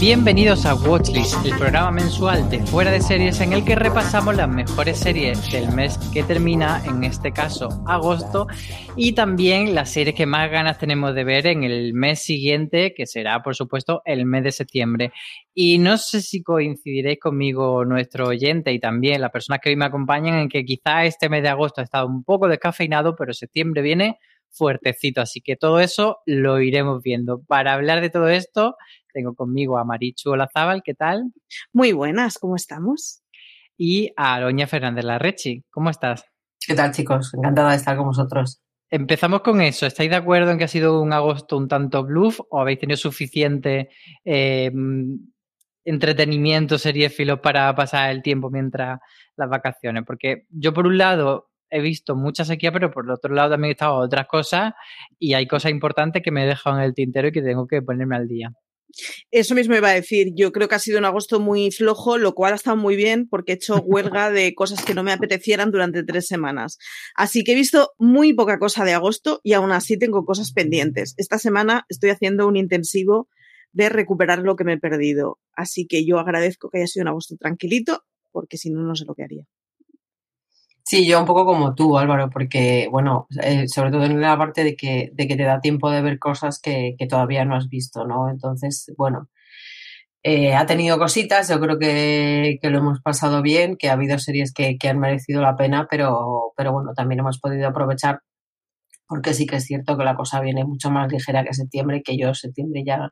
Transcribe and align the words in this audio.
Bienvenidos 0.00 0.64
a 0.64 0.76
Watchlist, 0.76 1.44
el 1.44 1.58
programa 1.58 1.90
mensual 1.90 2.48
de 2.48 2.60
fuera 2.60 2.92
de 2.92 3.00
series 3.00 3.40
en 3.40 3.52
el 3.52 3.64
que 3.64 3.74
repasamos 3.74 4.36
las 4.36 4.48
mejores 4.48 4.96
series 4.96 5.50
del 5.50 5.72
mes 5.72 5.98
que 6.12 6.22
termina, 6.22 6.80
en 6.86 7.02
este 7.02 7.32
caso 7.32 7.68
agosto, 7.84 8.46
y 8.94 9.14
también 9.14 9.74
las 9.74 9.90
series 9.90 10.14
que 10.14 10.24
más 10.24 10.52
ganas 10.52 10.78
tenemos 10.78 11.16
de 11.16 11.24
ver 11.24 11.48
en 11.48 11.64
el 11.64 11.94
mes 11.94 12.20
siguiente, 12.20 12.94
que 12.94 13.06
será 13.06 13.42
por 13.42 13.56
supuesto 13.56 14.00
el 14.04 14.24
mes 14.24 14.44
de 14.44 14.52
septiembre. 14.52 15.12
Y 15.52 15.78
no 15.78 15.98
sé 15.98 16.22
si 16.22 16.44
coincidiréis 16.44 17.18
conmigo, 17.18 17.84
nuestro 17.84 18.28
oyente, 18.28 18.72
y 18.72 18.78
también 18.78 19.20
las 19.20 19.32
personas 19.32 19.58
que 19.60 19.70
hoy 19.70 19.76
me 19.76 19.86
acompañan, 19.86 20.38
en 20.38 20.48
que 20.48 20.64
quizá 20.64 21.06
este 21.06 21.28
mes 21.28 21.42
de 21.42 21.48
agosto 21.48 21.80
ha 21.80 21.84
estado 21.84 22.06
un 22.06 22.22
poco 22.22 22.46
descafeinado, 22.46 23.16
pero 23.16 23.34
septiembre 23.34 23.82
viene 23.82 24.20
fuertecito, 24.50 25.20
así 25.20 25.40
que 25.40 25.56
todo 25.56 25.80
eso 25.80 26.18
lo 26.24 26.60
iremos 26.60 27.02
viendo. 27.02 27.42
Para 27.42 27.74
hablar 27.74 28.00
de 28.00 28.10
todo 28.10 28.28
esto, 28.28 28.76
tengo 29.18 29.34
conmigo 29.34 29.78
a 29.78 29.84
Marichu 29.84 30.30
Olazábal, 30.30 30.82
¿qué 30.84 30.94
tal? 30.94 31.32
Muy 31.72 31.90
buenas, 31.90 32.38
¿cómo 32.38 32.54
estamos? 32.54 33.24
Y 33.76 34.12
a 34.16 34.34
Aloña 34.34 34.68
Fernández 34.68 35.04
Larrechi, 35.04 35.64
¿cómo 35.70 35.90
estás? 35.90 36.24
¿Qué 36.64 36.74
tal, 36.76 36.92
chicos? 36.92 37.34
Encantada 37.34 37.70
de 37.70 37.76
estar 37.78 37.96
con 37.96 38.06
vosotros. 38.06 38.62
Empezamos 38.88 39.40
con 39.40 39.60
eso. 39.60 39.86
¿Estáis 39.86 40.08
de 40.08 40.16
acuerdo 40.16 40.52
en 40.52 40.58
que 40.58 40.64
ha 40.64 40.68
sido 40.68 41.02
un 41.02 41.12
agosto 41.12 41.56
un 41.56 41.66
tanto 41.66 42.04
bluff 42.04 42.38
o 42.48 42.60
habéis 42.60 42.78
tenido 42.78 42.96
suficiente 42.96 43.90
eh, 44.24 44.70
entretenimiento 45.84 46.78
seriéfilo 46.78 47.42
para 47.42 47.74
pasar 47.74 48.10
el 48.10 48.22
tiempo 48.22 48.50
mientras 48.50 49.00
las 49.36 49.48
vacaciones? 49.48 50.04
Porque 50.06 50.46
yo, 50.48 50.72
por 50.72 50.86
un 50.86 50.96
lado, 50.96 51.50
he 51.70 51.80
visto 51.80 52.14
mucha 52.14 52.44
sequía, 52.44 52.70
pero 52.70 52.92
por 52.92 53.04
el 53.04 53.10
otro 53.10 53.34
lado 53.34 53.50
también 53.50 53.70
he 53.70 53.72
estado 53.72 53.96
otras 53.96 54.28
cosas 54.28 54.74
y 55.18 55.34
hay 55.34 55.48
cosas 55.48 55.72
importantes 55.72 56.22
que 56.22 56.30
me 56.30 56.44
he 56.44 56.46
dejado 56.46 56.78
en 56.78 56.84
el 56.84 56.94
tintero 56.94 57.28
y 57.28 57.32
que 57.32 57.42
tengo 57.42 57.66
que 57.66 57.82
ponerme 57.82 58.14
al 58.14 58.28
día. 58.28 58.52
Eso 59.30 59.54
mismo 59.54 59.74
iba 59.74 59.90
a 59.90 59.94
decir. 59.94 60.32
Yo 60.34 60.52
creo 60.52 60.68
que 60.68 60.74
ha 60.74 60.78
sido 60.78 60.98
un 60.98 61.04
agosto 61.04 61.40
muy 61.40 61.70
flojo, 61.70 62.18
lo 62.18 62.34
cual 62.34 62.52
ha 62.52 62.56
estado 62.56 62.76
muy 62.76 62.96
bien 62.96 63.28
porque 63.28 63.52
he 63.52 63.54
hecho 63.56 63.76
huelga 63.86 64.30
de 64.30 64.54
cosas 64.54 64.84
que 64.84 64.94
no 64.94 65.02
me 65.02 65.12
apetecieran 65.12 65.70
durante 65.70 66.02
tres 66.02 66.26
semanas. 66.26 66.78
Así 67.14 67.44
que 67.44 67.52
he 67.52 67.54
visto 67.54 67.92
muy 67.98 68.32
poca 68.32 68.58
cosa 68.58 68.84
de 68.84 68.94
agosto 68.94 69.40
y 69.42 69.52
aún 69.52 69.72
así 69.72 69.98
tengo 69.98 70.24
cosas 70.24 70.52
pendientes. 70.52 71.14
Esta 71.16 71.38
semana 71.38 71.84
estoy 71.88 72.10
haciendo 72.10 72.46
un 72.46 72.56
intensivo 72.56 73.28
de 73.72 73.88
recuperar 73.88 74.40
lo 74.40 74.56
que 74.56 74.64
me 74.64 74.74
he 74.74 74.78
perdido. 74.78 75.38
Así 75.52 75.86
que 75.86 76.04
yo 76.04 76.18
agradezco 76.18 76.70
que 76.70 76.78
haya 76.78 76.86
sido 76.86 77.04
un 77.04 77.08
agosto 77.08 77.36
tranquilito 77.36 78.04
porque 78.32 78.56
si 78.56 78.70
no, 78.70 78.82
no 78.82 78.94
sé 78.94 79.04
lo 79.04 79.14
que 79.14 79.24
haría. 79.24 79.44
Sí, 80.88 81.06
yo 81.06 81.20
un 81.20 81.26
poco 81.26 81.44
como 81.44 81.74
tú, 81.74 81.98
Álvaro, 81.98 82.30
porque, 82.30 82.88
bueno, 82.90 83.26
eh, 83.42 83.68
sobre 83.68 83.90
todo 83.90 84.04
en 84.04 84.22
la 84.22 84.38
parte 84.38 84.64
de 84.64 84.74
que, 84.74 85.10
de 85.12 85.28
que 85.28 85.36
te 85.36 85.42
da 85.42 85.60
tiempo 85.60 85.90
de 85.90 86.00
ver 86.00 86.18
cosas 86.18 86.60
que, 86.62 86.94
que 86.98 87.06
todavía 87.06 87.44
no 87.44 87.56
has 87.56 87.68
visto, 87.68 88.06
¿no? 88.06 88.30
Entonces, 88.30 88.90
bueno, 88.96 89.28
eh, 90.22 90.54
ha 90.54 90.66
tenido 90.66 90.98
cositas, 90.98 91.48
yo 91.50 91.60
creo 91.60 91.78
que, 91.78 92.58
que, 92.62 92.70
lo 92.70 92.78
hemos 92.78 93.00
pasado 93.02 93.42
bien, 93.42 93.76
que 93.76 93.90
ha 93.90 93.94
habido 93.94 94.18
series 94.18 94.54
que, 94.54 94.78
que 94.78 94.88
han 94.88 94.98
merecido 94.98 95.42
la 95.42 95.56
pena, 95.56 95.86
pero, 95.90 96.54
pero 96.56 96.72
bueno, 96.72 96.92
también 96.94 97.20
hemos 97.20 97.38
podido 97.40 97.68
aprovechar, 97.68 98.20
porque 99.08 99.34
sí 99.34 99.46
que 99.46 99.56
es 99.56 99.66
cierto 99.66 99.98
que 99.98 100.04
la 100.04 100.16
cosa 100.16 100.40
viene 100.40 100.64
mucho 100.64 100.90
más 100.90 101.12
ligera 101.12 101.44
que 101.44 101.54
septiembre, 101.54 102.02
que 102.02 102.16
yo 102.18 102.34
septiembre 102.34 102.82
ya 102.86 103.10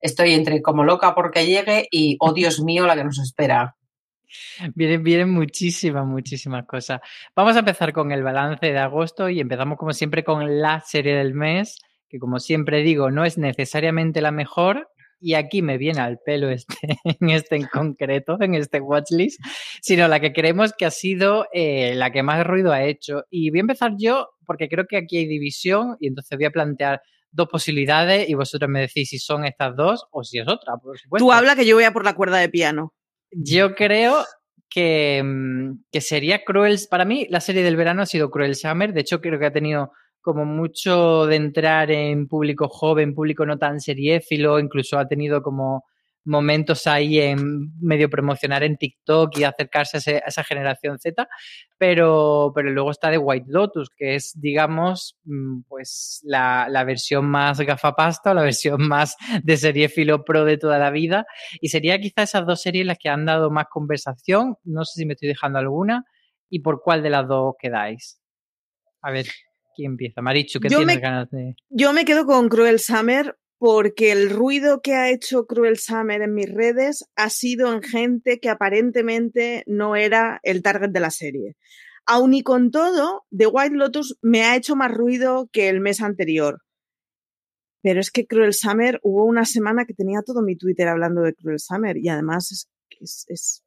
estoy 0.00 0.32
entre 0.34 0.62
como 0.62 0.84
loca 0.84 1.14
porque 1.14 1.46
llegue 1.46 1.88
y, 1.90 2.16
oh 2.20 2.32
Dios 2.32 2.60
mío, 2.60 2.86
la 2.86 2.96
que 2.96 3.04
nos 3.04 3.18
espera. 3.18 3.76
Vienen, 4.74 5.30
muchísimas, 5.30 6.06
muchísimas 6.06 6.66
cosas. 6.66 7.00
Vamos 7.34 7.56
a 7.56 7.60
empezar 7.60 7.92
con 7.92 8.12
el 8.12 8.22
balance 8.22 8.66
de 8.66 8.78
agosto 8.78 9.28
y 9.28 9.40
empezamos 9.40 9.78
como 9.78 9.92
siempre 9.92 10.24
con 10.24 10.60
la 10.60 10.80
serie 10.80 11.14
del 11.14 11.34
mes, 11.34 11.78
que 12.08 12.18
como 12.18 12.38
siempre 12.38 12.82
digo, 12.82 13.10
no 13.10 13.24
es 13.24 13.38
necesariamente 13.38 14.20
la 14.20 14.30
mejor. 14.30 14.88
Y 15.24 15.34
aquí 15.34 15.62
me 15.62 15.78
viene 15.78 16.00
al 16.00 16.18
pelo 16.18 16.50
este, 16.50 16.74
en 17.04 17.30
este 17.30 17.54
en 17.54 17.66
concreto, 17.66 18.36
en 18.40 18.54
este 18.54 18.80
watchlist, 18.80 19.40
sino 19.80 20.08
la 20.08 20.18
que 20.18 20.32
creemos 20.32 20.72
que 20.72 20.84
ha 20.84 20.90
sido 20.90 21.46
eh, 21.52 21.94
la 21.94 22.10
que 22.10 22.24
más 22.24 22.44
ruido 22.44 22.72
ha 22.72 22.82
hecho. 22.82 23.24
Y 23.30 23.50
voy 23.50 23.60
a 23.60 23.62
empezar 23.62 23.92
yo, 23.96 24.30
porque 24.44 24.68
creo 24.68 24.86
que 24.88 24.96
aquí 24.96 25.18
hay 25.18 25.26
división, 25.26 25.96
y 26.00 26.08
entonces 26.08 26.36
voy 26.36 26.46
a 26.46 26.50
plantear 26.50 27.02
dos 27.32 27.48
posibilidades 27.48 28.28
y 28.28 28.34
vosotros 28.34 28.70
me 28.70 28.80
decís 28.80 29.08
si 29.08 29.18
son 29.18 29.44
estas 29.44 29.74
dos 29.74 30.06
o 30.12 30.22
si 30.22 30.38
es 30.38 30.46
otra, 30.46 30.76
por 30.76 30.98
supuesto. 30.98 31.24
Tú 31.24 31.32
habla 31.32 31.56
que 31.56 31.66
yo 31.66 31.74
voy 31.74 31.84
a 31.84 31.92
por 31.92 32.04
la 32.04 32.14
cuerda 32.14 32.38
de 32.38 32.48
piano. 32.48 32.92
Yo 33.32 33.74
creo 33.74 34.24
que, 34.68 35.22
mm, 35.24 35.84
que, 35.90 36.00
sería 36.00 36.44
Cruel. 36.44 36.78
Para 36.90 37.04
mí, 37.04 37.26
la 37.30 37.40
serie 37.40 37.62
del 37.62 37.76
verano 37.76 38.02
ha 38.02 38.06
sido 38.06 38.30
Cruel 38.30 38.54
Summer. 38.56 38.92
De 38.92 39.00
hecho, 39.00 39.20
creo 39.20 39.38
que 39.38 39.46
ha 39.46 39.52
tenido 39.52 39.92
como 40.20 40.44
mucho 40.44 41.26
de 41.26 41.36
entrar 41.36 41.90
en 41.90 42.28
público 42.28 42.68
joven, 42.68 43.14
público 43.14 43.44
no 43.46 43.58
tan 43.58 43.80
seriéfilo. 43.80 44.58
Incluso 44.60 44.98
ha 44.98 45.08
tenido 45.08 45.42
como 45.42 45.84
momentos 46.24 46.86
ahí 46.86 47.18
en 47.18 47.72
medio 47.80 48.08
promocionar 48.08 48.62
en 48.62 48.76
TikTok 48.76 49.38
y 49.38 49.44
acercarse 49.44 49.96
a, 49.96 49.98
ese, 49.98 50.16
a, 50.16 50.28
esa 50.28 50.44
generación 50.44 50.98
Z, 50.98 51.28
pero, 51.78 52.52
pero 52.54 52.70
luego 52.70 52.90
está 52.90 53.10
de 53.10 53.18
White 53.18 53.46
Lotus, 53.48 53.90
que 53.90 54.14
es, 54.14 54.32
digamos, 54.40 55.18
mm, 55.24 55.62
pues 55.68 56.20
la, 56.24 56.68
la 56.68 56.84
versión 56.84 57.26
más 57.26 57.60
gafapasta 57.60 58.30
o 58.30 58.34
la 58.34 58.42
versión 58.52 58.86
más 58.86 59.16
de 59.42 59.56
serie 59.56 59.88
filo 59.88 60.24
pro 60.24 60.44
de 60.44 60.58
toda 60.58 60.78
la 60.78 60.90
vida. 60.90 61.26
Y 61.60 61.68
sería 61.68 61.98
quizá 61.98 62.22
esas 62.22 62.46
dos 62.46 62.62
series 62.62 62.86
las 62.86 62.98
que 62.98 63.08
han 63.08 63.26
dado 63.26 63.50
más 63.50 63.66
conversación. 63.70 64.56
No 64.64 64.84
sé 64.84 65.00
si 65.00 65.06
me 65.06 65.14
estoy 65.14 65.28
dejando 65.28 65.58
alguna. 65.58 66.04
¿Y 66.48 66.60
por 66.60 66.82
cuál 66.82 67.02
de 67.02 67.10
las 67.10 67.26
dos 67.26 67.54
quedáis? 67.58 68.20
A 69.00 69.10
ver, 69.10 69.26
¿quién 69.74 69.92
empieza? 69.92 70.20
Marichu, 70.20 70.60
¿qué 70.60 70.68
tienes 70.68 70.86
me, 70.86 70.98
ganas 70.98 71.30
de...? 71.30 71.56
Yo 71.70 71.92
me 71.92 72.04
quedo 72.04 72.26
con 72.26 72.48
Cruel 72.48 72.78
Summer 72.78 73.36
porque 73.62 74.10
el 74.10 74.28
ruido 74.28 74.80
que 74.80 74.94
ha 74.94 75.08
hecho 75.08 75.46
Cruel 75.46 75.78
Summer 75.78 76.20
en 76.20 76.34
mis 76.34 76.52
redes 76.52 77.08
ha 77.14 77.30
sido 77.30 77.72
en 77.72 77.80
gente 77.80 78.40
que 78.40 78.48
aparentemente 78.48 79.62
no 79.68 79.94
era 79.94 80.40
el 80.42 80.62
target 80.62 80.90
de 80.90 80.98
la 80.98 81.12
serie. 81.12 81.56
Aun 82.04 82.34
y 82.34 82.42
con 82.42 82.72
todo, 82.72 83.24
The 83.30 83.46
White 83.46 83.76
Lotus 83.76 84.18
me 84.20 84.42
ha 84.42 84.56
hecho 84.56 84.74
más 84.74 84.90
ruido 84.90 85.48
que 85.52 85.68
el 85.68 85.80
mes 85.80 86.00
anterior. 86.00 86.60
Pero 87.82 88.00
es 88.00 88.10
que 88.10 88.26
Cruel 88.26 88.52
Summer, 88.52 88.98
hubo 89.04 89.24
una 89.26 89.44
semana 89.44 89.84
que 89.84 89.94
tenía 89.94 90.22
todo 90.26 90.42
mi 90.42 90.56
Twitter 90.56 90.88
hablando 90.88 91.22
de 91.22 91.32
Cruel 91.32 91.60
Summer 91.60 91.96
y 91.96 92.08
además 92.08 92.50
es, 92.50 92.68
es, 92.98 93.24
es, 93.28 93.61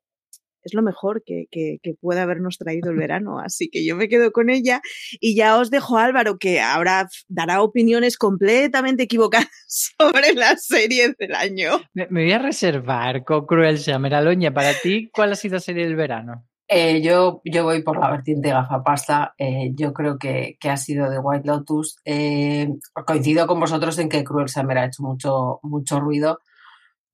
es 0.65 0.73
lo 0.73 0.81
mejor 0.81 1.23
que, 1.25 1.45
que, 1.51 1.77
que, 1.81 1.93
puede 1.93 2.19
habernos 2.19 2.57
traído 2.57 2.91
el 2.91 2.97
verano. 2.97 3.39
Así 3.39 3.69
que 3.69 3.85
yo 3.85 3.95
me 3.95 4.09
quedo 4.09 4.31
con 4.31 4.49
ella 4.49 4.81
y 5.19 5.35
ya 5.35 5.57
os 5.57 5.69
dejo 5.69 5.97
Álvaro, 5.97 6.37
que 6.37 6.59
ahora 6.59 7.07
dará 7.27 7.61
opiniones 7.61 8.17
completamente 8.17 9.03
equivocadas 9.03 9.49
sobre 9.67 10.33
las 10.33 10.65
series 10.65 11.15
del 11.17 11.35
año. 11.35 11.81
Me, 11.93 12.07
me 12.09 12.23
voy 12.23 12.31
a 12.33 12.39
reservar 12.39 13.23
con 13.23 13.45
Cruel 13.45 13.79
Summer. 13.79 14.15
Aloña, 14.15 14.53
para 14.53 14.73
ti, 14.73 15.09
¿cuál 15.13 15.31
ha 15.31 15.35
sido 15.35 15.55
la 15.55 15.61
serie 15.61 15.85
del 15.85 15.95
verano? 15.95 16.45
Eh, 16.67 17.01
yo, 17.03 17.41
yo 17.45 17.63
voy 17.63 17.83
por 17.83 17.99
la 17.99 18.09
vertiente 18.09 18.49
gafapasta. 18.49 19.35
Eh, 19.37 19.71
yo 19.75 19.93
creo 19.93 20.17
que, 20.17 20.57
que, 20.59 20.69
ha 20.69 20.77
sido 20.77 21.09
de 21.09 21.19
White 21.19 21.47
Lotus. 21.47 21.97
Eh, 22.05 22.69
coincido 23.05 23.45
con 23.45 23.59
vosotros 23.59 23.97
en 23.99 24.09
que 24.09 24.23
Cruel 24.23 24.49
Summer 24.49 24.79
ha 24.79 24.85
hecho 24.85 25.03
mucho, 25.03 25.59
mucho 25.61 25.99
ruido. 25.99 26.39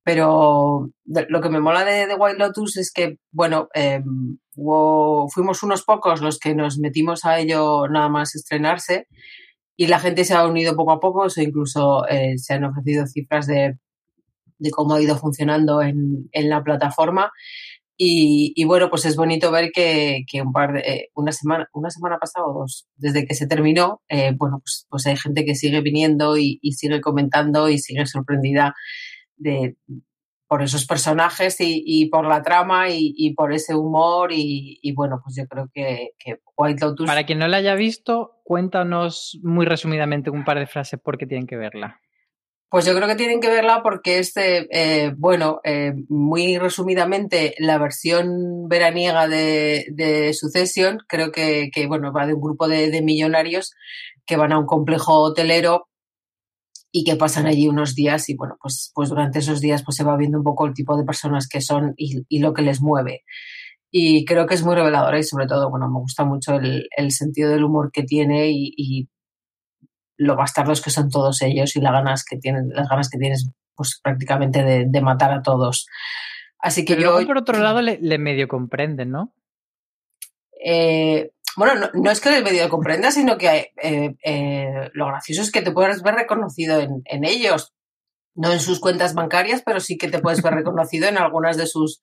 Pero 0.04 0.90
lo 1.04 1.42
que 1.42 1.50
me 1.50 1.60
mola 1.60 1.86
de, 1.86 2.16
White 2.16 2.40
Lotus 2.40 2.78
es 2.78 2.92
que, 2.92 3.18
bueno, 3.32 3.68
hubo, 4.56 5.30
fuimos 5.30 5.62
unos 5.64 5.84
pocos 5.84 6.22
los 6.22 6.40
que 6.40 6.56
nos 6.56 6.80
metimos 6.80 7.24
a 7.26 7.40
ello 7.40 7.88
nada 7.88 8.10
más 8.10 8.36
estrenarse 8.36 9.08
y 9.78 9.88
la 9.88 10.00
gente 10.00 10.26
se 10.26 10.34
ha 10.34 10.46
unido 10.46 10.76
poco 10.76 10.92
a 10.92 11.00
poco, 11.00 11.22
o 11.24 11.42
incluso 11.42 12.08
eh, 12.08 12.38
se 12.38 12.54
han 12.54 12.66
ofrecido 12.66 13.06
cifras 13.08 13.48
de 13.48 13.78
cómo 14.72 14.96
ha 14.96 15.02
ido 15.02 15.18
funcionando 15.18 15.82
en, 15.82 16.30
en 16.32 16.50
la 16.50 16.64
plataforma. 16.64 17.32
Y, 18.04 18.64
bueno, 18.66 18.90
pues 18.90 19.06
es 19.06 19.16
bonito 19.16 19.52
ver 19.52 19.70
que, 19.72 20.24
un 20.44 20.52
par 20.52 20.74
de, 20.74 20.80
eh, 20.80 21.10
una 21.14 21.32
semana, 21.32 21.68
una 21.72 21.92
semana 21.92 22.18
pasada 22.18 22.48
o 22.48 22.62
dos, 22.62 22.88
desde 22.96 23.28
que 23.28 23.36
se 23.36 23.46
terminó, 23.46 24.02
eh, 24.10 24.34
bueno, 24.36 24.60
pues, 24.64 24.88
pues 24.90 25.06
hay 25.06 25.18
gente 25.18 25.46
que 25.46 25.54
sigue 25.54 25.82
viniendo 25.82 26.36
y 26.36 26.60
sigue 26.72 27.00
comentando 27.00 27.70
y 27.70 27.78
sigue 27.78 28.08
sorprendida 28.08 28.74
de, 29.42 29.76
por 30.52 30.62
esos 30.62 30.86
personajes 30.86 31.62
y, 31.62 31.82
y 31.86 32.10
por 32.10 32.28
la 32.28 32.42
trama 32.44 32.90
y, 32.90 33.14
y 33.16 33.34
por 33.36 33.54
ese 33.54 33.74
humor 33.74 34.34
y, 34.34 34.80
y, 34.82 34.94
bueno, 34.94 35.22
pues 35.24 35.38
yo 35.38 35.48
creo 35.48 35.70
que, 35.74 36.10
que, 36.20 36.40
White 36.58 36.86
Lotus... 36.86 37.08
Para 37.08 37.26
quien 37.26 37.40
no 37.40 37.48
la 37.48 37.56
haya 37.56 37.74
visto, 37.76 38.42
cuéntanos 38.44 39.40
muy 39.44 39.66
resumidamente 39.66 40.30
un 40.30 40.44
par 40.44 40.60
de 40.60 40.68
frases 40.68 41.00
por 41.00 41.18
qué 41.18 41.26
tienen 41.26 41.48
que 41.48 41.56
verla. 41.56 42.02
Pues 42.70 42.86
yo 42.86 42.94
creo 42.94 43.08
que 43.08 43.16
tienen 43.16 43.40
que 43.40 43.50
verla 43.50 43.82
porque 43.82 44.20
este, 44.20 44.68
eh, 44.72 45.14
bueno, 45.16 45.62
eh, 45.64 45.94
muy 46.10 46.58
resumidamente, 46.58 47.56
la 47.58 47.78
versión 47.78 48.68
veraniega 48.68 49.30
de, 49.30 49.86
de 49.92 50.34
Succession, 50.34 51.00
creo 51.08 51.32
que, 51.32 51.70
que, 51.74 51.88
bueno, 51.88 52.12
va 52.12 52.28
de 52.28 52.34
un 52.34 52.42
grupo 52.42 52.68
de, 52.68 52.92
de 52.92 53.02
millonarios 53.02 53.74
que 54.26 54.36
van 54.36 54.52
a 54.52 54.60
un 54.60 54.66
complejo 54.66 55.14
hotelero 55.22 55.88
y 56.92 57.04
que 57.04 57.16
pasan 57.16 57.46
allí 57.46 57.68
unos 57.68 57.96
días 57.96 58.28
y 58.30 58.36
bueno, 58.36 58.58
pues, 58.62 58.92
pues 58.94 59.10
durante 59.10 59.40
esos 59.40 59.62
días 59.62 59.84
pues 59.84 59.96
se 59.96 60.04
va 60.04 60.18
viendo 60.18 60.38
un 60.38 60.44
poco 60.44 60.66
el 60.66 60.74
tipo 60.74 60.98
de 60.98 61.06
personas 61.06 61.48
que 61.48 61.62
son 61.62 61.94
y, 61.96 62.26
y 62.28 62.40
lo 62.40 62.54
que 62.54 62.62
les 62.62 62.82
mueve. 62.82 63.24
Y 63.90 64.26
creo 64.26 64.46
que 64.48 64.56
es 64.56 64.64
muy 64.64 64.76
reveladora 64.76 65.20
y 65.20 65.24
sobre 65.24 65.48
todo, 65.48 65.70
bueno, 65.70 65.90
me 65.90 66.00
gusta 66.00 66.24
mucho 66.24 66.56
el, 66.56 66.88
el 66.96 67.12
sentido 67.12 67.50
del 67.50 67.64
humor 67.64 67.92
que 67.92 68.04
tiene 68.04 68.50
y, 68.52 68.74
y, 68.76 69.10
lo 70.18 70.36
bastardos 70.36 70.82
que 70.82 70.92
son 70.92 71.10
todos 71.10 71.42
ellos 71.42 71.76
y 71.76 71.82
las 71.82 71.94
ganas 71.94 72.24
que 72.24 72.38
tienen, 72.38 72.70
las 72.70 72.88
ganas 72.88 73.10
que 73.10 73.18
tienes 73.18 73.50
pues 73.76 74.00
prácticamente 74.04 74.64
de, 74.64 74.86
de 74.88 75.02
matar 75.02 75.32
a 75.32 75.42
todos. 75.42 75.88
Así 76.60 76.86
que 76.86 76.96
Pero 76.96 77.20
yo... 77.20 77.26
por 77.26 77.40
otro 77.40 77.58
lado 77.58 77.82
le, 77.82 77.98
le 78.00 78.20
medio 78.20 78.48
comprenden, 78.48 79.10
¿no? 79.10 79.34
Eh, 80.64 81.32
bueno, 81.58 81.90
no, 81.94 82.12
es 82.12 82.22
que 82.22 82.36
el 82.36 82.44
medio 82.44 82.70
comprenda, 82.70 83.12
sino 83.12 83.38
que 83.38 83.72
eh, 83.82 84.16
eh, 84.24 84.90
lo 84.94 85.08
gracioso 85.08 85.42
es 85.42 85.52
que 85.52 85.62
te 85.62 85.72
puedes 85.72 86.02
ver 86.02 86.16
reconocido 86.16 86.80
en, 86.80 87.26
ellos. 87.26 87.74
No 88.34 88.54
en 88.54 88.62
sus 88.62 88.80
cuentas 88.80 89.14
bancarias, 89.14 89.62
pero 89.66 89.82
sí 89.82 89.98
que 89.98 90.08
te 90.08 90.20
puedes 90.20 90.42
ver 90.42 90.54
reconocido 90.54 91.10
en 91.10 91.18
algunas 91.18 91.58
de 91.58 91.68
sus, 91.68 92.00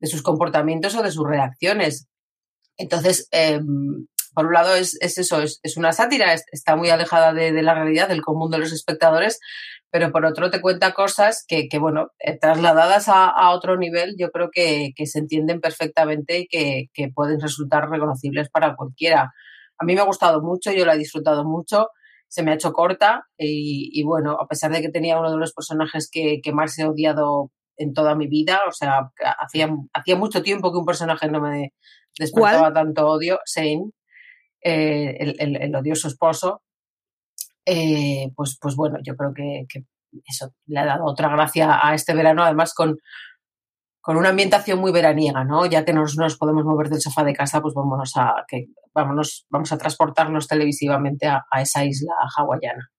de 0.00 0.08
sus 0.08 0.22
comportamientos 0.22 0.96
o 0.96 1.02
de 1.02 1.12
sus 1.12 1.24
reacciones. 1.26 2.08
Entonces, 2.76 3.28
eh, 3.30 3.60
por 4.34 4.46
un 4.46 4.52
lado 4.52 4.74
es, 4.74 4.96
es 5.00 5.18
eso, 5.18 5.42
es, 5.42 5.76
una 5.76 5.92
sátira, 5.92 6.32
es, 6.32 6.44
está 6.52 6.76
muy 6.76 6.90
alejada 6.90 7.32
de, 7.32 7.50
la 7.62 7.74
realidad, 7.74 8.08
del 8.08 8.22
común 8.22 8.50
de 8.50 8.58
los 8.58 8.72
espectadores, 8.72 9.40
pero 9.90 10.12
por 10.12 10.24
otro 10.26 10.50
te 10.50 10.60
cuenta 10.60 10.92
cosas 10.92 11.44
que, 11.46 11.68
que 11.68 11.78
bueno, 11.78 12.10
eh, 12.18 12.38
trasladadas 12.38 13.08
a, 13.08 13.26
a, 13.26 13.50
otro 13.50 13.76
nivel, 13.76 14.16
yo 14.18 14.30
creo 14.30 14.50
que, 14.52 14.90
que 14.94 15.06
se 15.06 15.18
entienden 15.20 15.60
perfectamente 15.60 16.40
y 16.40 16.46
que, 16.48 16.86
que, 16.92 17.08
pueden 17.08 17.40
resultar 17.40 17.88
reconocibles 17.88 18.50
para 18.50 18.76
cualquiera. 18.76 19.32
A 19.78 19.84
mí 19.84 19.94
me 19.94 20.00
ha 20.00 20.04
gustado 20.04 20.42
mucho, 20.42 20.72
yo 20.72 20.84
la 20.84 20.94
he 20.94 20.98
disfrutado 20.98 21.44
mucho, 21.44 21.88
se 22.28 22.42
me 22.42 22.50
ha 22.50 22.54
hecho 22.54 22.72
corta 22.72 23.24
y, 23.38 23.90
y 23.92 24.04
bueno, 24.04 24.32
a 24.32 24.46
pesar 24.46 24.70
de 24.72 24.82
que 24.82 24.90
tenía 24.90 25.18
uno 25.18 25.30
de 25.30 25.38
los 25.38 25.54
personajes 25.54 26.10
que, 26.10 26.40
que 26.42 26.52
más 26.52 26.78
he 26.78 26.86
odiado 26.86 27.50
en 27.78 27.94
toda 27.94 28.14
mi 28.14 28.26
vida, 28.26 28.60
o 28.68 28.72
sea, 28.72 29.10
hacía, 29.40 29.70
hacía 29.94 30.16
mucho 30.16 30.42
tiempo 30.42 30.72
que 30.72 30.78
un 30.78 30.84
personaje 30.84 31.28
no 31.28 31.40
me 31.40 31.72
despertaba 32.18 32.58
¿Cuál? 32.58 32.74
tanto 32.74 33.06
odio, 33.06 33.38
Shane, 33.46 33.90
eh, 34.60 35.16
el, 35.20 35.36
el, 35.38 35.56
el, 35.62 35.74
odioso 35.74 36.08
esposo, 36.08 36.62
eh, 37.68 38.32
pues, 38.34 38.58
pues 38.60 38.74
bueno, 38.76 38.98
yo 39.02 39.16
creo 39.16 39.32
que, 39.34 39.66
eso 40.26 40.50
le 40.66 40.80
ha 40.80 40.86
dado 40.86 41.04
otra 41.04 41.28
gracia 41.28 41.86
a 41.86 41.94
este 41.94 42.14
verano, 42.14 42.42
además 42.42 42.72
con, 42.72 42.96
con 44.00 44.16
una 44.16 44.30
ambientación 44.30 44.78
muy 44.78 44.90
veraniega, 44.90 45.44
¿no? 45.44 45.66
Ya 45.66 45.84
que 45.84 45.92
nos, 45.92 46.16
nos 46.16 46.38
podemos 46.38 46.64
mover 46.64 46.88
del 46.88 47.00
sofá 47.00 47.24
de 47.24 47.34
casa, 47.34 47.60
pues 47.60 47.74
vámonos 47.74 48.16
a, 48.16 48.44
que, 48.48 48.68
vámonos, 48.94 49.46
vamos 49.50 49.70
a 49.72 49.78
transportarnos 49.78 50.48
televisivamente 50.48 51.26
a 51.26 51.44
esa 51.60 51.84
isla 51.84 52.14
hawaiana. 52.36 52.90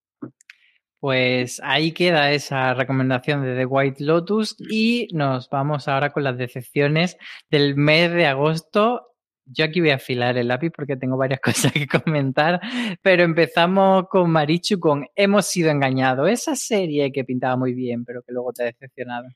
Pues 1.00 1.62
ahí 1.64 1.94
queda 1.94 2.32
esa 2.32 2.74
recomendación 2.74 3.42
de 3.42 3.56
The 3.56 3.66
White 3.66 4.04
Lotus 4.04 4.58
y 4.60 5.08
nos 5.14 5.50
vamos 5.50 5.88
ahora 5.88 6.12
con 6.12 6.26
las 6.26 6.38
decepciones 6.38 7.18
del 7.50 7.78
mes 7.78 8.12
de 8.12 8.28
agosto 8.28 9.09
yo 9.52 9.66
aquí 9.66 9.80
voy 9.80 9.90
a 9.92 9.96
afilar 9.96 10.38
el 10.38 10.48
lápiz 10.48 10.72
porque 10.72 10.96
tengo 10.96 11.18
varias 11.18 11.40
cosas 11.72 11.72
que 11.72 11.88
comentar, 11.88 12.60
pero 13.02 13.24
empezamos 13.24 14.06
con 14.10 14.30
Marichu 14.32 14.80
con 14.80 15.06
Hemos 15.16 15.46
sido 15.46 15.70
engañados, 15.70 16.30
esa 16.30 16.56
serie 16.56 17.12
que 17.12 17.24
pintaba 17.24 17.58
muy 17.58 17.74
bien, 17.74 18.06
pero 18.06 18.22
que 18.22 18.32
luego 18.32 18.54
te 18.54 18.64
ha 18.64 18.66
decepcionado. 18.68 19.28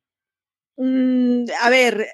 Mm, 0.78 1.46
a 1.62 1.70
ver, 1.70 2.08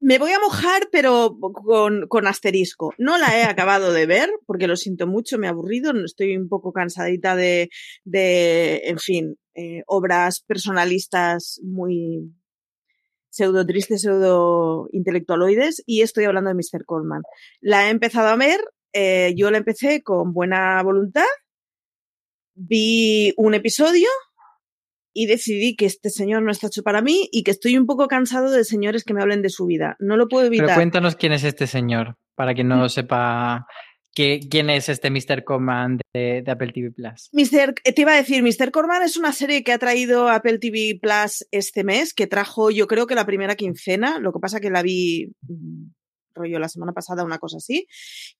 me 0.00 0.18
voy 0.18 0.32
a 0.32 0.40
mojar, 0.40 0.88
pero 0.90 1.36
con, 1.38 2.06
con, 2.08 2.26
asterisco. 2.26 2.94
No 2.98 3.18
la 3.18 3.38
he 3.38 3.44
acabado 3.44 3.92
de 3.92 4.06
ver, 4.06 4.30
porque 4.46 4.66
lo 4.66 4.76
siento 4.76 5.06
mucho, 5.06 5.38
me 5.38 5.46
he 5.46 5.50
aburrido, 5.50 5.92
estoy 6.04 6.36
un 6.36 6.48
poco 6.48 6.72
cansadita 6.72 7.36
de, 7.36 7.68
de 8.04 8.82
en 8.84 8.98
fin, 8.98 9.36
eh, 9.54 9.82
obras 9.86 10.40
personalistas 10.40 11.60
muy, 11.62 12.32
pseudo 13.30 13.64
tristes, 13.64 14.02
pseudo 14.02 14.88
intelectualoides, 14.92 15.82
y 15.86 16.02
estoy 16.02 16.24
hablando 16.24 16.50
de 16.50 16.54
Mr. 16.54 16.84
Coleman. 16.84 17.22
La 17.60 17.86
he 17.86 17.90
empezado 17.90 18.28
a 18.28 18.36
ver, 18.36 18.60
eh, 18.92 19.32
yo 19.36 19.50
la 19.50 19.58
empecé 19.58 20.02
con 20.02 20.32
buena 20.32 20.82
voluntad, 20.82 21.24
vi 22.54 23.32
un 23.36 23.54
episodio 23.54 24.08
y 25.12 25.26
decidí 25.26 25.76
que 25.76 25.86
este 25.86 26.10
señor 26.10 26.42
no 26.42 26.52
está 26.52 26.68
hecho 26.68 26.82
para 26.82 27.02
mí 27.02 27.28
y 27.32 27.42
que 27.42 27.50
estoy 27.50 27.76
un 27.76 27.86
poco 27.86 28.06
cansado 28.06 28.50
de 28.50 28.64
señores 28.64 29.04
que 29.04 29.14
me 29.14 29.22
hablen 29.22 29.42
de 29.42 29.48
su 29.48 29.66
vida. 29.66 29.96
No 29.98 30.16
lo 30.16 30.28
puedo 30.28 30.46
evitar. 30.46 30.66
Pero 30.66 30.76
cuéntanos 30.76 31.16
quién 31.16 31.32
es 31.32 31.44
este 31.44 31.66
señor, 31.66 32.16
para 32.34 32.54
quien 32.54 32.68
no 32.68 32.76
lo 32.76 32.88
sepa 32.88 33.66
¿Quién 34.14 34.70
es 34.70 34.88
este 34.88 35.10
Mr. 35.10 35.44
Corman 35.44 35.98
de, 36.12 36.44
Apple 36.46 36.72
TV 36.72 36.90
Plus? 36.90 37.28
Mister, 37.32 37.74
eh, 37.84 37.92
te 37.92 38.02
iba 38.02 38.12
a 38.12 38.16
decir, 38.16 38.42
Mr. 38.42 38.70
Corman 38.70 39.02
es 39.02 39.16
una 39.16 39.32
serie 39.32 39.62
que 39.62 39.72
ha 39.72 39.78
traído 39.78 40.28
Apple 40.28 40.58
TV 40.58 40.98
Plus 41.00 41.46
este 41.50 41.84
mes, 41.84 42.12
que 42.12 42.26
trajo 42.26 42.70
yo 42.70 42.86
creo 42.86 43.06
que 43.06 43.14
la 43.14 43.26
primera 43.26 43.54
quincena, 43.54 44.18
lo 44.18 44.32
que 44.32 44.40
pasa 44.40 44.60
que 44.60 44.70
la 44.70 44.82
vi 44.82 45.32
mm, 45.42 45.90
rollo 46.40 46.58
la 46.58 46.68
semana 46.68 46.92
pasada, 46.92 47.24
una 47.24 47.38
cosa 47.38 47.58
así, 47.58 47.86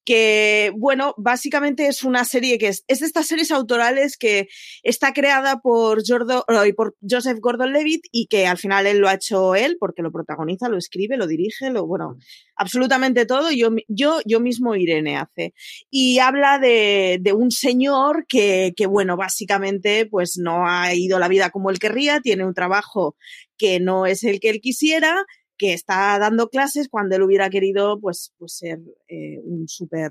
que, 0.05 0.73
bueno, 0.76 1.14
básicamente 1.17 1.87
es 1.87 2.02
una 2.02 2.25
serie 2.25 2.58
que 2.58 2.69
es, 2.69 2.85
es 2.88 3.00
de 3.00 3.06
estas 3.06 3.26
series 3.26 3.50
autorales 3.50 4.17
que 4.17 4.49
está 4.82 5.12
creada 5.12 5.61
por, 5.61 6.02
Jordo, 6.06 6.44
por 6.76 6.97
Joseph 7.08 7.38
Gordon-Levitt 7.41 8.06
y 8.11 8.26
que 8.26 8.47
al 8.47 8.58
final 8.58 8.87
él 8.87 8.99
lo 8.99 9.08
ha 9.08 9.14
hecho 9.14 9.55
él 9.55 9.76
porque 9.79 10.02
lo 10.02 10.12
protagoniza, 10.12 10.69
lo 10.69 10.79
escribe, 10.79 11.17
lo 11.17 11.26
dirige, 11.26 11.70
lo, 11.70 11.86
bueno, 11.86 12.17
absolutamente 12.56 13.27
todo, 13.27 13.51
yo, 13.51 13.70
yo, 13.89 14.20
yo 14.25 14.41
mismo 14.41 14.75
Irene 14.75 15.17
hace. 15.17 15.55
Y 15.91 16.19
habla 16.19 16.58
de, 16.58 17.19
de 17.20 17.32
un 17.32 17.51
señor 17.51 18.27
que, 18.27 18.72
que, 18.77 18.86
bueno, 18.86 19.17
básicamente 19.17 20.06
pues 20.06 20.39
no 20.39 20.67
ha 20.67 20.94
ido 20.94 21.19
la 21.19 21.29
vida 21.29 21.51
como 21.51 21.70
él 21.70 21.79
querría, 21.79 22.20
tiene 22.20 22.44
un 22.44 22.55
trabajo 22.55 23.17
que 23.56 23.79
no 23.79 24.06
es 24.06 24.25
el 24.25 24.41
que 24.41 24.48
él 24.51 24.60
quisiera, 24.60 25.25
que 25.60 25.74
está 25.74 26.19
dando 26.19 26.48
clases 26.48 26.88
cuando 26.88 27.17
él 27.17 27.22
hubiera 27.22 27.50
querido 27.50 28.00
pues, 28.00 28.32
pues 28.38 28.56
ser 28.56 28.79
eh, 29.08 29.38
un 29.44 29.69
súper 29.69 30.10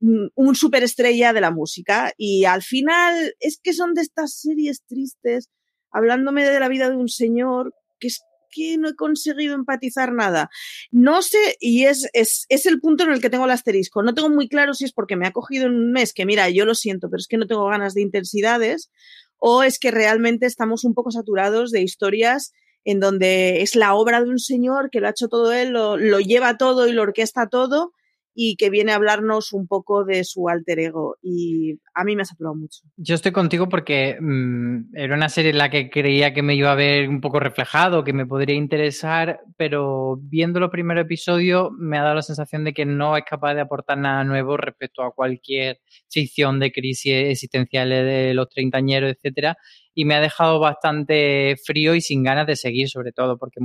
un 0.00 0.56
superestrella 0.56 1.32
de 1.32 1.40
la 1.40 1.52
música 1.52 2.12
y 2.16 2.44
al 2.44 2.62
final 2.62 3.36
es 3.38 3.60
que 3.62 3.72
son 3.72 3.94
de 3.94 4.02
estas 4.02 4.34
series 4.34 4.82
tristes 4.88 5.48
hablándome 5.92 6.44
de 6.44 6.58
la 6.58 6.68
vida 6.68 6.90
de 6.90 6.96
un 6.96 7.08
señor 7.08 7.72
que 8.00 8.08
es 8.08 8.22
que 8.50 8.76
no 8.76 8.88
he 8.88 8.96
conseguido 8.96 9.54
empatizar 9.54 10.12
nada. 10.12 10.50
No 10.90 11.22
sé, 11.22 11.56
y 11.58 11.84
es, 11.84 12.10
es, 12.12 12.44
es, 12.50 12.66
el 12.66 12.80
punto 12.80 13.04
en 13.04 13.12
el 13.12 13.20
que 13.20 13.30
tengo 13.30 13.46
el 13.46 13.50
asterisco. 13.50 14.02
No 14.02 14.12
tengo 14.12 14.28
muy 14.28 14.46
claro 14.46 14.74
si 14.74 14.84
es 14.84 14.92
porque 14.92 15.16
me 15.16 15.26
ha 15.26 15.32
cogido 15.32 15.68
en 15.68 15.74
un 15.74 15.92
mes, 15.92 16.12
que 16.12 16.26
mira, 16.26 16.50
yo 16.50 16.66
lo 16.66 16.74
siento, 16.74 17.08
pero 17.08 17.20
es 17.20 17.28
que 17.28 17.38
no 17.38 17.46
tengo 17.46 17.64
ganas 17.66 17.94
de 17.94 18.02
intensidades, 18.02 18.90
o 19.38 19.62
es 19.62 19.78
que 19.78 19.90
realmente 19.90 20.44
estamos 20.44 20.84
un 20.84 20.92
poco 20.92 21.10
saturados 21.12 21.70
de 21.70 21.80
historias 21.80 22.52
en 22.84 23.00
donde 23.00 23.62
es 23.62 23.76
la 23.76 23.94
obra 23.94 24.22
de 24.22 24.30
un 24.30 24.38
señor 24.38 24.90
que 24.90 25.00
lo 25.00 25.06
ha 25.06 25.10
hecho 25.10 25.28
todo 25.28 25.52
él, 25.52 25.70
lo, 25.70 25.96
lo, 25.96 26.20
lleva 26.20 26.56
todo 26.56 26.86
y 26.86 26.92
lo 26.92 27.02
orquesta 27.02 27.48
todo 27.48 27.92
y 28.34 28.56
que 28.56 28.70
viene 28.70 28.92
a 28.92 28.96
hablarnos 28.96 29.52
un 29.52 29.66
poco 29.66 30.04
de 30.04 30.24
su 30.24 30.48
alter 30.48 30.78
ego 30.78 31.16
y 31.22 31.78
a 31.94 32.04
mí 32.04 32.16
me 32.16 32.22
ha 32.22 32.24
saturado 32.24 32.54
mucho. 32.54 32.80
Yo 32.96 33.14
estoy 33.14 33.32
contigo 33.32 33.68
porque 33.68 34.16
mmm, 34.20 34.94
era 34.94 35.14
una 35.14 35.28
serie 35.28 35.50
en 35.50 35.58
la 35.58 35.70
que 35.70 35.90
creía 35.90 36.32
que 36.32 36.42
me 36.42 36.54
iba 36.54 36.72
a 36.72 36.76
ver 36.76 37.08
un 37.08 37.20
poco 37.20 37.40
reflejado, 37.40 38.04
que 38.04 38.12
me 38.12 38.26
podría 38.26 38.56
interesar, 38.56 39.40
pero 39.56 40.18
viendo 40.20 40.60
los 40.60 40.70
primeros 40.70 41.04
episodios 41.04 41.70
me 41.72 41.98
ha 41.98 42.02
dado 42.02 42.14
la 42.16 42.22
sensación 42.22 42.64
de 42.64 42.72
que 42.72 42.86
no 42.86 43.16
es 43.16 43.24
capaz 43.24 43.54
de 43.54 43.60
aportar 43.60 43.98
nada 43.98 44.24
nuevo 44.24 44.56
respecto 44.56 45.02
a 45.02 45.12
cualquier 45.12 45.80
ficción 46.10 46.58
de 46.60 46.72
crisis 46.72 47.12
existenciales 47.12 48.04
de 48.04 48.34
los 48.34 48.48
treintañeros, 48.48 49.12
etcétera, 49.12 49.56
y 49.94 50.04
me 50.04 50.14
ha 50.14 50.20
dejado 50.20 50.58
bastante 50.58 51.56
frío 51.64 51.94
y 51.94 52.00
sin 52.00 52.22
ganas 52.22 52.46
de 52.46 52.56
seguir, 52.56 52.88
sobre 52.88 53.12
todo, 53.12 53.36
porque 53.36 53.60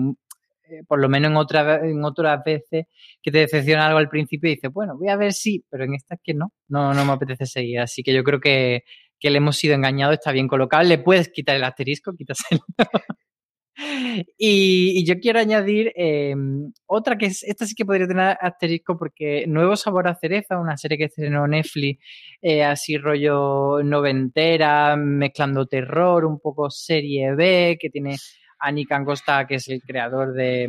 eh, 0.69 0.83
por 0.87 0.99
lo 0.99 1.09
menos 1.09 1.31
en, 1.31 1.37
otra, 1.37 1.85
en 1.85 2.03
otras 2.03 2.43
veces 2.43 2.85
que 3.21 3.31
te 3.31 3.39
decepciona 3.39 3.87
algo 3.87 3.99
al 3.99 4.09
principio 4.09 4.49
y 4.49 4.55
dices, 4.55 4.71
bueno, 4.71 4.97
voy 4.97 5.09
a 5.09 5.15
ver 5.15 5.33
si, 5.33 5.63
pero 5.69 5.83
en 5.83 5.95
esta 5.95 6.15
es 6.15 6.21
que 6.23 6.33
no, 6.33 6.53
no, 6.67 6.93
no 6.93 7.05
me 7.05 7.13
apetece 7.13 7.45
seguir. 7.45 7.79
Así 7.79 8.03
que 8.03 8.13
yo 8.13 8.23
creo 8.23 8.39
que, 8.39 8.83
que 9.19 9.29
le 9.29 9.37
hemos 9.37 9.57
sido 9.57 9.75
engañados, 9.75 10.15
está 10.15 10.31
bien 10.31 10.47
colocado. 10.47 10.83
Le 10.83 10.97
puedes 10.97 11.29
quitar 11.29 11.55
el 11.55 11.63
asterisco, 11.63 12.13
quítaselo. 12.15 12.61
Y, 14.37 15.05
yo 15.05 15.19
quiero 15.19 15.39
añadir 15.39 15.93
eh, 15.95 16.35
otra 16.87 17.17
que 17.17 17.27
es, 17.27 17.43
esta 17.43 17.65
sí 17.65 17.75
que 17.75 17.85
podría 17.85 18.07
tener 18.07 18.37
asterisco 18.41 18.97
porque 18.97 19.45
Nuevo 19.47 19.75
Sabor 19.75 20.07
a 20.07 20.15
Cereza, 20.15 20.57
una 20.59 20.77
serie 20.77 20.97
que 20.97 21.05
estrenó 21.05 21.47
Netflix, 21.47 22.03
eh, 22.41 22.63
así 22.63 22.97
rollo 22.97 23.83
noventera, 23.83 24.95
mezclando 24.95 25.67
terror, 25.67 26.25
un 26.25 26.39
poco 26.39 26.71
serie 26.71 27.35
B, 27.35 27.77
que 27.79 27.89
tiene 27.91 28.15
a 28.59 28.71
Nick 28.71 28.91
Angosta, 28.91 29.45
que 29.47 29.55
es 29.55 29.67
el 29.69 29.81
creador 29.81 30.33
de, 30.33 30.67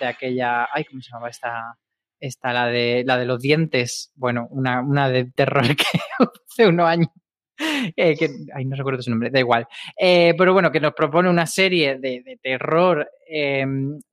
de 0.00 0.06
aquella, 0.06 0.68
ay, 0.72 0.84
¿cómo 0.84 1.02
se 1.02 1.10
llama 1.12 1.28
esta? 1.28 1.76
Esta, 2.18 2.52
la 2.52 2.66
de, 2.66 3.04
la 3.06 3.18
de 3.18 3.26
los 3.26 3.42
dientes, 3.42 4.10
bueno, 4.14 4.48
una, 4.50 4.80
una 4.80 5.10
de 5.10 5.26
terror 5.32 5.66
que 5.76 6.00
hace 6.18 6.66
unos 6.66 6.86
años. 6.86 7.08
Eh, 7.58 8.16
que, 8.16 8.28
ay, 8.54 8.64
no 8.66 8.76
recuerdo 8.76 9.02
su 9.02 9.10
nombre, 9.10 9.30
da 9.30 9.38
igual. 9.38 9.66
Eh, 9.98 10.34
pero 10.36 10.52
bueno, 10.52 10.70
que 10.70 10.80
nos 10.80 10.94
propone 10.94 11.28
una 11.28 11.46
serie 11.46 11.98
de, 11.98 12.22
de 12.22 12.38
terror 12.42 13.08
eh, 13.28 13.64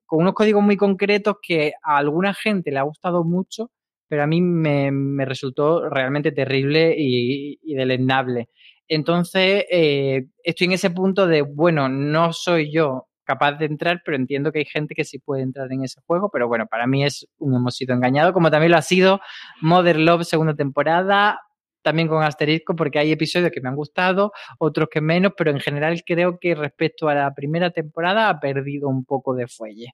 con 0.06 0.22
unos 0.22 0.34
códigos 0.34 0.64
muy 0.64 0.78
concretos 0.78 1.38
que 1.42 1.74
a 1.84 1.98
alguna 1.98 2.34
gente 2.34 2.72
le 2.72 2.80
ha 2.80 2.84
gustado 2.84 3.24
mucho, 3.24 3.72
pero 4.08 4.24
a 4.24 4.28
mí 4.28 4.42
me, 4.42 4.92
me 4.92 5.26
resultó 5.26 5.90
realmente 5.90 6.32
terrible 6.32 6.96
y, 6.98 7.60
y 7.64 7.74
deleznable. 7.74 8.50
Entonces, 8.96 9.66
eh, 9.72 10.26
estoy 10.44 10.66
en 10.66 10.74
ese 10.74 10.92
punto 10.92 11.28
de, 11.28 11.42
bueno, 11.42 11.90
no 11.90 12.34
soy 12.34 12.72
yo 12.72 13.08
capaz 13.24 13.54
de 13.54 13.66
entrar, 13.66 14.02
pero 14.04 14.18
entiendo 14.18 14.52
que 14.52 14.60
hay 14.60 14.66
gente 14.66 14.96
que 14.96 15.06
sí 15.06 15.20
puede 15.20 15.44
entrar 15.44 15.72
en 15.72 15.84
ese 15.84 16.02
juego, 16.06 16.30
pero 16.30 16.48
bueno, 16.48 16.68
para 16.68 16.88
mí 16.88 17.04
es 17.04 17.28
un 17.38 17.56
hemos 17.56 17.76
sido 17.76 17.96
engañado, 17.96 18.34
como 18.34 18.52
también 18.52 18.72
lo 18.72 18.78
ha 18.78 18.82
sido 18.82 19.22
Mother 19.62 19.98
Love 19.98 20.26
segunda 20.26 20.56
temporada, 20.56 21.40
también 21.82 22.08
con 22.08 22.24
asterisco, 22.24 22.76
porque 22.76 23.00
hay 23.00 23.12
episodios 23.12 23.52
que 23.52 23.62
me 23.62 23.70
han 23.70 23.76
gustado, 23.76 24.32
otros 24.60 24.90
que 24.92 25.02
menos, 25.02 25.34
pero 25.38 25.52
en 25.52 25.60
general 25.60 26.02
creo 26.06 26.38
que 26.40 26.56
respecto 26.56 27.08
a 27.10 27.16
la 27.16 27.34
primera 27.34 27.72
temporada 27.72 28.30
ha 28.30 28.40
perdido 28.40 28.90
un 28.90 29.06
poco 29.06 29.34
de 29.36 29.48
fuelle. 29.48 29.94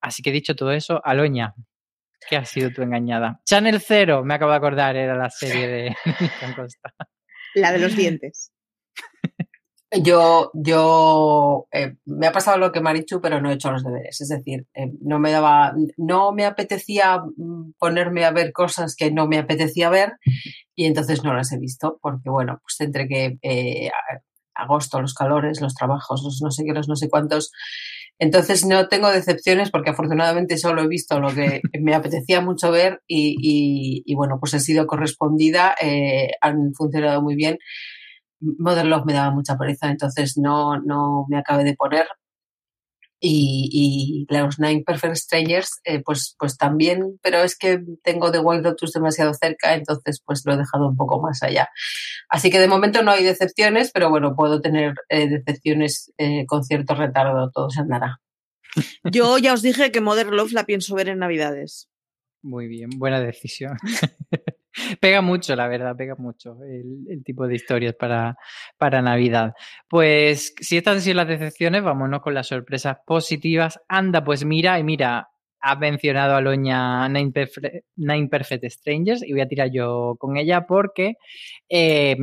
Así 0.00 0.22
que 0.22 0.32
dicho 0.32 0.54
todo 0.54 0.72
eso, 0.72 1.00
Aloña, 1.04 1.54
¿qué 2.28 2.36
ha 2.36 2.44
sido 2.44 2.70
tu 2.70 2.82
engañada? 2.82 3.40
Channel 3.44 3.80
Zero, 3.80 4.24
me 4.24 4.34
acabo 4.34 4.50
de 4.50 4.56
acordar, 4.58 4.96
era 4.96 5.14
la 5.14 5.30
serie 5.30 5.68
de 5.68 5.96
Costa. 6.56 6.94
La 7.54 7.72
de 7.72 7.78
los 7.78 7.96
dientes. 7.96 8.52
Yo, 9.92 10.52
yo 10.54 11.66
eh, 11.72 11.96
me 12.04 12.28
ha 12.28 12.32
pasado 12.32 12.58
lo 12.58 12.70
que 12.70 12.80
Marichu, 12.80 13.20
pero 13.20 13.40
no 13.40 13.50
he 13.50 13.54
hecho 13.54 13.72
los 13.72 13.82
deberes. 13.82 14.20
Es 14.20 14.28
decir, 14.28 14.68
eh, 14.74 14.92
no 15.00 15.18
me 15.18 15.32
daba, 15.32 15.74
no 15.96 16.32
me 16.32 16.44
apetecía 16.44 17.18
mm, 17.18 17.72
ponerme 17.76 18.24
a 18.24 18.30
ver 18.30 18.52
cosas 18.52 18.94
que 18.94 19.10
no 19.10 19.26
me 19.26 19.38
apetecía 19.38 19.90
ver 19.90 20.12
y 20.76 20.84
entonces 20.84 21.24
no 21.24 21.34
las 21.34 21.50
he 21.52 21.58
visto 21.58 21.98
porque 22.00 22.30
bueno, 22.30 22.60
pues 22.62 22.80
entre 22.80 23.08
que 23.08 23.38
eh, 23.42 23.90
agosto, 24.54 25.00
los 25.00 25.14
calores, 25.14 25.60
los 25.60 25.74
trabajos, 25.74 26.22
los 26.22 26.40
no 26.40 26.52
sé 26.52 26.64
qué, 26.64 26.72
los 26.72 26.88
no 26.88 26.94
sé 26.94 27.08
cuántos. 27.08 27.50
Entonces 28.20 28.66
no 28.66 28.88
tengo 28.88 29.10
decepciones 29.10 29.70
porque 29.72 29.90
afortunadamente 29.90 30.58
solo 30.58 30.82
he 30.82 30.88
visto 30.88 31.20
lo 31.20 31.30
que 31.34 31.60
me 31.80 31.94
apetecía 31.96 32.40
mucho 32.42 32.70
ver 32.70 33.02
y, 33.08 34.02
y- 34.06 34.14
bueno, 34.14 34.38
pues 34.40 34.54
he 34.54 34.60
sido 34.60 34.86
correspondida, 34.86 35.74
eh, 35.82 36.32
han 36.42 36.74
funcionado 36.74 37.22
muy 37.22 37.34
bien. 37.36 37.58
Modern 38.40 38.90
Love 38.90 39.04
me 39.06 39.12
daba 39.14 39.30
mucha 39.32 39.56
pereza, 39.56 39.90
entonces 39.90 40.38
no, 40.38 40.78
no 40.80 41.26
me 41.28 41.38
acabé 41.38 41.64
de 41.64 41.74
poner. 41.74 42.06
Y, 43.20 44.26
y 44.28 44.34
los 44.34 44.58
Nine 44.58 44.82
Perfect 44.84 45.16
Strangers, 45.16 45.80
eh, 45.84 46.02
pues, 46.02 46.34
pues 46.38 46.56
también, 46.56 47.18
pero 47.22 47.42
es 47.42 47.56
que 47.56 47.80
tengo 48.02 48.32
The 48.32 48.38
Wild 48.38 48.64
Lotus 48.64 48.92
demasiado 48.92 49.34
cerca, 49.34 49.74
entonces 49.74 50.22
pues 50.24 50.42
lo 50.46 50.54
he 50.54 50.56
dejado 50.56 50.88
un 50.88 50.96
poco 50.96 51.20
más 51.20 51.42
allá. 51.42 51.68
Así 52.30 52.50
que 52.50 52.58
de 52.58 52.68
momento 52.68 53.02
no 53.02 53.10
hay 53.10 53.22
decepciones, 53.22 53.90
pero 53.92 54.08
bueno, 54.08 54.34
puedo 54.34 54.60
tener 54.60 54.94
eh, 55.08 55.28
decepciones 55.28 56.12
eh, 56.16 56.46
con 56.46 56.64
cierto 56.64 56.94
retardo, 56.94 57.50
todo 57.50 57.68
se 57.70 57.80
andará. 57.80 58.20
Yo 59.04 59.38
ya 59.38 59.52
os 59.52 59.62
dije 59.62 59.92
que 59.92 60.00
Mother 60.00 60.28
Love 60.28 60.52
la 60.52 60.64
pienso 60.64 60.94
ver 60.94 61.08
en 61.08 61.18
Navidades. 61.18 61.88
Muy 62.42 62.68
bien, 62.68 62.90
buena 62.96 63.20
decisión. 63.20 63.76
pega 65.00 65.20
mucho, 65.20 65.54
la 65.56 65.68
verdad, 65.68 65.96
pega 65.96 66.14
mucho 66.16 66.56
el, 66.64 67.22
tipo 67.24 67.46
de 67.46 67.54
historias 67.54 67.94
para, 67.94 68.36
para 68.78 69.02
Navidad. 69.02 69.54
Pues 69.88 70.54
si 70.60 70.76
estas 70.76 70.96
han 70.96 71.02
sido 71.02 71.16
las 71.16 71.28
decepciones, 71.28 71.82
vámonos 71.82 72.20
con 72.22 72.34
las 72.34 72.48
sorpresas 72.48 72.98
positivas. 73.06 73.80
Anda, 73.88 74.24
pues 74.24 74.44
mira, 74.44 74.78
y 74.78 74.84
mira, 74.84 75.28
ha 75.60 75.76
mencionado 75.76 76.36
a 76.36 76.40
Loña 76.40 77.08
Nine, 77.08 77.32
Perfe- 77.32 77.84
Nine 77.96 78.28
Perfect 78.28 78.64
Strangers 78.70 79.22
y 79.22 79.32
voy 79.32 79.42
a 79.42 79.48
tirar 79.48 79.70
yo 79.70 80.16
con 80.18 80.36
ella 80.36 80.66
porque, 80.66 81.14
eh, 81.68 82.16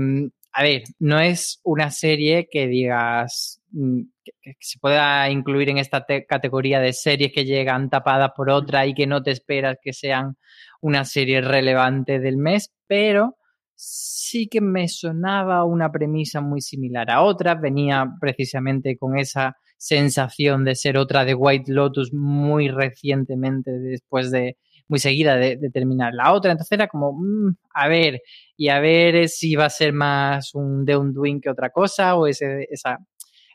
a 0.51 0.63
ver, 0.63 0.83
no 0.99 1.19
es 1.19 1.59
una 1.63 1.91
serie 1.91 2.47
que 2.51 2.67
digas 2.67 3.61
mm, 3.71 4.01
que, 4.23 4.31
que 4.41 4.55
se 4.59 4.79
pueda 4.79 5.29
incluir 5.29 5.69
en 5.69 5.77
esta 5.77 6.05
te- 6.05 6.25
categoría 6.25 6.79
de 6.79 6.93
series 6.93 7.31
que 7.31 7.45
llegan 7.45 7.89
tapadas 7.91 8.31
por 8.35 8.49
otra 8.49 8.87
y 8.87 8.93
que 8.95 9.05
no 9.05 9.21
te 9.21 9.31
esperas 9.31 9.77
que 9.83 9.93
sean 9.93 10.35
una 10.81 11.05
serie 11.05 11.41
relevante 11.41 12.19
del 12.19 12.37
mes, 12.37 12.71
pero 12.87 13.37
sí 13.75 14.47
que 14.47 14.59
me 14.59 14.87
sonaba 14.87 15.63
una 15.63 15.91
premisa 15.91 16.41
muy 16.41 16.61
similar 16.61 17.11
a 17.11 17.21
otras, 17.21 17.61
venía 17.61 18.05
precisamente 18.19 18.97
con 18.97 19.17
esa 19.17 19.55
sensación 19.77 20.65
de 20.65 20.75
ser 20.75 20.97
otra 20.97 21.23
de 21.23 21.35
White 21.35 21.71
Lotus 21.71 22.11
muy 22.11 22.69
recientemente 22.69 23.71
después 23.71 24.31
de 24.31 24.57
muy 24.87 24.99
seguida 24.99 25.35
de, 25.35 25.57
de 25.57 25.69
terminar 25.69 26.13
la 26.13 26.33
otra, 26.33 26.51
entonces 26.51 26.71
era 26.71 26.87
como, 26.87 27.13
mm, 27.13 27.55
a 27.73 27.87
ver, 27.87 28.21
y 28.55 28.69
a 28.69 28.79
ver 28.79 29.27
si 29.27 29.55
va 29.55 29.65
a 29.65 29.69
ser 29.69 29.93
más 29.93 30.55
un 30.55 30.85
The 30.85 30.95
Undoing 30.95 31.41
que 31.41 31.49
otra 31.49 31.69
cosa, 31.69 32.15
o 32.15 32.25
ese, 32.25 32.67
esa, 32.71 32.97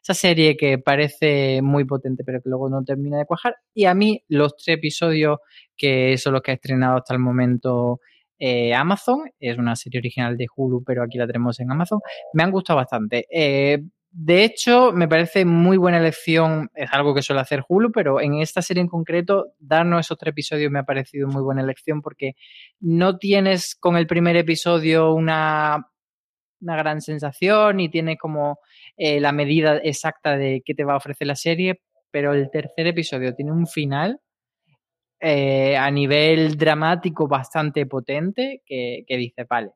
esa 0.02 0.14
serie 0.14 0.56
que 0.56 0.78
parece 0.78 1.62
muy 1.62 1.84
potente 1.84 2.24
pero 2.24 2.40
que 2.42 2.48
luego 2.48 2.68
no 2.68 2.82
termina 2.84 3.18
de 3.18 3.26
cuajar. 3.26 3.56
Y 3.72 3.84
a 3.84 3.94
mí 3.94 4.22
los 4.28 4.56
tres 4.56 4.76
episodios 4.78 5.38
que 5.76 6.18
son 6.18 6.34
los 6.34 6.42
que 6.42 6.50
ha 6.50 6.54
estrenado 6.54 6.96
hasta 6.96 7.14
el 7.14 7.20
momento 7.20 8.00
eh, 8.44 8.74
Amazon, 8.74 9.30
es 9.38 9.56
una 9.56 9.76
serie 9.76 10.00
original 10.00 10.36
de 10.36 10.48
Hulu, 10.54 10.82
pero 10.82 11.04
aquí 11.04 11.16
la 11.16 11.28
tenemos 11.28 11.60
en 11.60 11.70
Amazon, 11.70 12.00
me 12.32 12.42
han 12.42 12.50
gustado 12.50 12.78
bastante. 12.78 13.26
Eh, 13.30 13.84
de 14.10 14.44
hecho, 14.44 14.90
me 14.92 15.06
parece 15.06 15.44
muy 15.44 15.76
buena 15.76 15.98
elección, 15.98 16.68
es 16.74 16.92
algo 16.92 17.14
que 17.14 17.22
suele 17.22 17.40
hacer 17.40 17.62
Hulu, 17.68 17.92
pero 17.92 18.20
en 18.20 18.34
esta 18.34 18.60
serie 18.60 18.80
en 18.80 18.88
concreto, 18.88 19.52
darnos 19.60 20.00
esos 20.00 20.18
tres 20.18 20.32
episodios 20.32 20.72
me 20.72 20.80
ha 20.80 20.82
parecido 20.82 21.28
muy 21.28 21.40
buena 21.40 21.62
elección 21.62 22.02
porque 22.02 22.34
no 22.80 23.16
tienes 23.16 23.76
con 23.76 23.96
el 23.96 24.08
primer 24.08 24.36
episodio 24.36 25.14
una, 25.14 25.86
una 26.60 26.76
gran 26.76 27.00
sensación 27.00 27.78
y 27.78 27.90
tiene 27.90 28.16
como 28.18 28.58
eh, 28.96 29.20
la 29.20 29.32
medida 29.32 29.78
exacta 29.78 30.36
de 30.36 30.62
qué 30.64 30.74
te 30.74 30.84
va 30.84 30.94
a 30.94 30.98
ofrecer 30.98 31.26
la 31.26 31.36
serie, 31.36 31.80
pero 32.10 32.34
el 32.34 32.50
tercer 32.50 32.86
episodio 32.86 33.34
tiene 33.34 33.52
un 33.52 33.66
final 33.66 34.20
eh, 35.20 35.76
a 35.76 35.90
nivel 35.90 36.56
dramático 36.56 37.28
bastante 37.28 37.86
potente 37.86 38.62
que, 38.66 39.04
que 39.06 39.16
dice, 39.16 39.44
vale, 39.48 39.70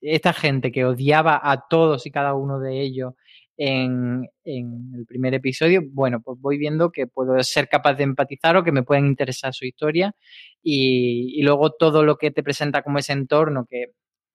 esta 0.00 0.32
gente 0.32 0.72
que 0.72 0.84
odiaba 0.84 1.40
a 1.42 1.66
todos 1.68 2.06
y 2.06 2.10
cada 2.10 2.34
uno 2.34 2.60
de 2.60 2.80
ellos 2.80 3.14
en, 3.56 4.28
en, 4.44 4.92
el 4.96 5.06
primer 5.06 5.34
episodio, 5.34 5.82
bueno, 5.90 6.20
pues 6.20 6.40
voy 6.40 6.58
viendo 6.58 6.90
que 6.90 7.06
puedo 7.06 7.40
ser 7.42 7.68
capaz 7.68 7.94
de 7.94 8.04
empatizar 8.04 8.56
o 8.56 8.64
que 8.64 8.72
me 8.72 8.84
pueden 8.84 9.06
interesar 9.06 9.52
su 9.52 9.66
historia 9.66 10.14
y, 10.62 11.38
y 11.38 11.42
luego 11.42 11.72
todo 11.72 12.04
lo 12.04 12.16
que 12.16 12.30
te 12.30 12.42
presenta 12.42 12.82
como 12.82 12.98
ese 12.98 13.12
entorno 13.12 13.66
que 13.68 13.86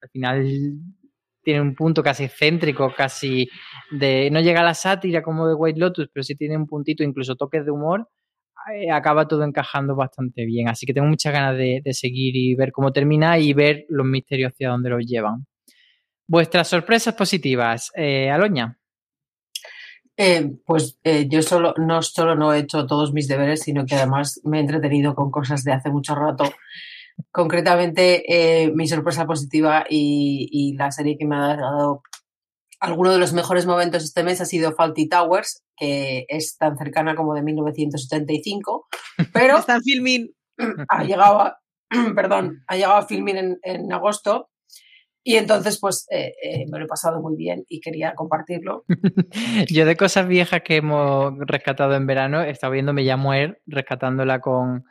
al 0.01 0.09
final 0.09 0.45
tiene 1.43 1.61
un 1.61 1.75
punto 1.75 2.01
casi 2.01 2.25
excéntrico, 2.25 2.93
casi 2.95 3.49
de 3.91 4.29
no 4.31 4.39
llega 4.39 4.61
a 4.61 4.63
la 4.63 4.73
sátira 4.73 5.21
como 5.21 5.47
de 5.47 5.55
White 5.55 5.79
Lotus, 5.79 6.09
pero 6.13 6.23
sí 6.23 6.35
tiene 6.35 6.57
un 6.57 6.67
puntito, 6.67 7.03
incluso 7.03 7.35
toques 7.35 7.65
de 7.65 7.71
humor, 7.71 8.07
eh, 8.73 8.91
acaba 8.91 9.27
todo 9.27 9.43
encajando 9.43 9.95
bastante 9.95 10.45
bien. 10.45 10.69
Así 10.69 10.85
que 10.85 10.93
tengo 10.93 11.07
muchas 11.07 11.33
ganas 11.33 11.57
de, 11.57 11.81
de, 11.83 11.93
seguir 11.93 12.35
y 12.35 12.55
ver 12.55 12.71
cómo 12.71 12.93
termina 12.93 13.37
y 13.37 13.53
ver 13.53 13.85
los 13.89 14.05
misterios 14.05 14.53
hacia 14.53 14.69
dónde 14.69 14.89
los 14.89 15.05
llevan. 15.05 15.45
Vuestras 16.27 16.69
sorpresas 16.69 17.13
positivas, 17.15 17.91
eh, 17.95 18.29
Aloña. 18.29 18.79
Eh, 20.15 20.51
pues 20.65 20.99
eh, 21.03 21.27
yo 21.27 21.41
solo 21.41 21.73
no 21.77 22.03
solo 22.03 22.35
no 22.35 22.53
he 22.53 22.59
hecho 22.59 22.85
todos 22.85 23.13
mis 23.13 23.27
deberes, 23.27 23.61
sino 23.61 23.85
que 23.85 23.95
además 23.95 24.39
me 24.43 24.57
he 24.57 24.61
entretenido 24.61 25.15
con 25.15 25.31
cosas 25.31 25.63
de 25.63 25.73
hace 25.73 25.89
mucho 25.89 26.15
rato. 26.15 26.45
Concretamente, 27.31 28.23
eh, 28.27 28.71
mi 28.73 28.87
sorpresa 28.87 29.25
positiva 29.25 29.85
y, 29.89 30.47
y, 30.51 30.75
la 30.75 30.91
serie 30.91 31.17
que 31.17 31.25
me 31.25 31.35
ha 31.35 31.55
dado 31.55 32.01
alguno 32.79 33.11
de 33.11 33.19
los 33.19 33.33
mejores 33.33 33.65
momentos 33.65 34.03
este 34.03 34.23
mes 34.23 34.41
ha 34.41 34.45
sido 34.45 34.73
Faulty 34.73 35.07
Towers, 35.07 35.63
que 35.77 36.25
es 36.27 36.57
tan 36.57 36.77
cercana 36.77 37.15
como 37.15 37.33
de 37.33 37.41
1975, 37.41 38.87
pero 39.31 39.57
está 39.59 39.75
en 39.75 39.81
filming. 39.81 40.31
Ha 40.89 41.03
llegado 41.03 41.39
a, 41.39 41.59
perdón, 42.15 42.63
ha 42.67 42.75
llegado 42.75 42.95
a 42.95 43.07
filming 43.07 43.37
en, 43.37 43.59
en 43.63 43.91
agosto 43.93 44.49
y 45.25 45.37
entonces, 45.37 45.79
pues, 45.79 46.05
eh, 46.11 46.33
eh, 46.43 46.65
me 46.69 46.79
lo 46.79 46.85
he 46.85 46.87
pasado 46.87 47.21
muy 47.21 47.37
bien 47.37 47.63
y 47.69 47.79
quería 47.79 48.13
compartirlo. 48.13 48.83
Yo 49.69 49.85
de 49.85 49.95
cosas 49.95 50.27
viejas 50.27 50.61
que 50.63 50.77
hemos 50.77 51.33
rescatado 51.39 51.95
en 51.95 52.05
verano, 52.05 52.41
he 52.41 52.49
estado 52.49 52.73
viendo 52.73 52.91
Me 52.91 53.03
llamo 53.03 53.33
Er, 53.33 53.61
rescatándola 53.65 54.41
con, 54.41 54.83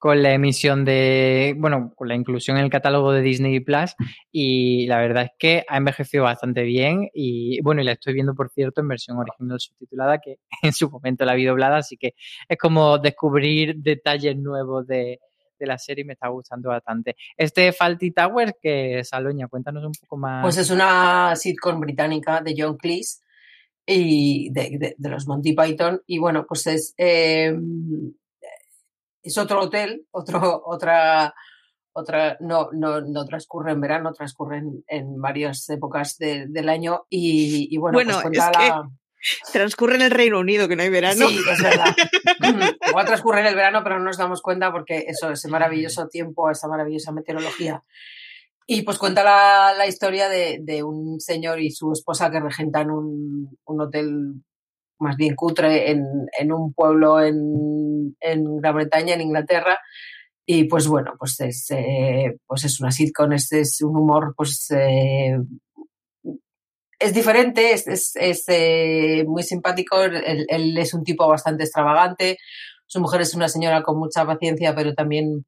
con 0.00 0.22
la 0.22 0.32
emisión 0.32 0.84
de, 0.84 1.54
bueno, 1.58 1.92
con 1.94 2.08
la 2.08 2.14
inclusión 2.14 2.56
en 2.56 2.64
el 2.64 2.70
catálogo 2.70 3.12
de 3.12 3.20
Disney 3.20 3.60
Plus 3.60 3.94
y 4.32 4.86
la 4.86 4.98
verdad 4.98 5.24
es 5.24 5.30
que 5.38 5.64
ha 5.68 5.76
envejecido 5.76 6.24
bastante 6.24 6.62
bien 6.62 7.08
y 7.14 7.60
bueno, 7.60 7.82
y 7.82 7.84
la 7.84 7.92
estoy 7.92 8.14
viendo 8.14 8.34
por 8.34 8.48
cierto 8.50 8.80
en 8.80 8.88
versión 8.88 9.18
original 9.18 9.60
subtitulada 9.60 10.18
que 10.18 10.38
en 10.62 10.72
su 10.72 10.88
momento 10.90 11.24
la 11.26 11.34
vi 11.34 11.44
doblada, 11.44 11.76
así 11.76 11.96
que 11.98 12.14
es 12.48 12.56
como 12.58 12.96
descubrir 12.98 13.76
detalles 13.76 14.36
nuevos 14.38 14.86
de, 14.86 15.20
de 15.58 15.66
la 15.66 15.76
serie 15.76 16.00
y 16.02 16.06
me 16.06 16.14
está 16.14 16.28
gustando 16.28 16.70
bastante. 16.70 17.16
Este 17.36 17.70
Faulty 17.72 18.12
Towers, 18.12 18.54
que 18.62 19.04
Saloña, 19.04 19.48
cuéntanos 19.48 19.84
un 19.84 19.92
poco 19.92 20.16
más. 20.16 20.42
Pues 20.42 20.56
es 20.56 20.70
una 20.70 21.36
sitcom 21.36 21.78
británica 21.78 22.40
de 22.40 22.54
John 22.56 22.78
Cleese 22.78 23.20
y 23.86 24.48
de, 24.50 24.78
de- 24.78 24.94
de 24.96 25.08
los 25.10 25.26
Monty 25.26 25.52
Python. 25.54 26.00
Y 26.06 26.18
bueno, 26.18 26.46
pues 26.48 26.66
es, 26.68 26.94
eh, 26.96 27.54
es 29.22 29.36
otro 29.38 29.60
hotel, 29.60 30.06
otro, 30.10 30.62
otra, 30.64 31.34
otra, 31.92 32.36
no, 32.40 32.68
no, 32.72 33.00
no 33.00 33.24
transcurre 33.24 33.72
en 33.72 33.80
verano, 33.80 34.12
transcurre 34.12 34.58
en, 34.58 34.84
en 34.88 35.20
varias 35.20 35.68
épocas 35.70 36.16
de- 36.18 36.46
del 36.48 36.68
año. 36.68 37.06
Y, 37.08 37.68
y 37.70 37.76
bueno, 37.78 37.96
Bueno, 37.96 38.12
pues 38.12 38.22
cuenta 38.22 38.50
es 38.50 38.56
que- 38.58 38.68
la. 38.68 38.90
Transcurre 39.52 39.96
en 39.96 40.02
el 40.02 40.10
Reino 40.10 40.38
Unido, 40.40 40.66
que 40.66 40.76
no 40.76 40.82
hay 40.82 40.88
verano. 40.88 41.28
Sí, 41.28 41.38
es 41.50 41.62
verdad. 41.62 41.94
Igual 42.88 43.04
transcurre 43.06 43.40
en 43.40 43.46
el 43.48 43.54
verano, 43.54 43.82
pero 43.84 43.98
no 43.98 44.06
nos 44.06 44.16
damos 44.16 44.40
cuenta 44.40 44.72
porque 44.72 45.04
eso, 45.08 45.30
ese 45.30 45.48
maravilloso 45.48 46.08
tiempo, 46.08 46.50
esa 46.50 46.68
maravillosa 46.68 47.12
meteorología. 47.12 47.82
Y 48.66 48.80
pues 48.82 48.96
cuenta 48.96 49.22
la, 49.22 49.74
la 49.76 49.86
historia 49.86 50.30
de, 50.30 50.60
de 50.62 50.82
un 50.84 51.20
señor 51.20 51.60
y 51.60 51.70
su 51.70 51.92
esposa 51.92 52.30
que 52.30 52.40
regentan 52.40 52.90
un, 52.90 53.58
un 53.64 53.80
hotel 53.82 54.42
más 55.00 55.16
bien 55.16 55.34
cutre 55.34 55.90
en, 55.90 56.04
en 56.38 56.52
un 56.52 56.72
pueblo 56.72 57.20
en, 57.20 58.16
en 58.20 58.56
Gran 58.58 58.74
Bretaña, 58.76 59.14
en 59.14 59.22
Inglaterra. 59.22 59.78
Y 60.46 60.64
pues 60.64 60.86
bueno, 60.88 61.12
pues 61.18 61.40
es, 61.40 61.70
eh, 61.70 62.36
pues 62.46 62.64
es 62.64 62.80
una 62.80 62.90
sitcom, 62.90 63.32
es, 63.32 63.52
es 63.52 63.82
un 63.82 63.96
humor 63.96 64.34
pues 64.36 64.70
eh, 64.70 65.36
es 67.00 67.14
diferente, 67.14 67.72
es, 67.72 67.86
es, 67.86 68.12
es, 68.14 68.44
eh, 68.48 69.24
muy 69.26 69.42
simpático, 69.42 70.02
él, 70.02 70.76
es 70.78 70.92
un 70.92 71.02
tipo 71.02 71.26
bastante 71.26 71.64
extravagante, 71.64 72.36
su 72.86 73.00
mujer 73.00 73.22
es 73.22 73.34
una 73.34 73.48
señora 73.48 73.82
con 73.82 73.98
mucha 73.98 74.26
paciencia, 74.26 74.74
pero 74.74 74.92
también 74.92 75.46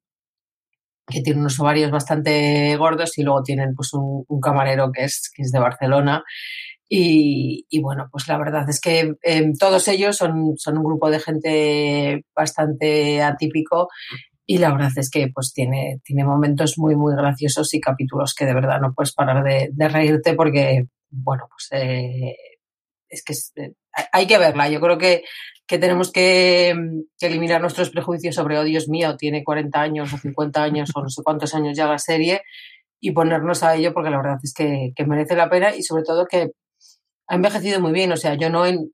que 1.05 1.21
tiene 1.21 1.41
unos 1.41 1.59
ovarios 1.59 1.91
bastante 1.91 2.75
gordos 2.77 3.17
y 3.17 3.23
luego 3.23 3.43
tienen 3.43 3.75
pues 3.75 3.93
un, 3.93 4.23
un 4.27 4.39
camarero 4.39 4.91
que 4.91 5.03
es, 5.03 5.29
que 5.35 5.43
es 5.43 5.51
de 5.51 5.59
Barcelona. 5.59 6.23
Y, 6.89 7.79
bueno, 7.81 8.07
pues 8.11 8.27
la 8.27 8.37
verdad 8.37 8.69
es 8.69 8.79
que 8.79 9.15
eh, 9.23 9.51
todos 9.57 9.87
ellos 9.87 10.15
son, 10.15 10.53
son 10.57 10.77
un 10.77 10.83
grupo 10.83 11.09
de 11.09 11.19
gente 11.19 12.25
bastante 12.35 13.21
atípico 13.23 13.89
y 14.45 14.57
la 14.57 14.71
verdad 14.71 14.91
es 14.97 15.09
que 15.09 15.29
pues 15.33 15.53
tiene, 15.53 16.01
tiene 16.03 16.25
momentos 16.25 16.77
muy, 16.77 16.95
muy 16.95 17.15
graciosos 17.15 17.73
y 17.73 17.79
capítulos 17.79 18.35
que 18.35 18.45
de 18.45 18.53
verdad 18.53 18.81
no 18.81 18.93
puedes 18.93 19.13
parar 19.13 19.43
de, 19.43 19.89
reírte 19.89 20.33
porque, 20.33 20.85
bueno, 21.09 21.47
pues 21.49 21.69
eh, 21.71 22.35
es 23.09 23.23
que 23.23 23.33
es, 23.33 23.53
eh, 23.55 23.73
hay 24.11 24.27
que 24.27 24.37
verla. 24.37 24.69
Yo 24.69 24.81
creo 24.81 24.97
que, 24.97 25.23
que 25.65 25.79
tenemos 25.79 26.11
que, 26.11 26.75
que, 27.17 27.27
eliminar 27.27 27.61
nuestros 27.61 27.89
prejuicios 27.89 28.35
sobre, 28.35 28.57
oh 28.59 28.63
Dios 28.63 28.89
mío, 28.89 29.15
tiene 29.15 29.43
40 29.43 29.81
años 29.81 30.13
o 30.13 30.17
50 30.17 30.61
años 30.61 30.91
o 30.93 31.01
no 31.01 31.09
sé 31.09 31.23
cuántos 31.23 31.55
años 31.55 31.77
ya 31.77 31.87
la 31.87 31.97
serie 31.97 32.41
y 32.99 33.11
ponernos 33.11 33.63
a 33.63 33.75
ello 33.75 33.93
porque 33.93 34.09
la 34.09 34.17
verdad 34.17 34.39
es 34.43 34.53
que, 34.53 34.91
que 34.95 35.05
merece 35.05 35.35
la 35.35 35.49
pena 35.49 35.75
y 35.75 35.83
sobre 35.83 36.03
todo 36.03 36.25
que 36.25 36.51
ha 37.27 37.35
envejecido 37.35 37.79
muy 37.79 37.91
bien. 37.91 38.11
O 38.11 38.17
sea, 38.17 38.35
yo 38.35 38.49
no 38.49 38.65
en, 38.65 38.91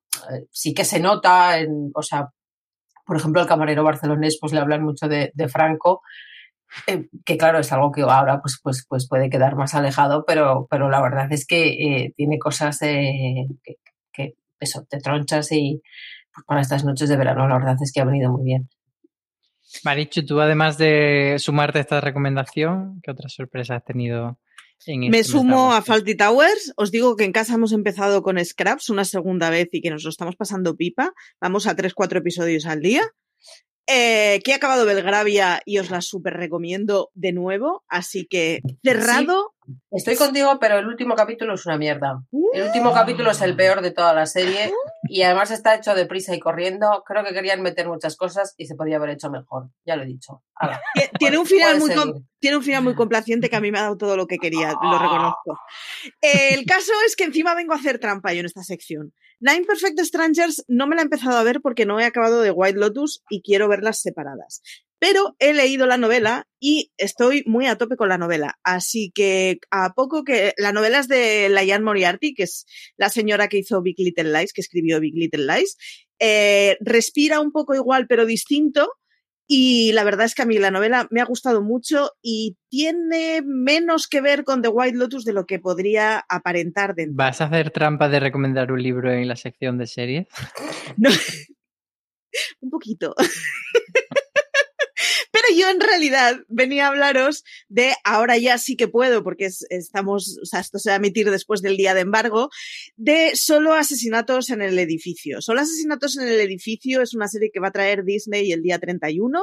sí 0.51 0.73
que 0.73 0.85
se 0.85 0.99
nota, 0.99 1.59
en, 1.59 1.91
o 1.93 2.01
sea, 2.01 2.29
por 3.05 3.17
ejemplo, 3.17 3.41
el 3.41 3.47
camarero 3.47 3.83
barcelonés, 3.83 4.37
pues 4.39 4.53
le 4.53 4.59
hablan 4.59 4.83
mucho 4.83 5.07
de, 5.07 5.31
Franco, 5.51 6.01
eh, 6.85 7.07
que 7.25 7.37
claro, 7.37 7.59
es 7.59 7.71
algo 7.71 7.91
que 7.91 8.01
ahora 8.01 8.39
pues, 8.41 8.59
pues, 8.61 8.85
pues 8.87 9.07
puede 9.07 9.29
quedar 9.29 9.55
más 9.55 9.73
alejado, 9.73 10.25
pero, 10.25 10.67
pero 10.69 10.89
la 10.89 11.01
verdad 11.01 11.27
es 11.31 11.47
que 11.47 11.69
eh, 11.69 12.13
tiene 12.15 12.37
cosas 12.37 12.79
eh, 12.83 13.47
que, 13.63 13.77
que, 14.13 14.35
eso, 14.59 14.85
te 14.87 14.99
tronchas 14.99 15.51
y 15.51 15.81
pues, 16.31 16.45
para 16.45 16.61
estas 16.61 16.85
noches 16.85 17.09
de 17.09 17.17
verano 17.17 17.47
la 17.47 17.57
verdad 17.57 17.77
es 17.81 17.91
que 17.91 18.01
ha 18.01 18.05
venido 18.05 18.31
muy 18.31 18.43
bien. 18.43 18.69
Marichu, 19.83 20.23
tú 20.25 20.39
además 20.39 20.77
de 20.77 21.37
sumarte 21.39 21.79
a 21.79 21.81
esta 21.81 22.01
recomendación, 22.01 22.99
¿qué 23.01 23.09
otras 23.09 23.33
sorpresas 23.33 23.77
has 23.77 23.85
tenido? 23.85 24.37
En 24.85 25.01
Me 25.09 25.19
este 25.19 25.33
sumo 25.33 25.73
a 25.73 25.81
Faulty 25.81 26.15
Towers. 26.15 26.73
Os 26.75 26.91
digo 26.91 27.15
que 27.15 27.25
en 27.25 27.31
casa 27.31 27.55
hemos 27.55 27.73
empezado 27.73 28.23
con 28.23 28.43
Scraps 28.43 28.89
una 28.89 29.05
segunda 29.05 29.49
vez 29.49 29.69
y 29.71 29.81
que 29.81 29.89
nos 29.89 30.03
lo 30.03 30.09
estamos 30.09 30.35
pasando 30.35 30.75
pipa. 30.75 31.13
Vamos 31.41 31.67
a 31.67 31.75
3-4 31.75 32.17
episodios 32.17 32.65
al 32.65 32.81
día. 32.81 33.03
Eh, 33.91 34.39
que 34.43 34.51
he 34.51 34.53
acabado 34.53 34.85
Belgravia 34.85 35.61
y 35.65 35.79
os 35.79 35.89
la 35.89 36.01
súper 36.01 36.35
recomiendo 36.35 37.09
de 37.15 37.33
nuevo. 37.33 37.83
Así 37.87 38.27
que 38.27 38.61
cerrado. 38.83 39.55
Sí, 39.65 39.73
estoy 39.91 40.15
contigo, 40.15 40.59
pero 40.59 40.77
el 40.77 40.85
último 40.85 41.15
capítulo 41.15 41.55
es 41.55 41.65
una 41.65 41.77
mierda. 41.77 42.23
El 42.53 42.67
último 42.67 42.93
capítulo 42.93 43.31
es 43.31 43.41
el 43.41 43.55
peor 43.55 43.81
de 43.81 43.91
toda 43.91 44.13
la 44.13 44.27
serie 44.27 44.71
y 45.09 45.23
además 45.23 45.51
está 45.51 45.75
hecho 45.75 45.95
deprisa 45.95 46.35
y 46.35 46.39
corriendo. 46.39 47.03
Creo 47.05 47.23
que 47.23 47.33
querían 47.33 47.61
meter 47.61 47.87
muchas 47.87 48.15
cosas 48.15 48.53
y 48.57 48.67
se 48.67 48.75
podía 48.75 48.97
haber 48.97 49.09
hecho 49.09 49.29
mejor. 49.29 49.69
Ya 49.85 49.95
lo 49.95 50.03
he 50.03 50.05
dicho. 50.05 50.43
Tiene 51.19 51.37
un 51.37 51.45
final 51.45 51.79
muy 51.79 51.91
tiene 52.39 52.55
un 52.55 52.63
final 52.63 52.83
muy 52.83 52.95
complaciente 52.95 53.49
que 53.49 53.55
a 53.57 53.59
mí 53.59 53.69
me 53.69 53.79
ha 53.79 53.83
dado 53.83 53.97
todo 53.97 54.15
lo 54.15 54.25
que 54.25 54.37
quería, 54.37 54.71
lo 54.81 54.97
reconozco. 54.97 55.59
El 56.21 56.65
caso 56.65 56.93
es 57.05 57.17
que 57.17 57.25
encima 57.25 57.53
vengo 57.53 57.73
a 57.73 57.75
hacer 57.75 57.99
trampa 57.99 58.31
yo 58.33 58.39
en 58.39 58.45
esta 58.45 58.63
sección. 58.63 59.13
Nine 59.41 59.65
Perfect 59.65 59.99
Strangers 59.99 60.63
no 60.69 60.87
me 60.87 60.95
la 60.95 61.01
he 61.01 61.03
empezado 61.03 61.37
a 61.37 61.43
ver 61.43 61.59
porque 61.61 61.85
no 61.85 61.99
he 61.99 62.05
acabado 62.05 62.41
de 62.41 62.51
White 62.51 62.79
Lotus 62.79 63.23
y 63.29 63.41
quiero 63.41 63.67
verlas 63.67 63.99
separadas. 64.01 64.61
Pero 64.99 65.35
he 65.39 65.53
leído 65.53 65.85
la 65.85 65.97
novela 65.97 66.45
y 66.59 66.91
estoy 66.97 67.43
muy 67.45 67.67
a 67.67 67.77
tope 67.77 67.95
con 67.95 68.09
la 68.09 68.17
novela. 68.17 68.59
Así 68.63 69.11
que 69.15 69.59
a 69.71 69.93
poco 69.93 70.23
que 70.23 70.53
la 70.57 70.73
novela 70.73 70.99
es 70.99 71.07
de 71.07 71.47
Layan 71.49 71.83
Moriarty, 71.83 72.33
que 72.33 72.43
es 72.43 72.65
la 72.97 73.09
señora 73.09 73.47
que 73.47 73.59
hizo 73.59 73.81
Big 73.81 73.95
Little 73.97 74.31
Lies, 74.31 74.53
que 74.53 74.61
escribió 74.61 74.99
Big 74.99 75.15
Little 75.15 75.45
Lies, 75.45 75.77
eh, 76.19 76.77
respira 76.81 77.39
un 77.39 77.51
poco 77.51 77.73
igual 77.75 78.07
pero 78.07 78.25
distinto. 78.25 78.91
Y 79.51 79.93
la 79.93 80.03
verdad 80.03 80.27
es 80.27 80.35
que 80.35 80.43
a 80.43 80.45
mí 80.45 80.59
la 80.59 80.69
novela 80.69 81.07
me 81.09 81.21
ha 81.21 81.25
gustado 81.25 81.63
mucho 81.63 82.11
y 82.21 82.57
tiene 82.69 83.41
menos 83.43 84.07
que 84.07 84.21
ver 84.21 84.43
con 84.43 84.61
The 84.61 84.67
White 84.67 84.95
Lotus 84.95 85.25
de 85.25 85.33
lo 85.33 85.47
que 85.47 85.57
podría 85.57 86.23
aparentar 86.29 86.93
dentro. 86.93 87.15
¿Vas 87.15 87.41
a 87.41 87.45
hacer 87.45 87.71
trampa 87.71 88.09
de 88.09 88.19
recomendar 88.19 88.71
un 88.71 88.83
libro 88.83 89.11
en 89.11 89.27
la 89.27 89.35
sección 89.35 89.77
de 89.79 89.87
series? 89.87 90.27
No. 90.97 91.09
un 92.61 92.69
poquito. 92.69 93.15
Pero 95.31 95.45
yo 95.55 95.69
en 95.69 95.79
realidad 95.79 96.37
venía 96.47 96.85
a 96.85 96.89
hablaros 96.89 97.43
de 97.67 97.93
ahora 98.03 98.37
ya 98.37 98.57
sí 98.57 98.75
que 98.75 98.87
puedo, 98.87 99.23
porque 99.23 99.45
es, 99.45 99.65
estamos, 99.69 100.39
o 100.41 100.45
sea, 100.45 100.59
esto 100.59 100.79
se 100.79 100.89
va 100.89 100.95
a 100.95 100.97
emitir 100.97 101.29
después 101.29 101.61
del 101.61 101.77
día 101.77 101.93
de 101.93 102.01
embargo, 102.01 102.49
de 102.95 103.35
solo 103.35 103.73
asesinatos 103.73 104.49
en 104.49 104.61
el 104.61 104.79
edificio. 104.79 105.41
Solo 105.41 105.61
asesinatos 105.61 106.17
en 106.17 106.27
el 106.27 106.39
edificio 106.39 107.01
es 107.01 107.13
una 107.13 107.27
serie 107.27 107.51
que 107.53 107.59
va 107.59 107.67
a 107.67 107.71
traer 107.71 108.03
Disney 108.03 108.51
el 108.51 108.63
día 108.63 108.79
31. 108.79 109.39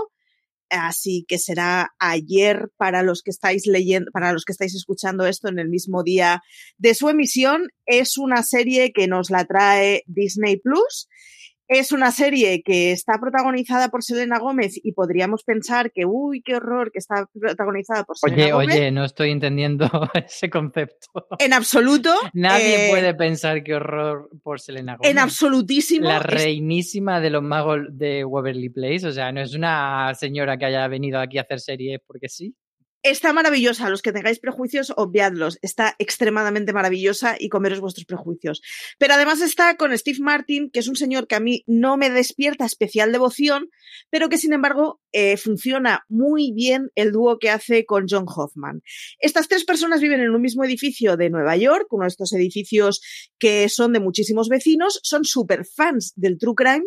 Así 0.68 1.24
que 1.28 1.38
será 1.38 1.94
ayer 2.00 2.70
para 2.76 3.02
los 3.02 3.22
que 3.22 3.30
estáis 3.30 3.66
leyendo, 3.66 4.10
para 4.10 4.32
los 4.32 4.44
que 4.44 4.52
estáis 4.52 4.74
escuchando 4.74 5.24
esto 5.26 5.48
en 5.48 5.60
el 5.60 5.68
mismo 5.68 6.02
día 6.02 6.42
de 6.76 6.94
su 6.94 7.08
emisión. 7.08 7.68
Es 7.86 8.18
una 8.18 8.42
serie 8.42 8.92
que 8.92 9.06
nos 9.06 9.30
la 9.30 9.44
trae 9.44 10.02
Disney 10.06 10.56
Plus. 10.56 11.08
Es 11.68 11.92
una 11.92 12.12
serie 12.12 12.62
que 12.62 12.92
está 12.92 13.14
protagonizada 13.20 13.88
por 13.88 14.02
Selena 14.02 14.38
Gómez 14.38 14.78
y 14.82 14.92
podríamos 14.92 15.42
pensar 15.42 15.90
que, 15.92 16.06
uy, 16.06 16.42
qué 16.42 16.56
horror, 16.56 16.92
que 16.92 16.98
está 16.98 17.28
protagonizada 17.38 18.04
por 18.04 18.16
Selena 18.16 18.42
oye, 18.42 18.52
Gómez. 18.52 18.76
Oye, 18.76 18.90
no 18.92 19.04
estoy 19.04 19.30
entendiendo 19.30 19.88
ese 20.14 20.48
concepto. 20.48 21.26
En 21.38 21.52
absoluto. 21.52 22.14
Nadie 22.34 22.86
eh, 22.86 22.90
puede 22.90 23.14
pensar 23.14 23.64
qué 23.64 23.74
horror 23.74 24.30
por 24.42 24.60
Selena 24.60 24.96
Gómez. 24.96 25.10
En 25.10 25.18
absolutísimo. 25.18 26.08
La 26.08 26.20
reinísima 26.20 27.20
de 27.20 27.30
los 27.30 27.42
magos 27.42 27.80
de 27.90 28.24
Waverly 28.24 28.68
Place. 28.68 29.06
O 29.08 29.12
sea, 29.12 29.32
no 29.32 29.40
es 29.40 29.54
una 29.54 30.12
señora 30.14 30.56
que 30.56 30.66
haya 30.66 30.86
venido 30.86 31.18
aquí 31.18 31.38
a 31.38 31.42
hacer 31.42 31.60
series 31.60 32.00
porque 32.06 32.28
sí. 32.28 32.54
Está 33.02 33.32
maravillosa. 33.32 33.88
Los 33.88 34.02
que 34.02 34.12
tengáis 34.12 34.40
prejuicios, 34.40 34.92
obviadlos. 34.96 35.58
Está 35.62 35.94
extremadamente 35.98 36.72
maravillosa 36.72 37.36
y 37.38 37.48
comeros 37.48 37.80
vuestros 37.80 38.04
prejuicios. 38.04 38.62
Pero 38.98 39.14
además 39.14 39.40
está 39.40 39.76
con 39.76 39.96
Steve 39.96 40.18
Martin, 40.20 40.70
que 40.70 40.80
es 40.80 40.88
un 40.88 40.96
señor 40.96 41.26
que 41.28 41.36
a 41.36 41.40
mí 41.40 41.62
no 41.66 41.96
me 41.96 42.10
despierta 42.10 42.64
especial 42.64 43.12
devoción, 43.12 43.70
pero 44.10 44.28
que 44.28 44.38
sin 44.38 44.52
embargo 44.52 45.00
eh, 45.12 45.36
funciona 45.36 46.04
muy 46.08 46.52
bien 46.52 46.90
el 46.94 47.12
dúo 47.12 47.38
que 47.38 47.50
hace 47.50 47.86
con 47.86 48.06
John 48.08 48.26
Hoffman. 48.26 48.82
Estas 49.18 49.48
tres 49.48 49.64
personas 49.64 50.00
viven 50.00 50.20
en 50.20 50.30
un 50.30 50.42
mismo 50.42 50.64
edificio 50.64 51.16
de 51.16 51.30
Nueva 51.30 51.56
York, 51.56 51.86
uno 51.90 52.04
de 52.04 52.08
estos 52.08 52.32
edificios 52.32 53.00
que 53.38 53.68
son 53.68 53.92
de 53.92 54.00
muchísimos 54.00 54.48
vecinos, 54.48 55.00
son 55.02 55.24
super 55.24 55.64
fans 55.64 56.12
del 56.16 56.38
true 56.38 56.54
crime. 56.56 56.84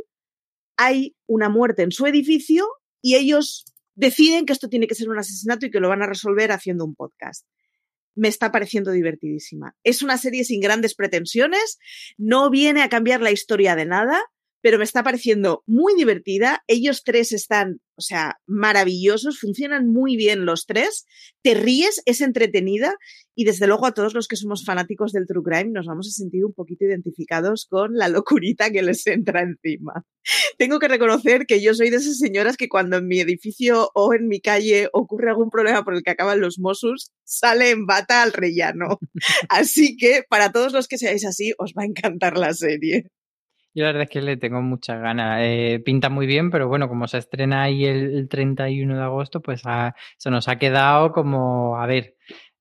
Hay 0.78 1.16
una 1.28 1.50
muerte 1.50 1.84
en 1.84 1.92
su 1.92 2.06
edificio 2.06 2.68
y 3.02 3.16
ellos 3.16 3.66
deciden 4.00 4.46
que 4.46 4.54
esto 4.54 4.70
tiene 4.70 4.88
que 4.88 4.96
ser 4.96 5.10
un 5.10 5.20
asesinato 5.20 5.66
y 5.66 5.72
que 5.72 5.82
lo 5.82 5.90
van 5.90 6.02
a 6.02 6.08
resolver 6.08 6.52
haciendo 6.52 6.86
un 6.86 6.96
podcast. 6.96 7.46
Me 8.16 8.30
está 8.30 8.52
pareciendo 8.52 8.92
divertidísima. 8.92 9.76
Es 9.84 10.02
una 10.02 10.18
serie 10.18 10.46
sin 10.46 10.62
grandes 10.62 10.96
pretensiones, 10.96 11.78
no 12.18 12.50
viene 12.50 12.82
a 12.82 12.90
cambiar 12.90 13.22
la 13.22 13.32
historia 13.32 13.76
de 13.76 13.86
nada, 13.86 14.22
pero 14.62 14.78
me 14.78 14.84
está 14.84 15.04
pareciendo 15.04 15.64
muy 15.66 15.96
divertida. 15.96 16.64
Ellos 16.68 17.04
tres 17.04 17.32
están, 17.32 17.80
o 17.96 18.02
sea, 18.02 18.38
maravillosos, 18.46 19.40
funcionan 19.40 19.88
muy 19.88 20.18
bien 20.18 20.46
los 20.46 20.66
tres. 20.66 21.06
Te 21.42 21.54
ríes, 21.54 22.02
es 22.06 22.22
entretenida 22.22 22.96
y 23.36 23.46
desde 23.46 23.68
luego 23.68 23.86
a 23.86 23.94
todos 23.94 24.14
los 24.14 24.28
que 24.28 24.36
somos 24.36 24.66
fanáticos 24.66 25.14
del 25.14 25.26
True 25.26 25.44
Crime 25.44 25.72
nos 25.72 25.86
vamos 25.86 26.08
a 26.10 26.12
sentir 26.12 26.44
un 26.44 26.54
poquito 26.54 26.86
identificados 26.86 27.68
con 27.70 27.94
la 27.94 28.10
locurita 28.10 28.70
que 28.70 28.82
les 28.82 29.08
entra 29.08 29.42
encima. 29.42 30.06
Tengo 30.58 30.80
que 30.80 30.90
reconocer 30.90 31.46
que 31.46 31.62
yo 31.62 31.74
soy 31.74 31.90
de 31.90 31.98
esas 31.98 32.18
señoras 32.18 32.58
que 32.58 32.68
cuando 32.68 32.98
en 32.98 33.08
mi 33.08 33.20
edificio 33.20 33.92
o 33.96 34.14
en 34.14 34.28
mi 34.28 34.42
calle 34.42 34.90
ocurre 34.92 35.30
algún 35.30 35.50
problema 35.50 35.84
por 35.84 35.96
el 35.96 36.04
que 36.04 36.12
acaban 36.12 36.42
los 36.42 36.60
Mossos, 36.60 37.12
sale 37.24 37.70
en 37.70 37.86
bata 37.86 38.24
al 38.24 38.34
rellano. 38.34 39.00
Así 39.50 39.96
que 39.96 40.24
para 40.30 40.52
todos 40.52 40.74
los 40.74 40.88
que 40.88 40.98
seáis 40.98 41.26
así, 41.26 41.54
os 41.58 41.74
va 41.78 41.84
a 41.84 41.86
encantar 41.86 42.38
la 42.38 42.54
serie. 42.54 43.10
Yo 43.80 43.86
la 43.86 43.94
verdad 43.94 44.04
es 44.04 44.10
que 44.10 44.22
le 44.22 44.36
tengo 44.36 44.62
muchas 44.62 45.00
ganas. 45.00 45.40
Eh, 45.42 45.82
pinta 45.86 46.10
muy 46.10 46.28
bien, 46.28 46.52
pero 46.52 46.68
bueno, 46.68 46.90
como 46.90 47.08
se 47.08 47.18
estrena 47.18 47.64
ahí 47.64 47.86
el, 47.86 48.14
el 48.14 48.28
31 48.28 48.98
de 48.98 49.04
agosto, 49.04 49.42
pues 49.42 49.62
ah, 49.64 49.96
se 50.18 50.30
nos 50.30 50.50
ha 50.50 50.58
quedado 50.58 51.14
como, 51.14 51.78
a 51.78 51.88
ver, 51.88 52.18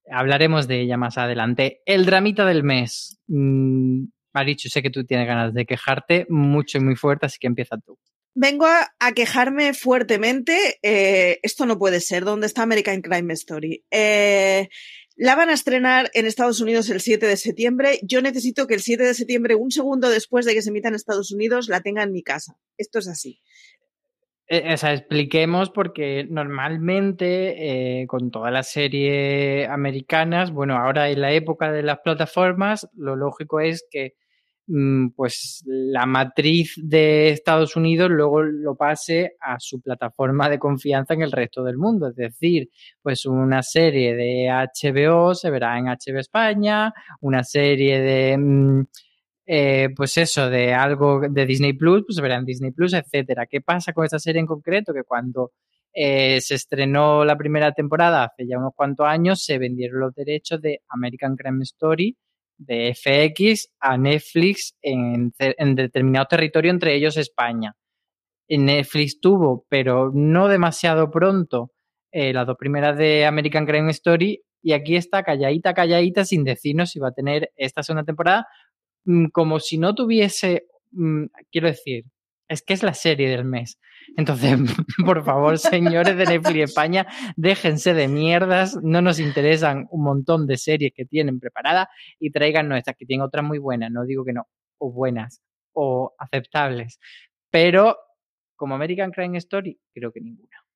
hablaremos 0.09 0.69
de 0.69 0.83
ella 0.83 0.97
más 0.97 1.19
adelante. 1.19 1.83
El 1.87 2.07
dramita 2.07 2.45
del 2.45 2.63
mes. 2.63 3.19
Mm, 3.27 4.05
Marichu, 4.33 4.69
sé 4.69 4.81
que 4.81 4.91
tú 4.91 5.05
tienes 5.05 5.27
ganas 5.27 5.53
de 5.53 5.67
quejarte 5.67 6.25
mucho 6.29 6.79
y 6.79 6.83
muy 6.83 6.95
fuerte, 6.95 7.27
así 7.27 7.39
que 7.41 7.49
empieza 7.49 7.79
tú. 7.79 7.99
Vengo 8.37 8.67
a, 8.67 9.13
quejarme 9.13 9.75
fuertemente. 9.75 10.79
eh, 10.83 11.41
esto 11.43 11.67
no 11.67 11.81
puede 11.81 12.01
ser. 12.01 12.23
¿Dónde 12.23 12.47
está 12.47 12.63
American 12.63 13.03
Crime 13.03 13.35
Story? 13.35 13.85
Eh, 13.91 14.69
la 15.19 15.35
van 15.35 15.51
a 15.51 15.53
estrenar 15.53 16.11
en 16.15 16.27
Estados 16.27 16.61
Unidos 16.61 16.89
el 16.91 17.01
7 17.01 17.27
de 17.27 17.37
septiembre. 17.37 17.99
Yo 18.03 18.23
necesito 18.23 18.69
que 18.69 18.75
el 18.75 18.81
7 18.81 19.03
de 19.03 19.15
septiembre, 19.15 19.57
un 19.57 19.73
segundo 19.73 20.09
después 20.09 20.47
de 20.47 20.55
que 20.55 20.63
se 20.63 20.71
emita 20.71 20.89
en 20.89 20.95
Estados 20.95 21.33
Unidos, 21.33 21.69
la 21.69 21.81
tenga 21.81 22.05
en 22.05 22.13
mi 22.13 22.23
casa. 22.23 22.57
Esto 22.77 23.01
es 23.01 23.09
así. 23.09 23.41
Eh, 24.47 24.73
o 24.73 24.77
sea, 24.77 24.95
expliquemos 24.95 25.71
porque 25.71 26.25
normalmente 26.31 28.01
eh, 28.01 28.07
con 28.07 28.31
todas 28.31 28.53
las 28.53 28.69
series 28.69 29.69
americanas, 29.69 30.53
bueno, 30.53 30.77
ahora 30.77 31.11
en 31.11 31.21
la 31.21 31.33
época 31.33 31.73
de 31.73 31.83
las 31.83 31.99
plataformas, 31.99 32.89
lo 32.95 33.17
lógico 33.17 33.59
es 33.59 33.85
que 33.91 34.15
pues 35.17 35.63
la 35.67 36.05
matriz 36.05 36.75
de 36.77 37.31
Estados 37.31 37.75
Unidos 37.77 38.11
luego 38.11 38.43
lo 38.43 38.77
pase 38.77 39.37
a 39.41 39.59
su 39.59 39.81
plataforma 39.81 40.51
de 40.51 40.59
confianza 40.59 41.15
en 41.15 41.23
el 41.23 41.33
resto 41.33 41.65
del 41.65 41.79
mundo. 41.79 42.09
Es 42.09 42.17
decir, 42.17 42.69
pues 43.03 43.25
una 43.25 43.63
serie 43.63 44.15
de 44.15 44.49
HBO 44.51 45.35
se 45.35 45.51
verá 45.51 45.79
en 45.79 45.87
HBO 45.87 46.19
España, 46.19 46.93
una 47.21 47.43
serie 47.45 48.01
de... 48.01 48.37
mm, 48.39 48.85
eh, 49.51 49.89
pues 49.97 50.19
eso, 50.19 50.51
de 50.51 50.75
algo 50.75 51.23
de 51.27 51.47
Disney 51.47 51.73
Plus, 51.73 52.05
pues 52.05 52.17
se 52.17 52.23
verá 52.23 52.37
en 52.37 52.45
Disney 52.45 52.71
Plus, 52.71 52.93
etcétera. 52.93 53.47
¿Qué 53.47 53.63
pasa 53.63 53.95
con 53.95 54.05
esta 54.05 54.19
serie 54.19 54.41
en 54.41 54.47
concreto? 54.47 54.93
Que 54.93 55.05
cuando 55.05 55.53
eh, 55.95 56.39
se 56.43 56.55
estrenó 56.57 57.25
la 57.25 57.39
primera 57.39 57.73
temporada 57.73 58.25
hace 58.25 58.47
ya 58.47 58.59
unos 58.59 58.75
cuantos 58.77 59.07
años, 59.07 59.43
se 59.43 59.57
vendieron 59.57 60.01
los 60.01 60.15
derechos 60.15 60.61
de 60.61 60.83
American 60.91 61.35
Crime 61.37 61.63
Story 61.63 62.15
de 62.59 62.95
FX 62.95 63.71
a 63.81 63.97
Netflix 63.97 64.77
en, 64.83 65.33
determinado 65.75 66.27
territorio, 66.27 66.71
entre 66.71 66.95
ellos 66.95 67.17
España. 67.17 67.75
Netflix 68.49 69.21
tuvo, 69.21 69.67
pero 69.69 70.11
no 70.13 70.49
demasiado 70.49 71.11
pronto, 71.11 71.71
eh, 72.11 72.33
las 72.33 72.47
dos 72.47 72.57
primeras 72.59 72.97
de 72.97 73.27
American 73.27 73.67
Crime 73.67 73.91
Story 73.91 74.43
y 74.63 74.73
aquí 74.73 74.97
está 74.97 75.23
calladita, 75.23 75.75
calladita, 75.75 76.25
sin 76.25 76.45
decirnos 76.45 76.91
si 76.91 76.99
va 76.99 77.09
a 77.09 77.13
tener 77.13 77.53
esta 77.57 77.83
segunda 77.83 78.05
temporada 78.05 78.47
mm, 79.05 79.27
como 79.27 79.61
si 79.61 79.79
no 79.79 79.95
tuviese, 79.95 80.67
mm, 80.93 81.27
quiero 81.51 81.69
decir, 81.69 82.05
es 82.49 82.63
que 82.63 82.75
es 82.75 82.83
la 82.83 82.95
serie 82.95 83.29
del 83.29 83.45
mes. 83.45 83.79
Entonces, 84.17 84.57
por 85.05 85.25
favor, 85.25 85.59
señores 85.59 86.17
de 86.17 86.25
Netflix 86.27 86.71
España, 86.71 87.07
déjense 87.37 87.95
de 87.95 88.09
mierdas, 88.09 88.79
no 88.83 89.01
nos 89.03 89.19
interesan 89.21 89.87
un 89.91 90.03
montón 90.03 90.47
de 90.47 90.57
series 90.57 90.93
que 90.95 91.05
tienen 91.05 91.41
preparadas 91.41 91.89
y 92.19 92.31
traigan 92.31 92.73
estas, 92.73 92.97
que 92.97 93.07
tienen 93.07 93.25
otras 93.25 93.45
muy 93.45 93.59
buenas, 93.59 93.91
no 93.91 94.05
digo 94.05 94.25
que 94.25 94.33
no, 94.33 94.49
o 94.79 94.93
buenas, 94.93 95.41
o 95.73 96.15
aceptables, 96.19 96.99
pero 97.51 97.97
como 98.57 98.75
American 98.75 99.13
Crime 99.13 99.39
Story, 99.39 99.79
creo 99.95 100.13
que 100.13 100.21
ninguna. 100.21 100.68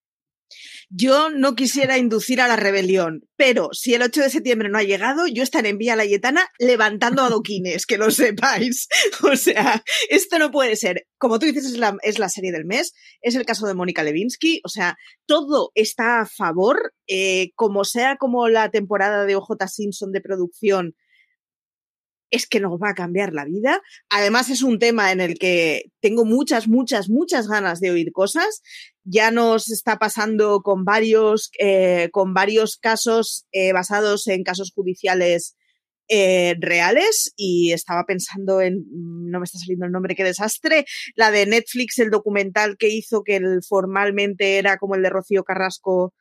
Yo 0.91 1.31
no 1.31 1.55
quisiera 1.55 1.99
inducir 1.99 2.41
a 2.41 2.49
la 2.49 2.57
rebelión, 2.57 3.23
pero 3.37 3.71
si 3.73 3.95
el 3.95 4.03
8 4.03 4.23
de 4.23 4.31
septiembre 4.31 4.69
no 4.69 4.79
ha 4.79 4.83
llegado, 4.83 5.27
yo 5.27 5.43
estaré 5.43 5.71
en 5.71 5.79
Vía 5.79 5.97
Layetana 5.97 6.47
levantando 6.59 7.23
adoquines, 7.23 7.87
que 7.87 7.99
lo 7.99 8.11
sepáis. 8.11 8.89
O 9.23 9.37
sea, 9.37 9.83
esto 10.11 10.39
no 10.39 10.51
puede 10.51 10.77
ser. 10.77 11.07
Como 11.17 11.39
tú 11.39 11.47
dices, 11.47 11.65
es 11.65 12.19
la, 12.19 12.29
serie 12.29 12.53
del 12.53 12.65
mes, 12.65 12.93
es 13.21 13.35
el 13.35 13.47
caso 13.47 13.67
de 13.67 13.75
Mónica 13.75 14.03
Levinsky, 14.03 14.61
o 14.65 14.69
sea, 14.69 14.97
todo 15.27 15.71
está 15.75 16.21
a 16.21 16.27
favor, 16.27 16.93
eh, 17.07 17.51
como 17.55 17.85
sea 17.85 18.17
como 18.17 18.49
la 18.49 18.71
temporada 18.71 19.25
de 19.25 19.37
OJ 19.37 19.67
Simpson 19.69 20.13
de 20.13 20.21
producción, 20.21 20.95
es 22.33 22.47
que 22.49 22.59
nos 22.59 22.73
va 22.81 22.91
a 22.91 22.95
cambiar 22.95 23.33
la 23.33 23.45
vida. 23.45 23.81
Además, 24.09 24.51
es 24.51 24.63
un 24.63 24.79
tema 24.79 25.13
en 25.13 25.21
el 25.21 25.39
que 25.39 25.85
tengo 26.01 26.25
muchas, 26.25 26.67
muchas, 26.67 27.09
muchas 27.09 27.47
ganas 27.47 27.79
de 27.79 27.91
oír 27.91 28.11
cosas. 28.11 28.63
Ya 29.05 29.31
nos 29.31 29.71
está 29.71 29.99
pasando 29.99 30.63
con 30.63 30.85
varios, 30.85 31.51
eh, 31.61 32.09
con 32.11 32.35
varios 32.35 32.79
casos 32.79 33.47
eh, 33.53 33.73
basados 33.73 34.27
en 34.29 34.43
casos 34.43 34.73
judiciales 34.75 35.57
eh, 36.09 36.57
reales 36.59 37.33
y 37.37 37.73
estaba 37.73 38.05
pensando 38.05 38.61
en, 38.61 38.79
mm, 38.81 39.31
no 39.31 39.39
me 39.39 39.45
está 39.45 39.59
saliendo 39.59 39.87
el 39.87 39.93
nombre, 39.93 40.15
qué 40.15 40.25
desastre, 40.25 40.85
la 41.15 41.31
de 41.31 41.47
Netflix, 41.47 41.99
el 41.99 42.11
documental 42.11 42.77
que 42.79 42.89
hizo 42.89 43.23
que 43.23 43.41
formalmente 43.69 44.59
era 44.59 44.79
como 44.79 44.95
el 44.95 45.03
de 45.03 45.11
Rocío 45.11 45.45
Carrasco. 45.45 46.15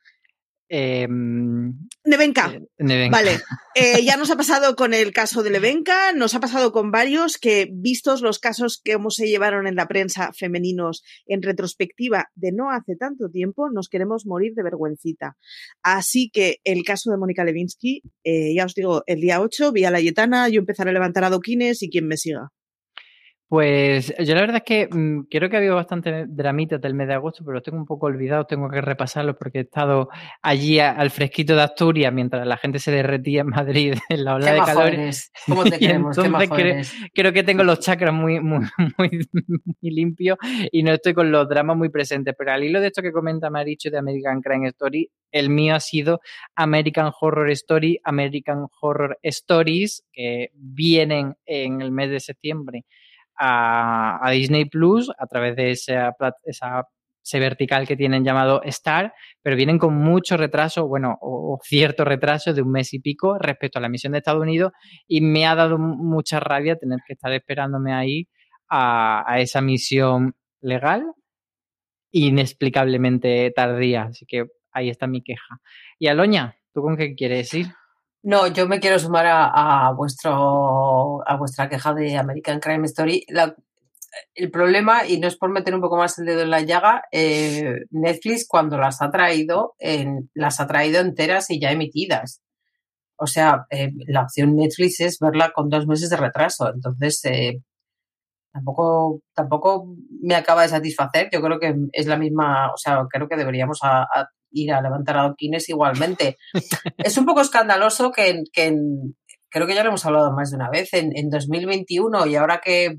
Eh, 0.74 1.06
Nevenka. 1.06 2.58
Nevenka. 2.78 3.18
Vale, 3.18 3.40
eh, 3.74 4.02
ya 4.02 4.16
nos 4.16 4.30
ha 4.30 4.36
pasado 4.36 4.74
con 4.74 4.94
el 4.94 5.12
caso 5.12 5.42
de 5.42 5.50
Levenka, 5.50 6.14
nos 6.14 6.34
ha 6.34 6.40
pasado 6.40 6.72
con 6.72 6.90
varios 6.90 7.36
que, 7.36 7.68
vistos 7.70 8.22
los 8.22 8.38
casos 8.38 8.80
que 8.82 8.94
cómo 8.94 9.10
se 9.10 9.26
llevaron 9.26 9.66
en 9.66 9.76
la 9.76 9.86
prensa 9.86 10.32
femeninos 10.32 11.02
en 11.26 11.42
retrospectiva 11.42 12.30
de 12.34 12.52
no 12.52 12.70
hace 12.70 12.96
tanto 12.96 13.28
tiempo, 13.28 13.68
nos 13.70 13.90
queremos 13.90 14.24
morir 14.24 14.54
de 14.54 14.62
vergüencita. 14.62 15.36
Así 15.82 16.30
que 16.32 16.56
el 16.64 16.84
caso 16.84 17.10
de 17.10 17.18
Mónica 17.18 17.44
Levinsky, 17.44 18.00
eh, 18.24 18.54
ya 18.54 18.64
os 18.64 18.74
digo, 18.74 19.02
el 19.06 19.20
día 19.20 19.42
8, 19.42 19.72
vía 19.72 19.90
Layetana, 19.90 20.48
yo 20.48 20.60
empezaré 20.60 20.88
a 20.88 20.94
levantar 20.94 21.24
adoquines 21.24 21.82
y 21.82 21.90
quien 21.90 22.06
me 22.06 22.16
siga. 22.16 22.50
Pues 23.52 24.14
yo 24.18 24.34
la 24.34 24.40
verdad 24.40 24.56
es 24.56 24.62
que 24.62 24.88
mm, 24.90 25.24
creo 25.30 25.50
que 25.50 25.56
ha 25.56 25.58
habido 25.58 25.74
bastante 25.74 26.24
dramitas 26.26 26.80
del 26.80 26.94
mes 26.94 27.06
de 27.06 27.12
agosto, 27.12 27.44
pero 27.44 27.56
los 27.56 27.62
tengo 27.62 27.76
un 27.76 27.84
poco 27.84 28.06
olvidados, 28.06 28.46
tengo 28.46 28.66
que 28.70 28.80
repasarlos 28.80 29.36
porque 29.36 29.58
he 29.58 29.60
estado 29.60 30.08
allí 30.40 30.78
a- 30.78 30.92
al 30.92 31.10
fresquito 31.10 31.54
de 31.54 31.60
Asturias 31.60 32.14
mientras 32.14 32.46
la 32.46 32.56
gente 32.56 32.78
se 32.78 32.90
derretía 32.90 33.42
en 33.42 33.48
Madrid 33.48 33.92
en 34.08 34.24
la 34.24 34.36
ola 34.36 34.46
Qué 34.46 34.52
de 34.54 34.58
majo 34.60 34.74
calor. 34.74 34.94
eres. 34.94 35.30
¿Cómo 35.46 35.64
te 35.64 35.78
queremos? 35.78 36.16
Qué 36.16 36.22
entonces 36.22 36.48
majo 36.48 36.54
cre- 36.62 36.70
eres. 36.72 36.94
creo 37.12 37.32
que 37.34 37.42
tengo 37.42 37.62
los 37.62 37.80
chakras 37.80 38.14
muy, 38.14 38.40
muy, 38.40 38.60
muy, 38.96 39.28
muy 39.82 39.90
limpios 39.90 40.38
y 40.72 40.82
no 40.82 40.94
estoy 40.94 41.12
con 41.12 41.30
los 41.30 41.46
dramas 41.46 41.76
muy 41.76 41.90
presentes. 41.90 42.34
Pero 42.38 42.52
al 42.52 42.64
hilo 42.64 42.80
de 42.80 42.86
esto 42.86 43.02
que 43.02 43.12
comenta 43.12 43.50
Maricho 43.50 43.90
de 43.90 43.98
American 43.98 44.40
Crime 44.40 44.68
Story, 44.68 45.10
el 45.30 45.50
mío 45.50 45.74
ha 45.74 45.80
sido 45.80 46.22
American 46.54 47.12
Horror 47.20 47.50
Story, 47.50 48.00
American 48.02 48.66
Horror 48.80 49.18
Stories, 49.22 50.04
que 50.10 50.48
vienen 50.54 51.34
en 51.44 51.82
el 51.82 51.90
mes 51.90 52.08
de 52.08 52.18
septiembre 52.20 52.86
a, 53.38 54.20
Disney 54.30 54.66
Plus 54.66 55.10
a 55.18 55.26
través 55.26 55.56
de 55.56 55.70
esa, 55.72 56.14
esa 56.44 56.84
ese 57.24 57.38
vertical 57.38 57.86
que 57.86 57.96
tienen 57.96 58.24
llamado 58.24 58.62
Star, 58.64 59.14
pero 59.42 59.56
vienen 59.56 59.78
con 59.78 59.94
mucho 59.94 60.36
retraso, 60.36 60.88
bueno, 60.88 61.18
o, 61.20 61.58
cierto 61.62 62.04
retraso 62.04 62.52
de 62.52 62.62
un 62.62 62.72
mes 62.72 62.92
y 62.94 62.98
pico 62.98 63.38
respecto 63.38 63.78
a 63.78 63.80
la 63.82 63.86
emisión 63.86 64.12
de 64.12 64.18
Estados 64.18 64.42
Unidos 64.42 64.72
y 65.06 65.20
me 65.20 65.46
ha 65.46 65.54
dado 65.54 65.78
mu- 65.78 65.96
mucha 65.96 66.40
rabia 66.40 66.76
tener 66.76 66.98
que 67.06 67.12
estar 67.14 67.32
esperándome 67.32 67.92
ahí 67.94 68.28
a, 68.68 69.24
a 69.30 69.38
esa 69.40 69.60
misión 69.60 70.34
legal 70.60 71.04
inexplicablemente 72.10 73.50
tardía. 73.54 74.04
Así 74.04 74.26
que 74.26 74.46
ahí 74.72 74.88
está 74.90 75.06
mi 75.06 75.22
queja. 75.22 75.58
Y 75.98 76.08
Aloña, 76.08 76.56
¿tú 76.74 76.82
con 76.82 76.96
qué 76.96 77.14
quieres 77.14 77.52
ir? 77.54 77.66
No, 78.24 78.46
yo 78.46 78.68
me 78.68 78.78
quiero 78.78 78.98
sumar 79.00 79.26
a, 79.26 79.88
a 79.88 79.92
vuestro 79.92 81.28
a 81.28 81.36
vuestra 81.36 81.68
queja 81.68 81.92
de 81.92 82.16
American 82.16 82.60
Crime 82.60 82.86
Story. 82.86 83.26
El 84.34 84.50
problema, 84.50 85.06
y 85.06 85.18
no 85.18 85.26
es 85.26 85.36
por 85.36 85.50
meter 85.50 85.74
un 85.74 85.80
poco 85.80 85.96
más 85.96 86.18
el 86.18 86.26
dedo 86.26 86.42
en 86.42 86.50
la 86.50 86.60
llaga, 86.60 87.02
eh, 87.10 87.80
Netflix 87.90 88.46
cuando 88.46 88.78
las 88.78 89.02
ha 89.02 89.10
traído, 89.10 89.74
las 90.34 90.60
ha 90.60 90.66
traído 90.66 91.00
enteras 91.00 91.50
y 91.50 91.60
ya 91.60 91.72
emitidas. 91.72 92.42
O 93.16 93.26
sea, 93.26 93.66
eh, 93.70 93.92
la 94.06 94.22
opción 94.22 94.56
Netflix 94.56 95.00
es 95.00 95.18
verla 95.20 95.52
con 95.52 95.68
dos 95.70 95.86
meses 95.86 96.10
de 96.10 96.16
retraso. 96.16 96.70
Entonces, 96.72 97.24
eh, 97.24 97.62
tampoco, 98.52 99.20
tampoco 99.34 99.96
me 100.22 100.34
acaba 100.36 100.62
de 100.62 100.68
satisfacer. 100.68 101.28
Yo 101.32 101.42
creo 101.42 101.58
que 101.60 101.74
es 101.92 102.06
la 102.06 102.18
misma, 102.18 102.72
o 102.72 102.76
sea, 102.76 103.04
creo 103.10 103.28
que 103.28 103.36
deberíamos 103.36 103.80
a 103.82 104.06
ir 104.52 104.72
a 104.72 104.80
levantar 104.82 105.16
adoquines 105.18 105.68
igualmente. 105.68 106.36
es 106.98 107.16
un 107.18 107.26
poco 107.26 107.40
escandaloso 107.40 108.10
que, 108.12 108.42
que 108.52 108.66
en- 108.66 109.16
creo 109.50 109.66
que 109.66 109.74
ya 109.74 109.82
lo 109.82 109.88
hemos 109.90 110.06
hablado 110.06 110.32
más 110.32 110.50
de 110.50 110.56
una 110.56 110.70
vez, 110.70 110.92
en, 110.94 111.16
en 111.16 111.28
2021 111.30 112.26
y 112.26 112.36
ahora 112.36 112.60
que 112.64 112.98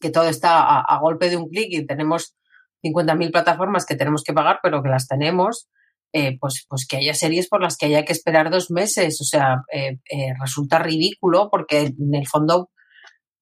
que 0.00 0.10
todo 0.10 0.28
está 0.28 0.60
a, 0.60 0.80
a 0.80 0.98
golpe 0.98 1.30
de 1.30 1.36
un 1.36 1.48
clic 1.48 1.68
y 1.70 1.86
tenemos 1.86 2.34
50.000 2.82 3.30
plataformas 3.32 3.86
que 3.86 3.94
tenemos 3.96 4.22
que 4.22 4.34
pagar, 4.34 4.58
pero 4.62 4.82
que 4.82 4.90
las 4.90 5.06
tenemos, 5.08 5.68
eh, 6.12 6.36
pues, 6.38 6.66
pues 6.68 6.86
que 6.86 6.96
haya 6.98 7.14
series 7.14 7.48
por 7.48 7.62
las 7.62 7.76
que 7.78 7.86
haya 7.86 8.04
que 8.04 8.12
esperar 8.12 8.50
dos 8.50 8.70
meses. 8.70 9.18
O 9.20 9.24
sea, 9.24 9.62
eh, 9.72 9.98
eh, 10.10 10.34
resulta 10.40 10.78
ridículo 10.80 11.48
porque 11.50 11.86
en 11.98 12.14
el 12.14 12.26
fondo 12.26 12.70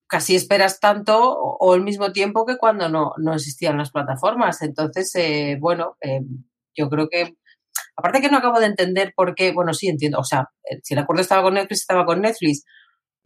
casi 0.07 0.35
esperas 0.35 0.79
tanto 0.79 1.19
o, 1.21 1.57
o 1.59 1.75
el 1.75 1.81
mismo 1.81 2.11
tiempo 2.13 2.45
que 2.45 2.57
cuando 2.57 2.87
no, 2.87 3.11
no 3.17 3.33
existían 3.33 3.77
las 3.77 3.91
plataformas. 3.91 4.61
Entonces, 4.61 5.13
eh, 5.15 5.57
bueno, 5.59 5.97
eh, 6.01 6.21
yo 6.75 6.89
creo 6.89 7.07
que, 7.09 7.33
aparte 7.95 8.21
que 8.21 8.29
no 8.29 8.37
acabo 8.37 8.59
de 8.59 8.67
entender 8.67 9.13
por 9.15 9.35
qué, 9.35 9.51
bueno, 9.51 9.73
sí 9.73 9.87
entiendo, 9.87 10.19
o 10.19 10.23
sea, 10.23 10.47
eh, 10.69 10.79
si 10.83 10.93
el 10.93 10.99
acuerdo 11.01 11.21
estaba 11.21 11.41
con 11.43 11.53
Netflix, 11.55 11.81
estaba 11.81 12.05
con 12.05 12.21
Netflix, 12.21 12.63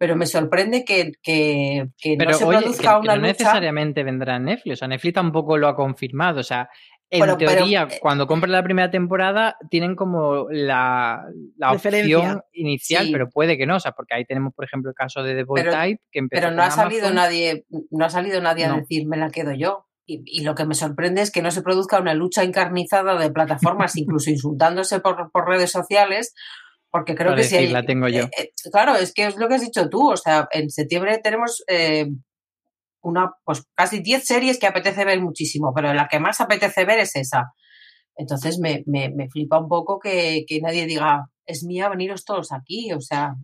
pero 0.00 0.14
me 0.14 0.26
sorprende 0.26 0.84
que, 0.84 1.10
que, 1.22 1.86
que 1.98 2.14
Pero 2.16 2.30
no 2.30 2.36
se 2.38 2.44
oye, 2.44 2.58
que, 2.58 2.62
produzca 2.64 2.94
que 2.94 3.00
una 3.00 3.16
no 3.16 3.20
lucha. 3.22 3.32
necesariamente 3.32 4.04
vendrá 4.04 4.38
Netflix. 4.38 4.74
O 4.74 4.76
sea, 4.76 4.86
Netflix 4.88 5.14
tampoco 5.14 5.58
lo 5.58 5.66
ha 5.66 5.74
confirmado. 5.74 6.38
O 6.38 6.44
sea, 6.44 6.68
en 7.10 7.18
Bueno, 7.18 7.36
teoría, 7.36 7.88
eh, 7.90 7.98
cuando 8.00 8.28
compren 8.28 8.52
la 8.52 8.62
primera 8.62 8.92
temporada, 8.92 9.56
tienen 9.70 9.96
como 9.96 10.46
la, 10.50 11.24
la 11.56 11.72
opción 11.72 12.42
inicial, 12.52 13.06
Sí. 13.06 13.12
pero 13.12 13.28
puede 13.28 13.58
que 13.58 13.66
no. 13.66 13.74
O 13.74 13.80
sea, 13.80 13.90
porque 13.90 14.14
ahí 14.14 14.24
tenemos, 14.24 14.54
por 14.54 14.66
ejemplo, 14.66 14.90
el 14.90 14.94
caso 14.94 15.24
de 15.24 15.34
The 15.34 15.44
Pero- 15.52 15.72
Type, 15.72 16.00
que 16.12 16.18
empezó 16.20 16.42
Pero 16.42 16.54
no 16.54 16.62
ha 16.62 16.70
salido 16.70 17.10
nadie, 17.10 17.64
no 17.90 18.04
ha 18.04 18.10
salido 18.10 18.40
nadie 18.40 18.66
a 18.66 18.68
No. 18.68 18.76
decir 18.76 19.04
me 19.08 19.16
la 19.16 19.30
quedo 19.30 19.52
yo. 19.52 19.87
Y, 20.10 20.22
y 20.24 20.42
lo 20.42 20.54
que 20.54 20.64
me 20.64 20.74
sorprende 20.74 21.20
es 21.20 21.30
que 21.30 21.42
no 21.42 21.50
se 21.50 21.60
produzca 21.60 22.00
una 22.00 22.14
lucha 22.14 22.42
encarnizada 22.42 23.18
de 23.18 23.30
plataformas, 23.30 23.94
incluso 23.96 24.30
insultándose 24.30 25.00
por, 25.00 25.30
por 25.30 25.46
redes 25.46 25.70
sociales, 25.70 26.32
porque 26.90 27.14
creo 27.14 27.32
Para 27.32 27.42
que 27.42 27.48
si 27.48 27.56
hay. 27.56 27.68
la 27.68 27.82
tengo 27.84 28.08
yo. 28.08 28.24
eh, 28.24 28.30
eh, 28.38 28.52
claro, 28.72 28.96
es 28.96 29.12
que 29.12 29.26
es 29.26 29.36
lo 29.36 29.46
que 29.48 29.56
has 29.56 29.60
dicho 29.60 29.88
tú. 29.90 30.10
O 30.10 30.16
sea, 30.16 30.48
en 30.50 30.70
septiembre 30.70 31.20
tenemos 31.22 31.62
eh, 31.68 32.06
una, 33.02 33.32
pues 33.44 33.64
casi 33.74 34.00
10 34.00 34.24
series 34.24 34.58
que 34.58 34.66
apetece 34.66 35.04
ver 35.04 35.20
muchísimo, 35.20 35.72
pero 35.74 35.92
la 35.92 36.08
que 36.08 36.18
más 36.20 36.40
apetece 36.40 36.86
ver 36.86 37.00
es 37.00 37.14
esa. 37.14 37.52
Entonces 38.16 38.58
me, 38.58 38.82
me, 38.86 39.10
me 39.14 39.28
flipa 39.28 39.60
un 39.60 39.68
poco 39.68 39.98
que, 39.98 40.44
que 40.48 40.60
nadie 40.62 40.86
diga, 40.86 41.26
es 41.46 41.64
mía, 41.64 41.90
veniros 41.90 42.24
todos 42.24 42.50
aquí. 42.52 42.92
O 42.94 43.00
sea, 43.02 43.34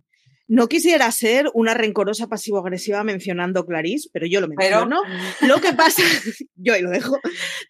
No 0.46 0.68
quisiera 0.68 1.11
ser 1.11 1.50
una 1.54 1.72
rencorosa 1.72 2.26
pasivo-agresiva 2.26 3.02
mencionando 3.02 3.64
Clarice, 3.64 4.11
pero 4.12 4.26
yo 4.26 4.40
lo 4.40 4.48
pero. 4.48 4.87
menciono. 4.87 5.00
Lo 5.40 5.61
que 5.61 5.72
pasa, 5.72 6.02
yo 6.54 6.74
ahí 6.74 6.83
lo 6.83 6.90
dejo, 6.90 7.18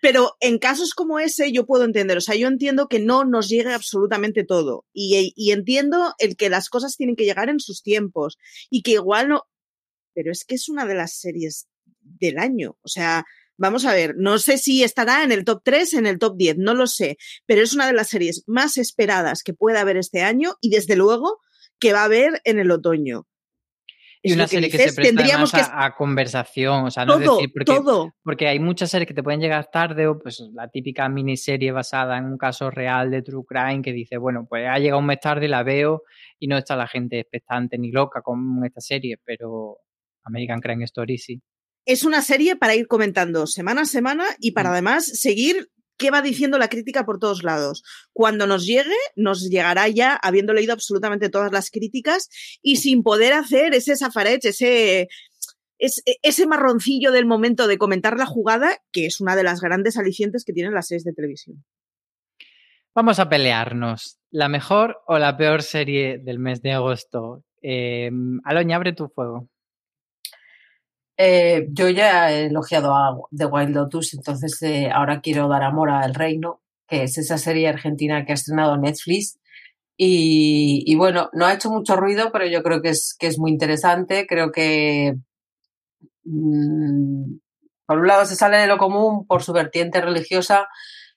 pero 0.01 0.33
en 0.41 0.59
casos 0.59 0.95
como 0.95 1.19
ese 1.19 1.53
yo 1.53 1.67
puedo 1.67 1.85
entender, 1.85 2.17
o 2.17 2.21
sea, 2.21 2.35
yo 2.35 2.49
entiendo 2.49 2.89
que 2.89 2.99
no 2.99 3.25
nos 3.25 3.49
llegue 3.49 3.73
absolutamente 3.73 4.45
todo 4.45 4.85
y, 4.93 5.33
y 5.37 5.53
entiendo 5.53 6.15
el 6.19 6.37
que 6.37 6.51
las 6.51 6.69
cosas 6.69 6.97
tienen 6.97 7.17
que 7.17 7.25
llegar 7.25 7.49
en 7.49 7.61
sus 7.61 7.83
tiempos 7.83 8.39
y 8.71 8.83
que 8.83 8.93
igual 8.93 9.29
no, 9.29 9.43
pero 10.15 10.33
es 10.33 10.45
que 10.45 10.57
es 10.57 10.69
una 10.69 10.87
de 10.87 10.95
las 10.95 11.15
series 11.19 11.67
del 12.01 12.39
año, 12.39 12.77
o 12.83 12.89
sea, 12.89 13.25
vamos 13.57 13.85
a 13.85 13.93
ver, 13.93 14.15
no 14.17 14.39
sé 14.39 14.59
si 14.59 14.83
estará 14.83 15.23
en 15.23 15.33
el 15.33 15.45
top 15.45 15.63
3, 15.65 15.95
en 15.95 16.07
el 16.07 16.19
top 16.19 16.37
10, 16.37 16.57
no 16.59 16.75
lo 16.75 16.87
sé, 16.87 17.17
pero 17.47 17.63
es 17.63 17.73
una 17.73 17.87
de 17.87 17.93
las 17.93 18.09
series 18.09 18.43
más 18.47 18.77
esperadas 18.79 19.43
que 19.43 19.55
pueda 19.55 19.81
haber 19.81 19.97
este 19.97 20.23
año 20.23 20.57
y 20.61 20.71
desde 20.71 20.97
luego 20.97 21.41
que 21.79 21.93
va 21.93 22.03
a 22.03 22.05
haber 22.05 22.41
en 22.45 22.59
el 22.59 22.71
otoño. 22.71 23.27
Y 24.27 24.33
una 24.33 24.45
que 24.45 24.57
serie 24.57 24.71
que 24.71 24.79
se 24.79 24.95
presta 24.95 25.03
tendríamos 25.03 25.53
que 25.53 25.61
a, 25.61 25.95
conversación. 25.95 26.85
O 26.85 26.91
sea, 26.91 27.05
no 27.05 27.19
es 27.19 27.25
todo, 27.25 27.37
decir, 27.37 27.53
porque, 27.53 27.65
todo. 27.67 28.15
porque 28.23 28.49
hay 28.49 28.59
muchas 28.59 28.91
series 28.91 29.07
que 29.07 29.13
te 29.13 29.23
pueden 29.23 29.41
llegar 29.41 29.69
tarde 29.71 30.07
o 30.07 30.19
pues 30.19 30.43
la 30.55 30.69
típica 30.69 31.07
miniserie 31.11 31.73
basada 31.73 32.17
en 32.17 32.25
un 32.25 32.39
caso 32.39 32.71
real 32.71 33.11
de 33.11 33.21
True 33.21 33.45
Crime 33.47 33.83
que 33.83 33.93
dice, 33.93 34.17
bueno, 34.17 34.47
pues 34.49 34.67
ha 34.67 34.79
llegado 34.79 35.01
un 35.01 35.07
mes 35.07 35.21
tarde 35.21 35.45
y 35.45 35.49
la 35.49 35.63
veo 35.63 36.05
y 36.39 36.47
no 36.49 36.57
está 36.57 36.75
la 36.75 36.89
gente 36.89 37.21
expectante 37.21 37.77
ni 37.77 37.91
loca 37.93 38.23
con 38.23 38.65
esta 38.65 38.81
serie, 38.81 39.19
pero 39.23 39.77
American 40.23 40.61
Crime 40.61 40.85
Story 40.85 41.19
sí. 41.19 41.43
es 41.85 42.03
una 42.03 42.23
serie 42.23 42.57
para 42.57 42.75
ir 42.75 42.87
comentando 42.87 43.47
semana 43.47 43.83
a 43.83 43.85
semana 43.85 44.25
y 44.41 44.53
para 44.53 44.71
Mm. 44.71 44.73
además 44.73 45.05
seguir 45.05 45.69
qué 45.97 46.11
va 46.11 46.23
diciendo 46.23 46.59
la 46.59 46.69
crítica 46.69 47.05
por 47.05 47.19
todos 47.19 47.43
lados. 47.43 47.83
Cuando 48.13 48.47
nos 48.47 48.67
llegue, 48.67 48.97
nos 49.17 49.49
llegará 49.49 49.89
ya 49.89 50.15
habiendo 50.15 50.53
leído 50.53 50.73
absolutamente 50.73 51.29
todas 51.29 51.53
las 51.53 51.71
críticas 51.71 52.29
y 52.63 52.77
sin 52.77 53.03
poder 53.03 53.33
hacer 53.33 53.75
ese 53.75 53.97
safarech, 53.97 54.45
ese, 54.45 55.09
ese, 55.79 56.03
ese 56.23 56.47
marroncillo 56.47 57.13
del 57.13 57.27
momento 57.27 57.67
de 57.67 57.79
comentar 57.79 58.17
la 58.17 58.27
jugada, 58.27 58.79
que 58.93 59.07
es 59.07 59.21
una 59.21 59.37
de 59.37 59.45
las 59.45 59.61
grandes 59.61 59.97
alicientes 59.97 60.45
que 60.45 60.53
tienen 60.53 60.75
las 60.75 60.89
series 60.89 61.05
de 61.05 61.13
televisión. 61.13 61.65
Vamos 62.95 63.19
a 63.19 63.29
pelearnos. 63.29 64.19
¿La 64.31 64.49
mejor 64.49 65.01
o 65.07 65.19
la 65.19 65.37
peor 65.37 65.63
serie 65.63 66.19
del 66.19 66.39
mes 66.39 66.63
de 66.63 66.73
agosto? 66.73 67.43
Eh, 67.61 68.11
Aloña, 68.45 68.77
abre 68.77 68.93
tu 68.93 69.09
fuego. 69.09 69.49
Eh, 71.17 71.69
yo 71.71 71.89
ya 71.91 72.33
he 72.33 72.47
elogiado 72.47 72.95
a 72.95 73.17
The 73.31 73.47
Wild 73.47 73.71
Lotus, 73.71 74.15
entonces 74.15 74.61
eh, 74.63 74.91
ahora 74.93 75.21
quiero 75.21 75.49
dar 75.49 75.63
amor 75.63 75.91
a 75.91 76.05
El 76.05 76.15
Reino, 76.15 76.61
que 76.89 77.05
es 77.05 77.19
esa 77.19 77.39
serie 77.39 77.69
argentina 77.69 78.25
que 78.25 78.33
ha 78.33 78.35
estrenado 78.35 78.77
Netflix. 78.77 79.39
Y, 79.97 80.95
bueno, 80.97 81.31
no 81.35 81.47
ha 81.47 81.55
hecho 81.55 81.71
mucho 81.71 81.97
ruido, 81.97 82.33
pero 82.33 82.47
yo 82.47 82.63
creo 82.65 82.83
que 82.83 82.91
es, 82.91 83.15
que 83.19 83.29
es 83.29 83.39
muy 83.39 83.53
interesante. 83.53 84.27
Creo 84.27 84.51
que, 84.51 85.15
mm, 86.25 87.37
por 87.87 87.99
un 87.99 88.07
lado, 88.07 88.25
se 88.27 88.35
sale 88.37 88.57
de 88.59 88.67
lo 88.67 88.79
común 88.79 89.27
por 89.27 89.43
su 89.43 89.53
vertiente 89.53 90.01
religiosa 90.01 90.69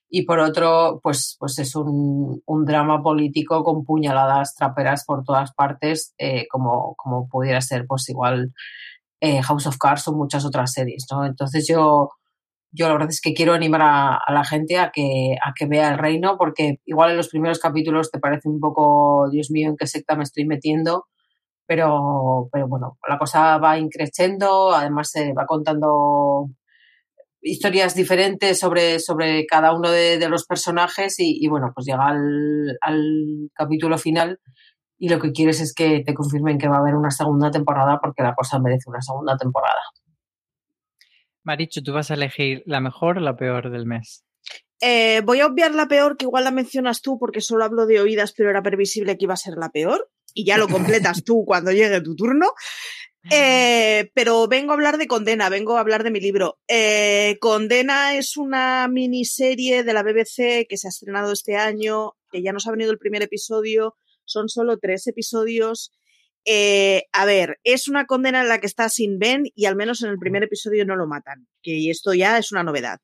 y 0.09 0.23
por 0.25 0.39
otro, 0.39 0.99
pues, 1.03 1.37
pues 1.39 1.59
es 1.59 1.75
un, 1.75 2.41
un 2.45 2.65
drama 2.65 3.01
político 3.03 3.63
con 3.63 3.83
puñaladas 3.83 4.55
traperas 4.55 5.05
por 5.05 5.23
todas 5.23 5.53
partes, 5.53 6.13
eh, 6.17 6.47
como, 6.49 6.95
como 6.95 7.27
pudiera 7.29 7.61
ser, 7.61 7.85
pues 7.87 8.07
igual 8.09 8.53
eh, 9.19 9.41
House 9.41 9.67
of 9.67 9.77
Cards 9.77 10.07
o 10.07 10.13
muchas 10.13 10.45
otras 10.45 10.71
series, 10.73 11.05
¿no? 11.11 11.25
Entonces 11.25 11.67
yo, 11.67 12.09
yo 12.71 12.87
la 12.87 12.93
verdad 12.93 13.09
es 13.09 13.21
que 13.21 13.33
quiero 13.33 13.53
animar 13.53 13.81
a, 13.81 14.15
a 14.15 14.33
la 14.33 14.43
gente 14.43 14.77
a 14.77 14.91
que, 14.91 15.35
a 15.43 15.53
que 15.53 15.65
vea 15.65 15.89
el 15.89 15.97
reino, 15.97 16.37
porque 16.37 16.79
igual 16.85 17.11
en 17.11 17.17
los 17.17 17.29
primeros 17.29 17.59
capítulos 17.59 18.11
te 18.11 18.19
parece 18.19 18.49
un 18.49 18.59
poco, 18.59 19.29
Dios 19.31 19.51
mío, 19.51 19.69
en 19.69 19.77
qué 19.77 19.87
secta 19.87 20.15
me 20.15 20.23
estoy 20.23 20.45
metiendo, 20.45 21.05
pero, 21.65 22.49
pero 22.51 22.67
bueno, 22.67 22.97
la 23.07 23.17
cosa 23.17 23.57
va 23.57 23.77
increciendo, 23.77 24.71
además 24.73 25.11
se 25.11 25.33
va 25.33 25.45
contando 25.45 26.49
historias 27.41 27.95
diferentes 27.95 28.59
sobre, 28.59 28.99
sobre 28.99 29.45
cada 29.45 29.73
uno 29.73 29.91
de, 29.91 30.17
de 30.17 30.29
los 30.29 30.45
personajes 30.45 31.19
y, 31.19 31.37
y, 31.43 31.47
bueno, 31.47 31.71
pues 31.73 31.85
llega 31.85 32.07
al, 32.07 32.77
al 32.81 33.49
capítulo 33.53 33.97
final 33.97 34.39
y 34.97 35.09
lo 35.09 35.19
que 35.19 35.31
quieres 35.31 35.61
es 35.61 35.73
que 35.73 36.03
te 36.05 36.13
confirmen 36.13 36.57
que 36.57 36.67
va 36.67 36.77
a 36.77 36.79
haber 36.79 36.95
una 36.95 37.11
segunda 37.11 37.51
temporada 37.51 37.99
porque 38.01 38.23
la 38.23 38.33
cosa 38.33 38.59
merece 38.59 38.89
una 38.89 39.01
segunda 39.01 39.37
temporada. 39.37 39.81
Marichu, 41.43 41.81
tú 41.81 41.93
vas 41.93 42.11
a 42.11 42.15
elegir 42.15 42.63
la 42.65 42.81
mejor 42.81 43.17
o 43.17 43.21
la 43.21 43.37
peor 43.37 43.69
del 43.69 43.85
mes. 43.85 44.25
Eh, 44.81 45.21
voy 45.23 45.39
a 45.39 45.47
obviar 45.47 45.73
la 45.73 45.87
peor, 45.87 46.17
que 46.17 46.25
igual 46.25 46.43
la 46.43 46.51
mencionas 46.51 47.01
tú 47.01 47.17
porque 47.17 47.41
solo 47.41 47.63
hablo 47.63 47.85
de 47.85 48.01
oídas, 48.01 48.33
pero 48.35 48.49
era 48.49 48.61
previsible 48.61 49.17
que 49.17 49.25
iba 49.25 49.33
a 49.33 49.37
ser 49.37 49.55
la 49.57 49.69
peor. 49.69 50.09
Y 50.33 50.45
ya 50.45 50.57
lo 50.57 50.67
completas 50.67 51.23
tú 51.23 51.45
cuando 51.45 51.71
llegue 51.71 52.01
tu 52.01 52.15
turno. 52.15 52.47
Eh, 53.29 54.09
pero 54.13 54.47
vengo 54.47 54.71
a 54.71 54.75
hablar 54.75 54.97
de 54.97 55.07
Condena, 55.07 55.49
vengo 55.49 55.77
a 55.77 55.81
hablar 55.81 56.03
de 56.03 56.11
mi 56.11 56.19
libro. 56.19 56.59
Eh, 56.67 57.37
Condena 57.41 58.15
es 58.15 58.37
una 58.37 58.87
miniserie 58.87 59.83
de 59.83 59.93
la 59.93 60.03
BBC 60.03 60.65
que 60.67 60.77
se 60.77 60.87
ha 60.87 60.89
estrenado 60.89 61.33
este 61.33 61.57
año, 61.57 62.13
que 62.31 62.41
ya 62.41 62.53
nos 62.53 62.67
ha 62.67 62.71
venido 62.71 62.91
el 62.91 62.99
primer 62.99 63.23
episodio, 63.23 63.97
son 64.27 64.49
solo 64.49 64.77
tres 64.77 65.07
episodios. 65.07 65.91
Eh, 66.45 67.03
a 67.11 67.25
ver, 67.25 67.59
es 67.63 67.87
una 67.87 68.05
condena 68.05 68.41
en 68.41 68.47
la 68.47 68.59
que 68.59 68.67
está 68.67 68.87
sin 68.89 69.19
Ben 69.19 69.43
y 69.55 69.65
al 69.65 69.75
menos 69.75 70.03
en 70.03 70.09
el 70.09 70.17
primer 70.17 70.43
episodio 70.43 70.85
no 70.85 70.95
lo 70.95 71.07
matan, 71.07 71.47
que 71.61 71.89
esto 71.89 72.13
ya 72.13 72.37
es 72.37 72.51
una 72.51 72.63
novedad. 72.63 72.99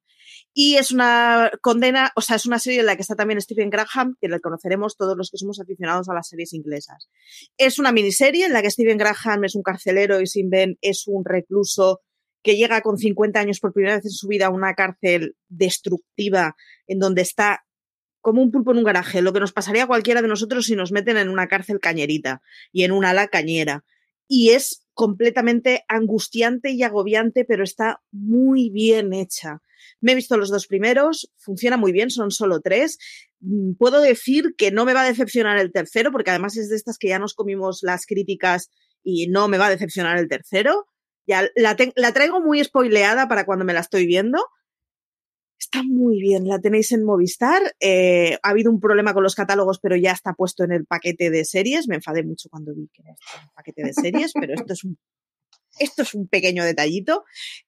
Y 0.54 0.76
es 0.76 0.92
una 0.92 1.52
condena, 1.62 2.12
o 2.16 2.22
sea, 2.22 2.36
es 2.36 2.46
una 2.46 2.60
serie 2.60 2.82
en 2.82 2.86
la 2.86 2.96
que 2.96 3.02
está 3.02 3.16
también 3.16 3.42
Stephen 3.42 3.70
Graham, 3.70 4.16
que 4.22 4.28
le 4.28 4.40
conoceremos 4.40 4.96
todos 4.96 5.18
los 5.18 5.30
que 5.30 5.38
somos 5.38 5.60
aficionados 5.60 6.10
a 6.10 6.14
las 6.14 6.28
series 6.28 6.54
inglesas. 6.54 7.10
Es 7.58 7.80
una 7.80 7.92
miniserie 7.92 8.46
en 8.46 8.54
la 8.54 8.62
que 8.62 8.72
Stephen 8.72 8.98
Graham 8.98 9.44
es 9.46 9.56
un 9.56 9.64
carcelero 9.64 10.22
y 10.22 10.28
Sin 10.28 10.50
Ben 10.50 10.78
es 10.82 11.04
un 11.08 11.26
recluso 11.26 12.02
que 12.44 12.56
llega 12.56 12.82
con 12.82 12.98
50 12.98 13.40
años 13.40 13.60
por 13.60 13.74
primera 13.74 13.96
vez 13.96 14.06
en 14.06 14.12
su 14.12 14.28
vida 14.28 14.48
a 14.48 14.52
una 14.52 14.74
cárcel 14.74 15.36
destructiva 15.48 16.56
en 16.88 17.00
donde 17.00 17.22
está 17.22 17.64
como 18.24 18.42
un 18.42 18.52
pulpo 18.52 18.72
en 18.72 18.78
un 18.78 18.86
garaje, 18.86 19.22
lo 19.22 19.34
que 19.34 19.42
nos 19.42 19.52
pasaría 19.52 19.84
a 19.84 19.88
cualquiera 19.88 20.22
de 20.22 20.30
nosotros 20.30 20.66
si 20.66 20.78
nos 20.78 20.94
meten 20.94 21.18
en 21.18 21.28
una 21.28 21.50
cárcel 21.50 21.82
cañerita 21.82 22.42
y 22.72 22.86
en 22.86 22.94
un 22.94 23.04
ala 23.04 23.28
cañera. 23.28 23.84
Y 24.30 24.52
es 24.52 24.88
completamente 24.94 25.84
angustiante 25.90 26.72
y 26.72 26.84
agobiante, 26.84 27.44
pero 27.44 27.66
está 27.66 28.02
muy 28.12 28.70
bien 28.70 29.12
hecha. 29.12 29.62
Me 30.00 30.14
he 30.14 30.16
visto 30.16 30.38
los 30.38 30.50
dos 30.50 30.68
primeros, 30.68 31.34
funciona 31.38 31.76
muy 31.76 31.92
bien, 31.92 32.10
son 32.10 32.32
solo 32.32 32.62
tres. 32.62 32.98
Puedo 33.78 34.00
decir 34.00 34.56
que 34.58 34.72
no 34.72 34.86
me 34.86 34.94
va 34.94 35.02
a 35.02 35.08
decepcionar 35.08 35.58
el 35.58 35.74
tercero, 35.74 36.14
porque 36.14 36.30
además 36.30 36.56
es 36.56 36.70
de 36.70 36.78
estas 36.78 36.98
que 36.98 37.10
ya 37.10 37.20
nos 37.20 37.34
comimos 37.34 37.80
las 37.84 38.06
críticas 38.06 38.72
y 39.04 39.28
no 39.28 39.50
me 39.50 39.58
va 39.58 39.68
a 39.68 39.72
decepcionar 39.72 40.18
el 40.18 40.30
tercero. 40.30 40.86
Ya 41.28 41.50
la, 41.58 41.76
la 41.98 42.14
traigo 42.14 42.40
muy 42.40 42.64
spoileada 42.64 43.28
para 43.28 43.46
cuando 43.46 43.66
me 43.66 43.74
la 43.74 43.82
estoy 43.82 44.08
viendo. 44.08 44.40
Está 45.64 45.82
muy 45.82 46.20
bien, 46.20 46.46
la 46.46 46.60
tenéis 46.60 46.92
en 46.92 47.06
Movistar. 47.06 47.62
Eh, 47.80 48.38
ha 48.44 48.50
habido 48.50 48.70
un 48.70 48.82
problema 48.82 49.14
con 49.14 49.24
los 49.24 49.34
catálogos, 49.34 49.80
pero 49.80 49.96
ya 49.96 50.12
está 50.12 50.34
puesto 50.34 50.66
en 50.66 50.74
el 50.74 50.86
paquete 50.86 51.30
de 51.30 51.46
series. 51.46 51.88
Me 51.88 51.96
enfadé 51.96 52.22
mucho 52.22 52.50
cuando 52.50 52.76
vi 52.76 52.90
que 52.92 53.02
era 53.02 53.12
un 53.12 53.50
paquete 53.56 53.84
de 53.84 53.94
series, 53.94 54.34
pero 54.40 54.56
esto 54.56 54.74
es 54.74 54.84
un 54.84 54.98
esto 55.80 56.02
es 56.02 56.14
un 56.14 56.28
pequeño 56.28 56.66
detallito. 56.66 57.24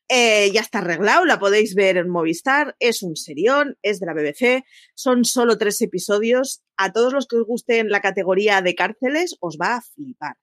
Eh, 0.10 0.52
ya 0.52 0.60
está 0.60 0.80
arreglado, 0.80 1.24
la 1.24 1.40
podéis 1.40 1.74
ver 1.74 1.96
en 1.96 2.10
Movistar, 2.10 2.76
es 2.80 3.02
un 3.02 3.16
serión, 3.16 3.78
es 3.82 4.02
de 4.02 4.06
la 4.08 4.14
BBC, 4.14 4.66
son 4.94 5.24
solo 5.24 5.58
tres 5.58 5.82
episodios. 5.82 6.62
A 6.76 6.92
todos 6.92 7.14
los 7.14 7.28
que 7.28 7.38
os 7.38 7.48
gusten 7.48 7.90
la 7.90 8.02
categoría 8.02 8.62
de 8.62 8.76
cárceles, 8.76 9.38
os 9.40 9.58
va 9.60 9.78
a 9.78 9.82
flipar. 9.82 10.36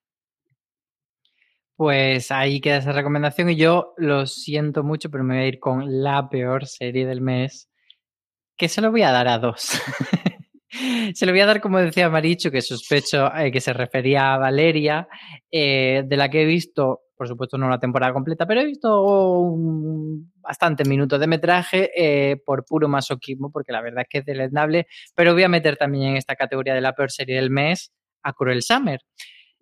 Pues 1.83 2.31
ahí 2.31 2.61
queda 2.61 2.77
esa 2.77 2.93
recomendación 2.93 3.51
y 3.51 3.57
yo 3.57 3.93
lo 3.97 4.25
siento 4.25 4.85
mucho, 4.85 5.11
pero 5.11 5.25
me 5.25 5.35
voy 5.35 5.43
a 5.43 5.49
ir 5.49 5.59
con 5.59 6.01
la 6.05 6.29
peor 6.29 6.65
serie 6.69 7.05
del 7.07 7.21
mes, 7.21 7.69
que 8.57 8.69
se 8.69 8.81
lo 8.81 8.93
voy 8.93 9.03
a 9.03 9.11
dar 9.11 9.27
a 9.27 9.41
dos. 9.41 9.81
se 11.15 11.27
lo 11.27 11.33
voy 11.33 11.41
a 11.41 11.47
dar, 11.47 11.61
como 11.61 11.81
decía 11.81 12.09
Maricho, 12.09 12.53
que 12.53 12.63
sospecho 12.63 13.35
eh, 13.37 13.51
que 13.51 13.61
se 13.61 13.73
refería 13.73 14.33
a 14.35 14.39
Valeria, 14.39 15.09
eh, 15.51 16.05
de 16.07 16.17
la 16.17 16.29
que 16.31 16.43
he 16.43 16.47
visto, 16.47 17.01
por 17.17 17.27
supuesto 17.27 17.59
no 17.59 17.69
la 17.69 17.81
temporada 17.81 18.13
completa, 18.13 18.47
pero 18.47 18.61
he 18.61 18.67
visto 18.67 19.03
un- 19.03 20.33
bastante 20.37 20.85
minutos 20.85 21.19
de 21.19 21.27
metraje 21.27 21.91
eh, 21.97 22.37
por 22.47 22.65
puro 22.65 22.87
masoquismo, 22.87 23.51
porque 23.51 23.73
la 23.73 23.83
verdad 23.83 24.03
es 24.03 24.09
que 24.09 24.19
es 24.19 24.25
deleznable, 24.25 24.87
pero 25.17 25.33
voy 25.33 25.43
a 25.43 25.49
meter 25.49 25.77
también 25.77 26.11
en 26.11 26.17
esta 26.17 26.37
categoría 26.37 26.75
de 26.75 26.81
la 26.81 26.93
peor 26.93 27.11
serie 27.11 27.35
del 27.35 27.51
mes 27.51 27.93
a 28.23 28.33
Cruel 28.35 28.63
Summer. 28.63 29.01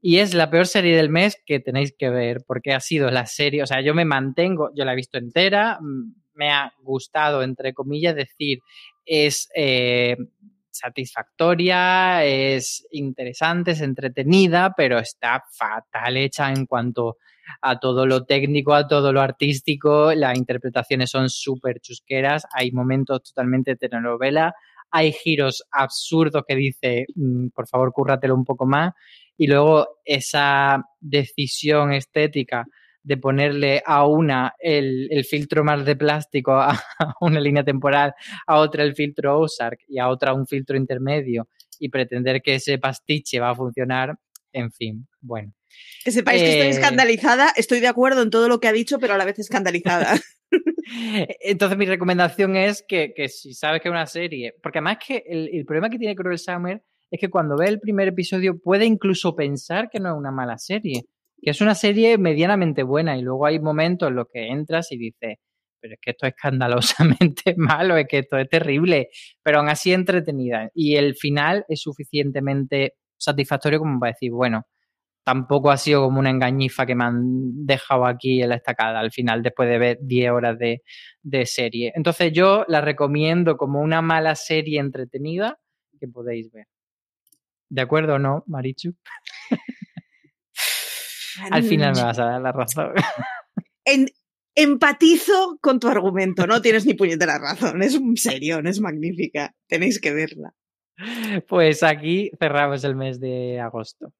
Y 0.02 0.18
es 0.18 0.34
la 0.34 0.50
peor 0.50 0.66
serie 0.66 0.96
del 0.96 1.10
mes 1.10 1.40
que 1.44 1.60
tenéis 1.60 1.94
que 1.98 2.08
ver, 2.08 2.42
porque 2.46 2.72
ha 2.72 2.80
sido 2.80 3.10
la 3.10 3.26
serie, 3.26 3.62
o 3.62 3.66
sea, 3.66 3.82
yo 3.82 3.94
me 3.94 4.04
mantengo, 4.04 4.70
yo 4.74 4.84
la 4.84 4.92
he 4.92 4.96
visto 4.96 5.18
entera, 5.18 5.78
me 6.34 6.50
ha 6.50 6.72
gustado, 6.82 7.42
entre 7.42 7.74
comillas, 7.74 8.14
decir, 8.14 8.60
es 9.04 9.48
eh, 9.54 10.16
satisfactoria, 10.70 12.24
es 12.24 12.86
interesante, 12.92 13.72
es 13.72 13.82
entretenida, 13.82 14.72
pero 14.76 14.98
está 14.98 15.42
fatal 15.52 16.16
hecha 16.16 16.50
en 16.50 16.64
cuanto 16.66 17.16
a 17.60 17.78
todo 17.78 18.06
lo 18.06 18.24
técnico, 18.24 18.74
a 18.74 18.86
todo 18.86 19.12
lo 19.12 19.20
artístico, 19.20 20.14
las 20.14 20.36
interpretaciones 20.36 21.10
son 21.10 21.28
súper 21.28 21.80
chusqueras, 21.80 22.46
hay 22.52 22.72
momentos 22.72 23.22
totalmente 23.22 23.76
telenovela, 23.76 24.54
hay 24.90 25.12
giros 25.12 25.64
absurdos 25.70 26.44
que 26.46 26.56
dice, 26.56 27.06
mm, 27.14 27.48
por 27.48 27.68
favor, 27.68 27.92
cúrratelo 27.92 28.34
un 28.34 28.44
poco 28.44 28.66
más, 28.66 28.92
y 29.40 29.46
luego 29.46 30.02
esa 30.04 30.84
decisión 31.00 31.94
estética 31.94 32.66
de 33.02 33.16
ponerle 33.16 33.82
a 33.86 34.06
una 34.06 34.52
el, 34.58 35.08
el 35.10 35.24
filtro 35.24 35.64
más 35.64 35.82
de 35.86 35.96
plástico 35.96 36.52
a, 36.52 36.72
a 36.98 37.14
una 37.22 37.40
línea 37.40 37.64
temporal, 37.64 38.12
a 38.46 38.58
otra 38.58 38.82
el 38.84 38.94
filtro 38.94 39.40
Ozark 39.40 39.78
y 39.88 39.98
a 39.98 40.08
otra 40.10 40.34
un 40.34 40.46
filtro 40.46 40.76
intermedio 40.76 41.48
y 41.78 41.88
pretender 41.88 42.42
que 42.42 42.56
ese 42.56 42.76
pastiche 42.76 43.40
va 43.40 43.48
a 43.52 43.54
funcionar, 43.54 44.14
en 44.52 44.70
fin, 44.72 45.08
bueno. 45.22 45.54
Que 46.04 46.10
sepáis 46.10 46.42
que 46.42 46.50
estoy 46.50 46.66
Eh. 46.66 46.70
escandalizada, 46.72 47.50
estoy 47.56 47.80
de 47.80 47.88
acuerdo 47.88 48.20
en 48.20 48.28
todo 48.28 48.46
lo 48.46 48.60
que 48.60 48.68
ha 48.68 48.72
dicho, 48.72 48.98
pero 48.98 49.14
a 49.14 49.16
la 49.16 49.24
vez 49.24 49.38
escandalizada. 49.38 50.20
Entonces 51.40 51.78
mi 51.78 51.86
recomendación 51.86 52.56
es 52.56 52.84
que, 52.86 53.14
que 53.16 53.30
si 53.30 53.54
sabes 53.54 53.80
que 53.80 53.88
es 53.88 53.92
una 53.92 54.04
serie, 54.06 54.54
porque 54.62 54.80
además 54.80 54.98
que 55.06 55.24
el, 55.26 55.48
el 55.50 55.64
problema 55.64 55.88
que 55.88 55.98
tiene 55.98 56.14
Cruel 56.14 56.38
Summer 56.38 56.82
es 57.10 57.20
que 57.20 57.28
cuando 57.28 57.56
ve 57.56 57.68
el 57.68 57.80
primer 57.80 58.08
episodio 58.08 58.58
puede 58.58 58.84
incluso 58.84 59.34
pensar 59.34 59.90
que 59.90 59.98
no 60.00 60.10
es 60.10 60.16
una 60.16 60.30
mala 60.30 60.58
serie, 60.58 61.02
que 61.40 61.50
es 61.50 61.60
una 61.60 61.74
serie 61.74 62.18
medianamente 62.18 62.82
buena 62.82 63.16
y 63.16 63.22
luego 63.22 63.46
hay 63.46 63.58
momentos 63.58 64.08
en 64.08 64.16
los 64.16 64.26
que 64.32 64.48
entras 64.48 64.92
y 64.92 64.98
dices, 64.98 65.38
pero 65.80 65.94
es 65.94 66.00
que 66.00 66.10
esto 66.10 66.26
es 66.26 66.34
escandalosamente 66.34 67.54
malo, 67.56 67.96
es 67.96 68.06
que 68.06 68.18
esto 68.18 68.36
es 68.38 68.48
terrible, 68.48 69.08
pero 69.42 69.58
aún 69.58 69.68
así 69.68 69.92
entretenida. 69.92 70.70
Y 70.74 70.96
el 70.96 71.16
final 71.16 71.64
es 71.68 71.80
suficientemente 71.80 72.94
satisfactorio 73.16 73.78
como 73.78 73.98
para 73.98 74.12
decir, 74.12 74.30
bueno, 74.32 74.66
tampoco 75.24 75.70
ha 75.70 75.76
sido 75.76 76.02
como 76.02 76.20
una 76.20 76.30
engañifa 76.30 76.86
que 76.86 76.94
me 76.94 77.04
han 77.04 77.66
dejado 77.66 78.06
aquí 78.06 78.42
en 78.42 78.50
la 78.50 78.56
estacada 78.56 79.00
al 79.00 79.10
final 79.10 79.42
después 79.42 79.68
de 79.68 79.78
ver 79.78 79.98
10 80.00 80.30
horas 80.30 80.58
de, 80.58 80.82
de 81.22 81.46
serie. 81.46 81.92
Entonces 81.94 82.32
yo 82.32 82.64
la 82.68 82.80
recomiendo 82.80 83.56
como 83.56 83.80
una 83.80 84.02
mala 84.02 84.34
serie 84.34 84.80
entretenida 84.80 85.58
que 85.98 86.08
podéis 86.08 86.50
ver. 86.50 86.66
¿De 87.70 87.80
acuerdo 87.80 88.14
o 88.14 88.18
no, 88.18 88.44
Marichu? 88.46 88.94
Al 91.50 91.62
final 91.62 91.94
me 91.94 92.02
vas 92.02 92.18
a 92.18 92.24
dar 92.24 92.40
la 92.42 92.52
razón. 92.52 92.92
En- 93.84 94.08
empatizo 94.54 95.58
con 95.60 95.80
tu 95.80 95.88
argumento, 95.88 96.46
no 96.46 96.60
tienes 96.60 96.84
ni 96.84 96.94
puñetera 96.94 97.38
razón, 97.38 97.82
es 97.82 97.94
un 97.94 98.16
serión, 98.16 98.66
es 98.66 98.80
magnífica, 98.80 99.54
tenéis 99.66 100.00
que 100.00 100.12
verla. 100.12 100.52
Pues 101.48 101.82
aquí 101.82 102.30
cerramos 102.38 102.84
el 102.84 102.94
mes 102.96 103.20
de 103.20 103.58
agosto. 103.60 104.12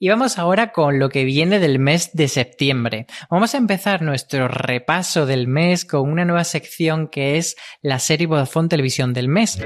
Y 0.00 0.10
vamos 0.10 0.38
ahora 0.38 0.70
con 0.70 0.98
lo 0.98 1.08
que 1.08 1.24
viene 1.24 1.58
del 1.58 1.78
mes 1.78 2.10
de 2.12 2.28
septiembre. 2.28 3.06
Vamos 3.30 3.54
a 3.54 3.58
empezar 3.58 4.02
nuestro 4.02 4.46
repaso 4.46 5.24
del 5.26 5.48
mes 5.48 5.84
con 5.84 6.08
una 6.10 6.24
nueva 6.24 6.44
sección 6.44 7.08
que 7.08 7.36
es 7.36 7.56
la 7.80 7.98
serie 7.98 8.26
Vodafone 8.26 8.68
Televisión 8.68 9.12
del 9.14 9.28
mes. 9.28 9.58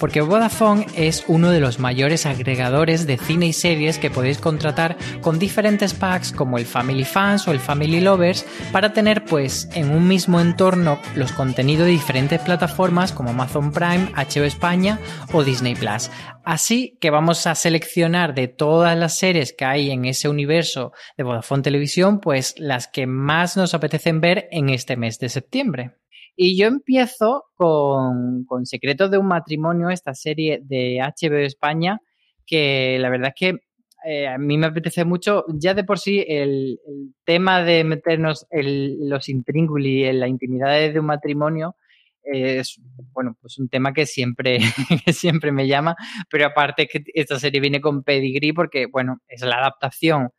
Porque 0.00 0.22
Vodafone 0.22 0.86
es 0.96 1.24
uno 1.28 1.50
de 1.50 1.60
los 1.60 1.78
mayores 1.78 2.24
agregadores 2.24 3.06
de 3.06 3.18
cine 3.18 3.46
y 3.46 3.52
series 3.52 3.98
que 3.98 4.10
podéis 4.10 4.38
contratar 4.38 4.96
con 5.20 5.38
diferentes 5.38 5.92
packs 5.92 6.32
como 6.32 6.56
el 6.56 6.64
Family 6.64 7.04
Fans 7.04 7.46
o 7.46 7.52
el 7.52 7.60
Family 7.60 8.00
Lovers 8.00 8.46
para 8.72 8.94
tener 8.94 9.26
pues 9.26 9.68
en 9.74 9.90
un 9.90 10.08
mismo 10.08 10.40
entorno 10.40 10.98
los 11.14 11.32
contenidos 11.32 11.84
de 11.84 11.92
diferentes 11.92 12.40
plataformas 12.40 13.12
como 13.12 13.30
Amazon 13.30 13.72
Prime, 13.72 14.10
HBO 14.16 14.44
España 14.44 14.98
o 15.32 15.44
Disney 15.44 15.74
Plus. 15.74 16.10
Así 16.44 16.96
que 16.98 17.10
vamos 17.10 17.46
a 17.46 17.54
seleccionar 17.54 18.34
de 18.34 18.48
todas 18.48 18.96
las 18.96 19.18
series 19.18 19.52
que 19.52 19.66
hay 19.66 19.90
en 19.90 20.06
ese 20.06 20.30
universo 20.30 20.92
de 21.18 21.24
Vodafone 21.24 21.62
Televisión, 21.62 22.20
pues 22.20 22.54
las 22.56 22.88
que 22.88 23.06
más 23.06 23.58
nos 23.58 23.74
apetecen 23.74 24.22
ver 24.22 24.48
en 24.50 24.70
este 24.70 24.96
mes 24.96 25.18
de 25.18 25.28
septiembre. 25.28 25.99
Y 26.42 26.56
yo 26.56 26.68
empiezo 26.68 27.44
con, 27.54 28.46
con 28.46 28.64
Secretos 28.64 29.10
de 29.10 29.18
un 29.18 29.26
matrimonio, 29.26 29.90
esta 29.90 30.14
serie 30.14 30.62
de 30.62 30.98
HBO 30.98 31.36
España, 31.36 31.98
que 32.46 32.96
la 32.98 33.10
verdad 33.10 33.34
es 33.36 33.38
que 33.38 33.58
eh, 34.06 34.26
a 34.26 34.38
mí 34.38 34.56
me 34.56 34.68
apetece 34.68 35.04
mucho, 35.04 35.44
ya 35.48 35.74
de 35.74 35.84
por 35.84 35.98
sí 35.98 36.24
el, 36.26 36.80
tema 37.26 37.62
de 37.62 37.84
meternos 37.84 38.46
en 38.48 39.10
los 39.10 39.28
intríngulis, 39.28 40.06
en 40.06 40.20
las 40.20 40.30
intimidades 40.30 40.94
de 40.94 41.00
un 41.00 41.06
matrimonio, 41.06 41.76
eh, 42.24 42.60
es 42.60 42.80
bueno, 43.12 43.36
pues 43.38 43.58
un 43.58 43.68
tema 43.68 43.92
que 43.92 44.06
siempre, 44.06 44.60
siempre 45.12 45.52
me 45.52 45.68
llama, 45.68 45.94
pero 46.30 46.46
aparte 46.46 46.86
que 46.86 47.04
esta 47.12 47.38
serie 47.38 47.60
viene 47.60 47.82
con 47.82 48.02
pedigree 48.02 48.54
porque, 48.54 48.86
bueno, 48.86 49.18
es 49.28 49.42
la 49.42 49.56
adaptación 49.56 50.30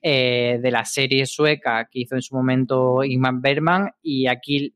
eh, 0.00 0.60
de 0.62 0.70
la 0.70 0.84
serie 0.84 1.26
sueca 1.26 1.88
que 1.90 2.00
hizo 2.00 2.14
en 2.14 2.22
su 2.22 2.36
momento 2.36 3.02
Ingmar 3.02 3.34
Bergman. 3.40 3.90
Y 4.00 4.28
aquí 4.28 4.72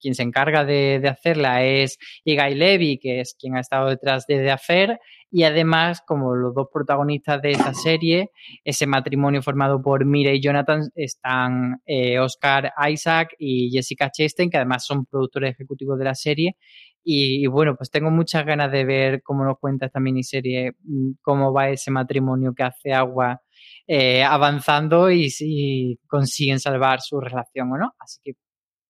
quien 0.00 0.14
se 0.14 0.22
encarga 0.22 0.64
de, 0.64 1.00
hacerla 1.08 1.64
es 1.64 1.98
Igai 2.24 2.54
Levy, 2.54 2.98
que 2.98 3.20
es 3.20 3.34
quien 3.38 3.56
ha 3.56 3.60
estado 3.60 3.88
detrás 3.88 4.26
de 4.26 4.38
The 4.38 4.50
Affair, 4.50 4.98
y 5.30 5.44
además, 5.44 6.02
como 6.04 6.34
los 6.34 6.54
dos 6.54 6.66
protagonistas 6.72 7.40
de 7.40 7.52
esta 7.52 7.72
serie, 7.72 8.30
ese 8.64 8.86
matrimonio 8.86 9.42
formado 9.42 9.80
por 9.80 10.04
Mira 10.04 10.32
y 10.32 10.40
Jonathan, 10.40 10.90
están 10.96 11.80
eh, 11.86 12.18
Oscar 12.18 12.72
Isaac 12.88 13.34
y 13.38 13.70
Jessica 13.70 14.10
Chastain, 14.10 14.50
que 14.50 14.56
además 14.56 14.84
son 14.84 15.06
productores 15.06 15.52
ejecutivos 15.54 15.98
de 15.98 16.04
la 16.04 16.16
serie. 16.16 16.56
Y, 17.04 17.44
y 17.44 17.46
bueno, 17.46 17.76
pues 17.76 17.90
tengo 17.90 18.10
muchas 18.10 18.44
ganas 18.44 18.72
de 18.72 18.84
ver 18.84 19.22
cómo 19.22 19.44
nos 19.44 19.58
cuenta 19.58 19.86
esta 19.86 20.00
miniserie, 20.00 20.72
mm, 20.82 21.12
cómo 21.22 21.52
va 21.52 21.70
ese 21.70 21.92
matrimonio 21.92 22.52
que 22.52 22.64
hace 22.64 22.92
agua 22.92 23.40
eh, 23.86 24.22
avanzando 24.22 25.10
y 25.10 25.30
si 25.30 25.98
consiguen 26.06 26.60
salvar 26.60 27.00
su 27.00 27.20
relación 27.20 27.72
o 27.72 27.78
no. 27.78 27.92
Así 27.98 28.20
que, 28.22 28.32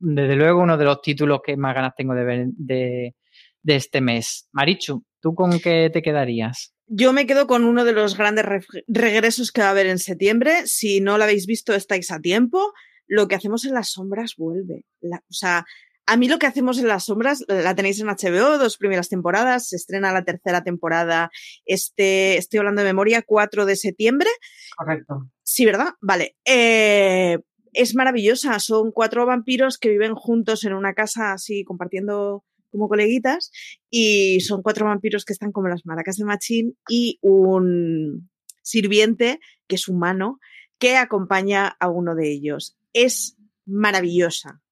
desde 0.00 0.34
luego, 0.36 0.60
uno 0.62 0.76
de 0.76 0.84
los 0.84 1.00
títulos 1.02 1.40
que 1.44 1.56
más 1.56 1.74
ganas 1.74 1.92
tengo 1.96 2.14
de 2.14 2.24
ver 2.24 2.46
de, 2.48 3.14
de 3.62 3.76
este 3.76 4.00
mes. 4.00 4.48
Marichu, 4.52 5.04
¿tú 5.20 5.34
con 5.34 5.60
qué 5.60 5.90
te 5.92 6.02
quedarías? 6.02 6.74
Yo 6.86 7.12
me 7.12 7.26
quedo 7.26 7.46
con 7.46 7.62
uno 7.64 7.84
de 7.84 7.92
los 7.92 8.16
grandes 8.16 8.44
re- 8.44 8.64
regresos 8.88 9.52
que 9.52 9.60
va 9.60 9.68
a 9.68 9.70
haber 9.70 9.86
en 9.86 9.98
septiembre. 9.98 10.66
Si 10.66 11.00
no 11.00 11.18
lo 11.18 11.24
habéis 11.24 11.46
visto, 11.46 11.72
estáis 11.74 12.10
a 12.10 12.18
tiempo. 12.18 12.72
Lo 13.06 13.28
que 13.28 13.36
hacemos 13.36 13.64
en 13.64 13.74
las 13.74 13.92
sombras 13.92 14.34
vuelve. 14.36 14.84
La- 15.00 15.18
o 15.28 15.32
sea, 15.32 15.64
a 16.06 16.16
mí 16.16 16.26
lo 16.26 16.40
que 16.40 16.46
hacemos 16.48 16.78
en 16.80 16.88
las 16.88 17.04
sombras 17.04 17.44
la 17.46 17.74
tenéis 17.76 18.00
en 18.00 18.08
HBO, 18.08 18.58
dos 18.58 18.76
primeras 18.78 19.08
temporadas. 19.08 19.68
Se 19.68 19.76
estrena 19.76 20.10
la 20.12 20.24
tercera 20.24 20.64
temporada. 20.64 21.30
Este, 21.64 22.36
estoy 22.38 22.58
hablando 22.58 22.80
de 22.82 22.88
memoria, 22.88 23.22
4 23.22 23.66
de 23.66 23.76
septiembre. 23.76 24.28
Correcto. 24.76 25.30
Sí, 25.44 25.64
¿verdad? 25.66 25.90
Vale. 26.00 26.36
Eh, 26.44 27.38
es 27.72 27.94
maravillosa. 27.94 28.58
Son 28.58 28.92
cuatro 28.92 29.26
vampiros 29.26 29.78
que 29.78 29.90
viven 29.90 30.14
juntos 30.14 30.64
en 30.64 30.74
una 30.74 30.94
casa 30.94 31.32
así 31.32 31.64
compartiendo 31.64 32.44
como 32.70 32.88
coleguitas 32.88 33.50
y 33.90 34.40
son 34.40 34.62
cuatro 34.62 34.86
vampiros 34.86 35.24
que 35.24 35.32
están 35.32 35.52
como 35.52 35.68
las 35.68 35.84
maracas 35.84 36.16
de 36.16 36.24
Machín 36.24 36.78
y 36.88 37.18
un 37.20 38.30
sirviente 38.62 39.40
que 39.66 39.74
es 39.74 39.88
humano 39.88 40.38
que 40.78 40.96
acompaña 40.96 41.76
a 41.80 41.88
uno 41.88 42.14
de 42.14 42.30
ellos. 42.30 42.76
Es 42.92 43.36
maravillosa. 43.66 44.62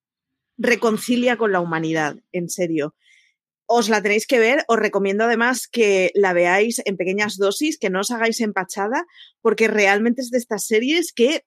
Reconcilia 0.56 1.36
con 1.36 1.52
la 1.52 1.60
humanidad, 1.60 2.16
en 2.32 2.48
serio. 2.48 2.94
os 3.70 3.90
la 3.90 4.02
tenéis 4.02 4.26
que 4.26 4.38
ver. 4.38 4.64
Os 4.66 4.78
recomiendo 4.78 5.24
además 5.24 5.68
que 5.68 6.10
la 6.14 6.32
veáis 6.32 6.80
en 6.86 6.96
pequeñas 6.96 7.36
dosis, 7.36 7.78
que 7.78 7.90
no 7.90 8.00
os 8.00 8.10
hagáis 8.10 8.40
empachada, 8.40 9.04
porque 9.42 9.68
realmente 9.68 10.22
es 10.22 10.30
de 10.30 10.38
estas 10.38 10.64
series 10.64 11.12
que 11.12 11.44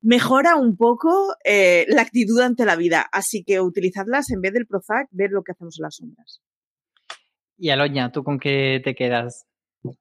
mejora 0.00 0.56
un 0.56 0.76
poco 0.76 1.34
eh, 1.44 1.84
la 1.88 2.02
actitud 2.02 2.40
ante 2.40 2.64
la 2.64 2.76
vida. 2.76 3.06
Así 3.12 3.44
que 3.44 3.60
utilizadlas 3.60 4.30
en 4.30 4.40
vez 4.40 4.52
del 4.52 4.66
Prozac, 4.66 5.08
ver 5.10 5.30
lo 5.30 5.42
que 5.42 5.52
hacemos 5.52 5.78
en 5.78 5.82
las 5.82 5.96
sombras. 5.96 6.42
Y 7.58 7.70
Aloña, 7.70 8.12
¿tú 8.12 8.22
con 8.22 8.38
qué 8.38 8.80
te 8.84 8.94
quedas? 8.94 9.46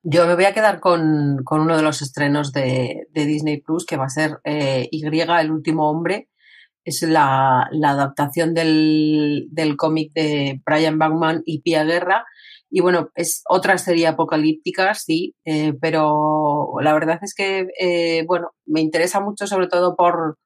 Yo 0.03 0.25
me 0.27 0.35
voy 0.35 0.45
a 0.45 0.53
quedar 0.53 0.79
con, 0.79 1.37
con 1.43 1.61
uno 1.61 1.77
de 1.77 1.83
los 1.83 2.01
estrenos 2.01 2.51
de, 2.51 3.07
de 3.11 3.25
Disney 3.25 3.61
Plus, 3.61 3.85
que 3.85 3.97
va 3.97 4.05
a 4.05 4.09
ser 4.09 4.39
eh, 4.43 4.87
Y, 4.91 5.05
el 5.05 5.51
último 5.51 5.89
hombre. 5.89 6.29
Es 6.85 7.01
la, 7.01 7.67
la 7.71 7.89
adaptación 7.89 8.53
del, 8.53 9.47
del 9.51 9.75
cómic 9.75 10.13
de 10.13 10.61
Brian 10.65 10.97
Bachman 10.97 11.41
y 11.45 11.61
Pia 11.61 11.83
Guerra. 11.83 12.25
Y 12.69 12.81
bueno, 12.81 13.09
es 13.15 13.43
otra 13.49 13.77
serie 13.77 14.07
apocalíptica, 14.07 14.93
sí, 14.93 15.35
eh, 15.45 15.73
pero 15.79 16.73
la 16.81 16.93
verdad 16.93 17.19
es 17.21 17.33
que, 17.33 17.67
eh, 17.79 18.23
bueno, 18.27 18.51
me 18.65 18.81
interesa 18.81 19.19
mucho 19.19 19.47
sobre 19.47 19.67
todo 19.67 19.95
por, 19.95 20.37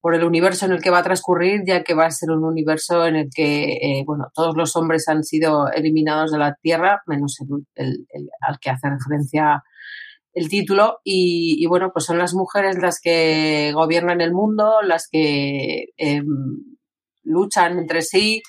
por 0.00 0.14
el 0.14 0.24
universo 0.24 0.66
en 0.66 0.72
el 0.72 0.82
que 0.82 0.90
va 0.90 0.98
a 0.98 1.02
transcurrir, 1.04 1.62
ya 1.66 1.82
que 1.82 1.94
va 1.94 2.06
a 2.06 2.10
ser 2.10 2.30
un 2.30 2.44
universo 2.44 3.06
en 3.06 3.16
el 3.16 3.28
que, 3.34 3.72
eh, 3.76 4.04
bueno, 4.04 4.26
todos 4.34 4.54
los 4.56 4.76
hombres 4.76 5.08
han 5.08 5.24
sido 5.24 5.70
eliminados 5.70 6.32
de 6.32 6.38
la 6.38 6.54
Tierra, 6.60 7.02
menos 7.06 7.38
el, 7.76 8.06
al 8.46 8.58
que 8.60 8.70
hace 8.70 8.90
referencia 8.90 9.62
el 10.34 10.48
título, 10.48 11.00
y, 11.04 11.64
bueno, 11.66 11.90
pues 11.92 12.06
son 12.06 12.18
las 12.18 12.34
mujeres 12.34 12.78
las 12.78 13.00
que 13.00 13.72
gobiernan 13.74 14.20
el 14.20 14.32
mundo, 14.32 14.82
las 14.82 15.08
que 15.08 15.86
em, 15.96 16.26
luchan 17.22 17.78
entre 17.78 18.02
sí, 18.02 18.42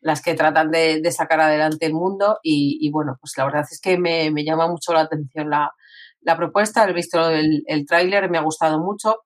las 0.00 0.22
que 0.22 0.34
tratan 0.34 0.70
de, 0.70 1.02
sacar 1.12 1.40
adelante 1.40 1.86
el 1.86 1.94
mundo, 1.94 2.38
y, 2.42 2.90
bueno, 2.90 3.16
pues 3.20 3.32
la 3.36 3.44
verdad 3.44 3.64
es 3.70 3.80
que 3.80 3.98
me, 3.98 4.30
llama 4.44 4.68
mucho 4.68 4.92
la 4.92 5.00
atención 5.02 5.50
la, 5.50 5.72
la 6.20 6.36
propuesta, 6.36 6.88
he 6.88 6.92
visto 6.92 7.30
el, 7.30 7.64
el 7.66 7.86
tráiler, 7.86 8.30
me 8.30 8.38
ha 8.38 8.42
gustado 8.42 8.78
mucho 8.80 9.22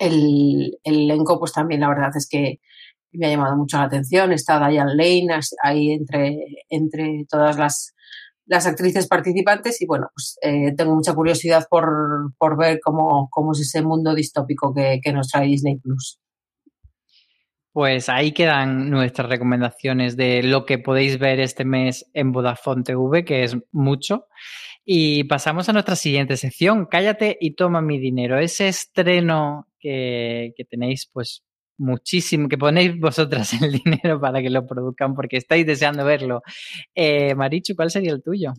el, 0.00 0.78
elenco, 0.82 1.38
pues 1.38 1.52
también 1.52 1.82
la 1.82 1.88
verdad 1.88 2.10
es 2.16 2.26
que 2.28 2.60
me 3.12 3.26
ha 3.26 3.30
llamado 3.30 3.56
mucho 3.56 3.76
la 3.76 3.84
atención. 3.84 4.32
Está 4.32 4.66
Diane 4.68 4.94
Lane 4.94 5.40
ahí 5.62 5.92
entre, 5.92 6.38
entre 6.68 7.26
todas 7.28 7.58
las, 7.58 7.94
las 8.50 8.66
actrices 8.66 9.06
participantes 9.06 9.80
y 9.80 9.86
bueno, 9.86 10.08
pues 10.12 10.36
eh, 10.42 10.74
tengo 10.76 10.92
mucha 10.96 11.14
curiosidad 11.14 11.68
por, 11.70 12.34
por 12.36 12.58
ver 12.58 12.80
cómo, 12.82 13.28
cómo, 13.30 13.52
es 13.52 13.60
ese 13.60 13.80
mundo 13.80 14.12
distópico 14.12 14.74
que, 14.74 15.00
que 15.00 15.12
nos 15.12 15.28
trae 15.28 15.46
Disney 15.46 15.76
Plus. 15.78 16.18
Pues 17.72 18.08
ahí 18.08 18.32
quedan 18.32 18.90
nuestras 18.90 19.28
recomendaciones 19.28 20.16
de 20.16 20.42
lo 20.42 20.66
que 20.66 20.78
podéis 20.78 21.20
ver 21.20 21.38
este 21.38 21.64
mes 21.64 22.10
en 22.12 22.32
Vodafone 22.32 22.82
TV, 22.82 23.24
que 23.24 23.44
es 23.44 23.56
mucho. 23.70 24.26
Y 24.84 25.22
pasamos 25.24 25.68
a 25.68 25.72
nuestra 25.72 25.94
siguiente 25.94 26.36
sección, 26.36 26.86
Cállate 26.86 27.38
y 27.40 27.54
toma 27.54 27.80
mi 27.80 28.00
dinero. 28.00 28.36
Ese 28.36 28.66
estreno 28.66 29.68
que, 29.78 30.54
que 30.56 30.64
tenéis 30.64 31.08
pues 31.12 31.44
muchísimo, 31.80 32.48
que 32.48 32.58
ponéis 32.58 32.98
vosotras 32.98 33.52
el 33.62 33.72
dinero 33.72 34.20
para 34.20 34.40
que 34.40 34.50
lo 34.50 34.66
produzcan 34.66 35.14
porque 35.14 35.38
estáis 35.38 35.66
deseando 35.66 36.04
verlo. 36.04 36.42
Eh, 36.94 37.34
Marichu, 37.34 37.74
¿cuál 37.74 37.90
sería 37.90 38.12
el 38.12 38.22
tuyo? 38.22 38.52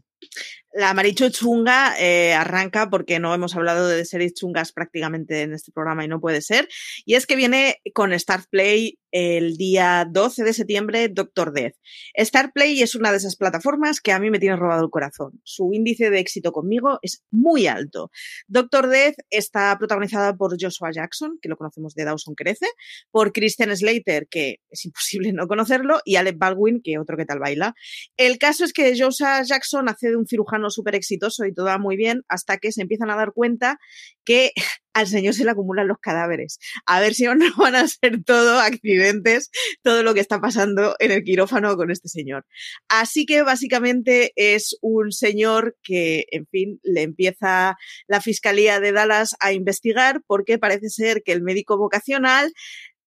La 0.74 0.93
Marichu 0.93 1.30
chunga 1.30 1.95
eh, 1.99 2.34
arranca 2.34 2.89
porque 2.89 3.19
no 3.19 3.34
hemos 3.34 3.55
hablado 3.55 3.88
de 3.88 4.05
series 4.05 4.34
chungas 4.34 4.72
prácticamente 4.72 5.41
en 5.41 5.53
este 5.53 5.72
programa 5.72 6.05
y 6.05 6.07
no 6.07 6.19
puede 6.19 6.41
ser. 6.41 6.67
Y 7.05 7.15
es 7.15 7.26
que 7.26 7.36
viene 7.36 7.82
con 7.93 8.17
Start 8.17 8.45
Play 8.49 8.97
el 9.12 9.57
día 9.57 10.07
12 10.09 10.43
de 10.43 10.53
septiembre 10.53 11.09
Doctor 11.09 11.53
Death. 11.53 11.76
Starplay 12.18 12.82
es 12.82 12.95
una 12.95 13.12
de 13.12 13.18
esas 13.18 13.36
plataformas 13.36 14.01
que 14.01 14.12
a 14.12 14.20
mí 14.20 14.30
me 14.30 14.39
tiene 14.39 14.55
robado 14.55 14.84
el 14.84 14.89
corazón. 14.89 15.41
Su 15.43 15.72
índice 15.74 16.09
de 16.09 16.20
éxito 16.20 16.51
conmigo 16.51 16.99
es 17.01 17.24
muy 17.30 17.68
alto. 17.68 18.09
Doctor 18.47 18.88
Death 18.88 19.16
está 19.30 19.78
protagonizada 19.78 20.36
por 20.36 20.55
Joshua 20.59 20.91
Jackson, 20.91 21.38
que 21.41 21.49
lo 21.49 21.57
conocemos 21.57 21.93
de 21.93 22.05
Dawson 22.05 22.36
Crece, 22.36 22.68
por 23.12 23.32
Christian 23.32 23.76
Slater, 23.76 24.28
que 24.30 24.57
es 24.70 24.86
imposible 24.86 25.34
no 25.34 25.47
conocerlo, 25.47 25.99
y 26.05 26.16
Alec 26.16 26.38
Baldwin, 26.38 26.82
que 26.84 26.97
otro 26.97 27.18
que 27.18 27.26
tal 27.26 27.39
baila. 27.39 27.74
El 28.18 28.38
caso 28.38 28.64
es 28.64 28.74
que 28.74 28.97
Joshua 28.97 29.43
Jackson 29.43 29.89
hace 29.89 30.09
de 30.09 30.16
un 30.16 30.28
cirujano 30.28 30.70
súper 30.70 30.95
exitoso 30.95 31.45
y 31.45 31.53
todo 31.53 31.66
va 31.66 31.78
muy 31.78 31.97
bien 31.97 32.24
hasta 32.28 32.57
que 32.57 32.72
se 32.72 32.82
empiezan 32.82 33.09
a 33.12 33.16
dar 33.16 33.34
cuenta 33.34 33.78
que 34.24 34.51
al 34.93 35.07
señor 35.07 35.33
se 35.33 35.45
le 35.45 35.51
acumulan 35.51 35.87
los 35.87 35.99
cadáveres. 35.99 36.59
A 36.85 36.99
ver 36.99 37.13
si 37.13 37.23
no 37.25 37.55
van 37.57 37.75
a 37.75 37.87
ser 37.87 38.23
todo 38.23 38.59
accidentes, 38.59 39.49
todo 39.81 40.03
lo 40.03 40.13
que 40.13 40.19
está 40.19 40.39
pasando 40.39 40.95
en 40.99 41.11
el 41.11 41.23
quirófano 41.23 41.75
con 41.75 41.91
este 41.91 42.09
señor. 42.09 42.45
Así 42.87 43.25
que 43.25 43.43
básicamente 43.43 44.33
es 44.35 44.77
un 44.81 45.11
señor 45.11 45.77
que, 45.83 46.25
en 46.31 46.47
fin, 46.47 46.79
le 46.83 47.03
empieza 47.03 47.75
la 48.07 48.21
Fiscalía 48.21 48.79
de 48.79 48.91
Dallas 48.91 49.35
a 49.39 49.53
investigar 49.53 50.21
porque 50.27 50.57
parece 50.57 50.89
ser 50.89 51.23
que 51.23 51.31
el 51.31 51.41
médico 51.41 51.77
vocacional 51.77 52.51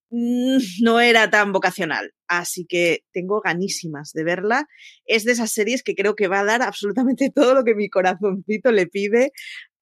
mm, 0.09 0.57
no 0.81 0.99
era 0.99 1.29
tan 1.29 1.51
vocacional. 1.51 2.11
Así 2.27 2.65
que 2.65 3.03
tengo 3.13 3.41
ganísimas 3.41 4.11
de 4.13 4.23
verla. 4.23 4.67
Es 5.05 5.25
de 5.25 5.33
esas 5.33 5.51
series 5.51 5.83
que 5.83 5.95
creo 5.95 6.15
que 6.15 6.27
va 6.27 6.39
a 6.39 6.45
dar 6.45 6.61
absolutamente 6.61 7.31
todo 7.33 7.53
lo 7.53 7.63
que 7.63 7.75
mi 7.75 7.89
corazoncito 7.89 8.71
le 8.71 8.87
pide 8.87 9.31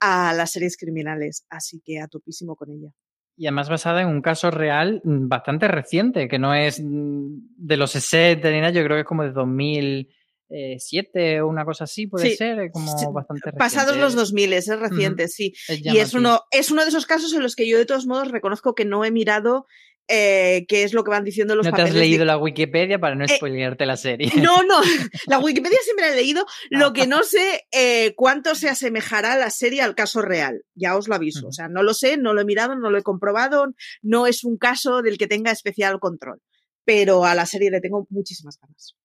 a 0.04 0.34
las 0.34 0.52
series 0.52 0.76
criminales, 0.76 1.46
así 1.50 1.82
que 1.84 2.02
a 2.02 2.10
topísimo 2.10 2.58
con 2.58 2.70
ella. 2.72 2.90
Y 3.38 3.48
además 3.48 3.70
basada 3.70 4.02
en 4.02 4.10
un 4.10 4.22
caso 4.22 4.52
real 4.52 5.00
mm, 5.06 5.30
bastante 5.30 5.70
reciente, 5.70 6.28
que 6.28 6.40
no 6.40 6.54
es 6.54 6.82
mm, 6.84 7.56
de 7.56 7.78
los 7.78 7.92
60 7.92 8.52
ni 8.52 8.60
nada, 8.60 8.74
yo 8.74 8.84
creo 8.84 8.98
que 8.98 9.02
es 9.02 9.08
como 9.08 9.24
de 9.24 9.32
2007 9.32 11.42
o 11.42 11.48
una 11.48 11.64
cosa 11.64 11.86
así, 11.86 12.08
puede 12.08 12.36
ser, 12.36 12.70
como 12.72 12.92
bastante 13.14 13.52
reciente. 13.52 13.58
Pasados 13.58 13.96
los 13.96 14.14
2000, 14.14 14.52
es 14.52 14.68
reciente, 14.68 15.30
sí. 15.30 15.54
y 15.70 15.98
es 15.98 16.14
uno, 16.14 16.42
es 16.52 16.70
uno 16.70 16.82
de 16.82 16.90
esos 16.90 17.06
casos 17.06 17.34
en 17.34 17.42
los 17.42 17.56
que 17.56 17.66
yo 17.66 17.78
de 17.78 17.86
todos 17.86 18.06
modos 18.06 18.30
reconozco 18.30 18.76
que 18.76 18.84
no 18.84 19.06
he 19.06 19.12
mirado 19.12 19.68
eh, 20.08 20.66
qué 20.68 20.84
es 20.84 20.94
lo 20.94 21.04
que 21.04 21.12
van 21.12 21.24
diciendo 21.24 21.56
los 21.56 21.66
no 21.66 21.72
papeles. 21.72 21.94
te 21.94 22.00
has 22.00 22.06
leído 22.06 22.26
la 22.26 22.38
Wikipedia 22.38 23.00
para 23.00 23.16
no 23.16 23.24
eh, 23.26 23.30
spoilearte 23.30 23.86
la 23.86 23.98
serie. 23.98 24.32
No, 24.42 24.64
no, 24.68 24.82
la 25.28 25.40
Wikipedia 25.40 25.78
siempre 25.84 26.08
la 26.08 26.14
he 26.14 26.16
leído. 26.16 26.46
Lo 26.70 26.94
que 26.94 27.08
no 27.08 27.24
sé 27.24 27.66
eh, 27.72 28.14
cuánto 28.16 28.56
se 28.56 28.70
asemejará 28.70 29.38
la 29.38 29.50
serie 29.50 29.82
al 29.82 29.96
caso 29.96 30.22
real. 30.22 30.64
Ya 30.76 30.98
os 30.98 31.08
lo 31.08 31.16
aviso. 31.16 31.48
O 31.48 31.52
sea, 31.52 31.70
no 31.70 31.84
lo 31.84 31.94
sé, 31.94 32.18
no 32.18 32.34
lo 32.34 32.42
he 32.42 32.46
mirado, 32.46 32.76
no 32.76 32.90
lo 32.90 32.98
he 32.98 33.04
comprobado. 33.04 33.74
No 34.02 34.28
es 34.28 34.44
un 34.44 34.58
caso 34.58 35.02
del 35.02 35.18
que 35.18 35.28
tenga 35.28 35.52
especial 35.52 36.00
control. 36.00 36.42
Pero 36.86 37.24
a 37.24 37.34
la 37.34 37.46
serie 37.46 37.72
le 37.72 37.80
tengo 37.80 38.06
muchísimas 38.10 38.60
ganas. 38.60 38.96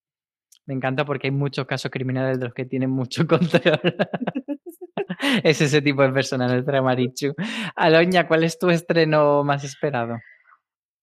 Me 0.67 0.75
encanta 0.75 1.05
porque 1.05 1.29
hay 1.29 1.31
muchos 1.31 1.65
casos 1.67 1.91
criminales 1.91 2.39
de 2.39 2.45
los 2.47 2.55
que 2.55 2.67
tienen 2.67 2.91
mucho 2.91 3.27
control. 3.27 3.81
es 5.43 5.61
ese 5.61 5.81
tipo 5.81 6.03
de 6.03 6.11
persona, 6.11 6.49
nuestra 6.49 6.83
Marichu. 6.83 7.35
Aloña, 7.77 8.27
¿cuál 8.27 8.45
es 8.45 8.59
tu 8.59 8.69
estreno 8.69 9.45
más 9.45 9.65
esperado? 9.65 10.19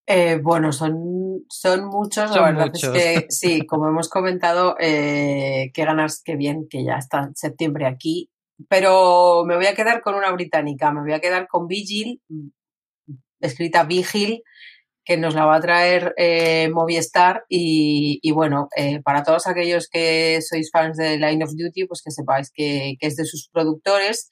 Eh, 0.08 0.40
bueno, 0.42 0.72
son, 0.72 1.46
son 1.50 1.86
muchos, 1.88 2.30
la 2.36 2.44
verdad 2.44 2.72
es 2.74 2.90
que 2.90 3.26
sí, 3.30 3.66
como 3.66 3.88
hemos 3.88 4.08
comentado, 4.08 4.76
eh, 4.80 5.72
qué 5.74 5.84
ganas, 5.84 6.22
qué 6.24 6.36
bien 6.36 6.68
que 6.70 6.84
ya 6.84 6.98
está 6.98 7.24
en 7.24 7.36
septiembre 7.36 7.88
aquí, 7.88 8.30
pero 8.70 9.44
me 9.46 9.56
voy 9.56 9.66
a 9.66 9.74
quedar 9.74 10.02
con 10.02 10.14
una 10.14 10.32
británica, 10.32 10.92
me 10.92 11.02
voy 11.02 11.14
a 11.14 11.20
quedar 11.20 11.48
con 11.48 11.68
Vigil, 11.68 12.22
escrita 13.40 13.84
Vigil, 13.84 14.44
que 15.04 15.18
nos 15.18 15.36
la 15.36 15.46
va 15.46 15.58
a 15.58 15.62
traer 15.62 16.14
eh, 16.18 16.70
Movistar 16.70 17.46
y, 17.48 18.20
y 18.22 18.32
bueno, 18.32 18.70
eh, 18.76 19.02
para 19.04 19.24
todos 19.24 19.46
aquellos 19.46 19.88
que 19.88 20.40
sois 20.42 20.72
fans 20.72 20.98
de 20.98 21.18
Line 21.18 21.44
of 21.44 21.54
Duty, 21.56 21.86
pues 21.86 22.02
que 22.04 22.12
sepáis 22.12 22.52
que, 22.52 22.96
que 23.00 23.08
es 23.08 23.16
de 23.16 23.26
sus 23.26 23.48
productores 23.50 24.30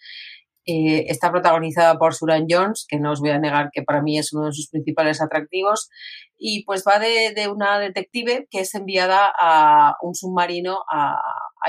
eh, 0.65 1.05
está 1.09 1.29
protagonizada 1.29 1.97
por 1.97 2.13
Suran 2.13 2.45
Jones, 2.49 2.85
que 2.87 2.97
no 2.97 3.11
os 3.11 3.19
voy 3.19 3.31
a 3.31 3.39
negar 3.39 3.69
que 3.73 3.83
para 3.83 4.01
mí 4.01 4.17
es 4.17 4.31
uno 4.31 4.45
de 4.45 4.53
sus 4.53 4.69
principales 4.69 5.21
atractivos, 5.21 5.89
y 6.37 6.63
pues 6.63 6.83
va 6.87 6.99
de, 6.99 7.47
una 7.49 7.79
detective 7.79 8.47
que 8.49 8.61
es 8.61 8.73
enviada 8.73 9.31
a 9.37 9.97
un 10.01 10.15
submarino 10.15 10.79
a, 10.89 11.21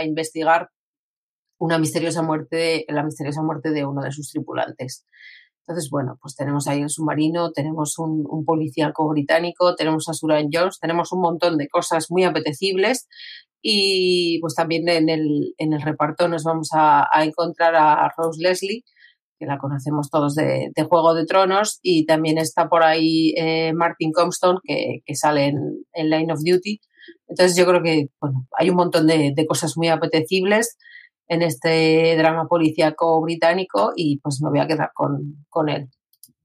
investigar 0.05 0.71
una 1.59 1.79
misteriosa 1.79 2.23
muerte, 2.23 2.85
la 2.89 3.05
misteriosa 3.05 3.43
muerte 3.43 3.71
de 3.71 3.85
uno 3.85 4.03
de 4.03 4.13
sus 4.13 4.31
tripulantes. 4.31 5.05
Entonces, 5.67 5.89
bueno, 5.91 6.19
pues 6.21 6.37
tenemos 6.37 6.69
ahí 6.69 6.83
el 6.83 6.91
submarino, 6.91 7.53
tenemos 7.53 7.99
un, 7.99 8.25
un 8.29 8.45
policíaco 8.45 9.09
británico, 9.09 9.75
tenemos 9.77 10.09
a 10.09 10.13
Suran 10.13 10.49
Jones, 10.53 10.79
tenemos 10.79 11.11
un 11.13 11.21
montón 11.21 11.57
de 11.57 11.69
cosas 11.69 12.11
muy 12.11 12.25
apetecibles 12.25 13.09
y 13.67 14.39
pues 14.41 14.55
también 14.55 14.87
en 14.91 15.09
el, 15.09 15.55
en 15.57 15.73
el 15.73 15.81
reparto 15.81 16.29
nos 16.29 16.45
vamos 16.45 16.69
a, 16.75 17.09
encontrar 17.25 17.75
a 17.75 18.13
Rose 18.15 18.39
Leslie, 18.43 18.85
que 19.39 19.47
la 19.47 19.57
conocemos 19.57 20.11
todos 20.11 20.35
de, 20.35 20.71
Juego 20.87 21.15
de 21.15 21.25
Tronos, 21.25 21.79
y 21.81 22.05
también 22.05 22.37
está 22.37 22.69
por 22.69 22.83
ahí 22.83 23.33
eh, 23.39 23.73
Martin 23.73 24.13
Comstone, 24.13 24.59
que, 24.63 25.15
sale 25.15 25.47
en, 25.47 26.11
Line 26.11 26.31
of 26.31 26.41
Duty. 26.45 26.79
Entonces 27.27 27.57
yo 27.57 27.65
creo 27.65 27.83
que 27.83 28.09
bueno, 28.21 28.47
hay 28.59 28.69
un 28.69 28.77
montón 28.77 29.07
de, 29.07 29.35
cosas 29.49 29.79
muy 29.79 29.89
apetecibles 29.89 30.77
en 31.27 31.41
este 31.41 32.19
drama 32.19 32.47
policíaco 32.47 33.19
británico 33.23 33.95
y 33.97 34.19
pues 34.19 34.43
me 34.43 34.51
voy 34.51 34.61
a 34.61 34.67
quedar 34.67 34.91
con, 34.93 35.47
con 35.49 35.71
él. 35.71 35.89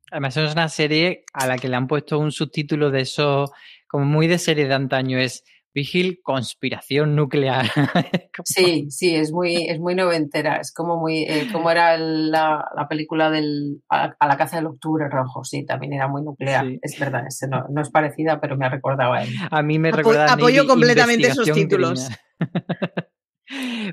Además 0.10 0.38
es 0.38 0.54
una 0.54 0.70
serie 0.70 1.26
a 1.34 1.48
la 1.48 1.58
que 1.58 1.68
le 1.68 1.76
han 1.76 1.88
puesto 1.88 2.18
un 2.18 2.32
subtítulo 2.32 2.92
de 2.92 3.02
eso 3.02 3.52
como 3.90 4.06
muy 4.06 4.28
de 4.28 4.38
serie 4.38 4.68
de 4.68 4.74
antaño, 4.74 5.20
es 5.20 5.44
Vigil, 5.74 6.20
conspiración 6.24 7.16
nuclear. 7.16 7.66
Sí, 8.46 8.90
sí, 8.90 9.16
es 9.16 9.34
muy, 9.34 9.68
es 9.68 9.80
muy 9.82 9.96
noventera. 9.96 10.58
Es 10.62 10.72
como 10.74 10.96
muy, 10.98 11.24
eh, 11.24 11.48
como 11.52 11.70
era 11.72 11.98
la, 11.98 12.66
la 12.74 12.88
película 12.88 13.30
del 13.30 13.82
a, 13.90 14.16
a 14.18 14.28
la 14.28 14.38
caza 14.38 14.56
del 14.56 14.68
octubre 14.68 15.10
rojo. 15.10 15.44
Sí, 15.44 15.66
también 15.66 15.92
era 15.92 16.08
muy 16.08 16.22
nuclear. 16.24 16.66
Sí. 16.66 16.80
Es 16.82 16.98
verdad, 16.98 17.24
no, 17.50 17.66
no 17.70 17.82
es 17.82 17.90
parecida, 17.90 18.40
pero 18.40 18.56
me 18.56 18.66
ha 18.66 18.70
recordado 18.70 19.12
a 19.12 19.24
él. 19.24 19.30
A 19.52 19.62
mí 19.62 19.78
me 19.78 19.90
Apo- 19.90 19.98
recuerda 19.98 20.26
a 20.28 20.34
apoyo 20.36 20.66
completamente 20.66 21.28
esos 21.28 21.52
títulos. 21.52 22.08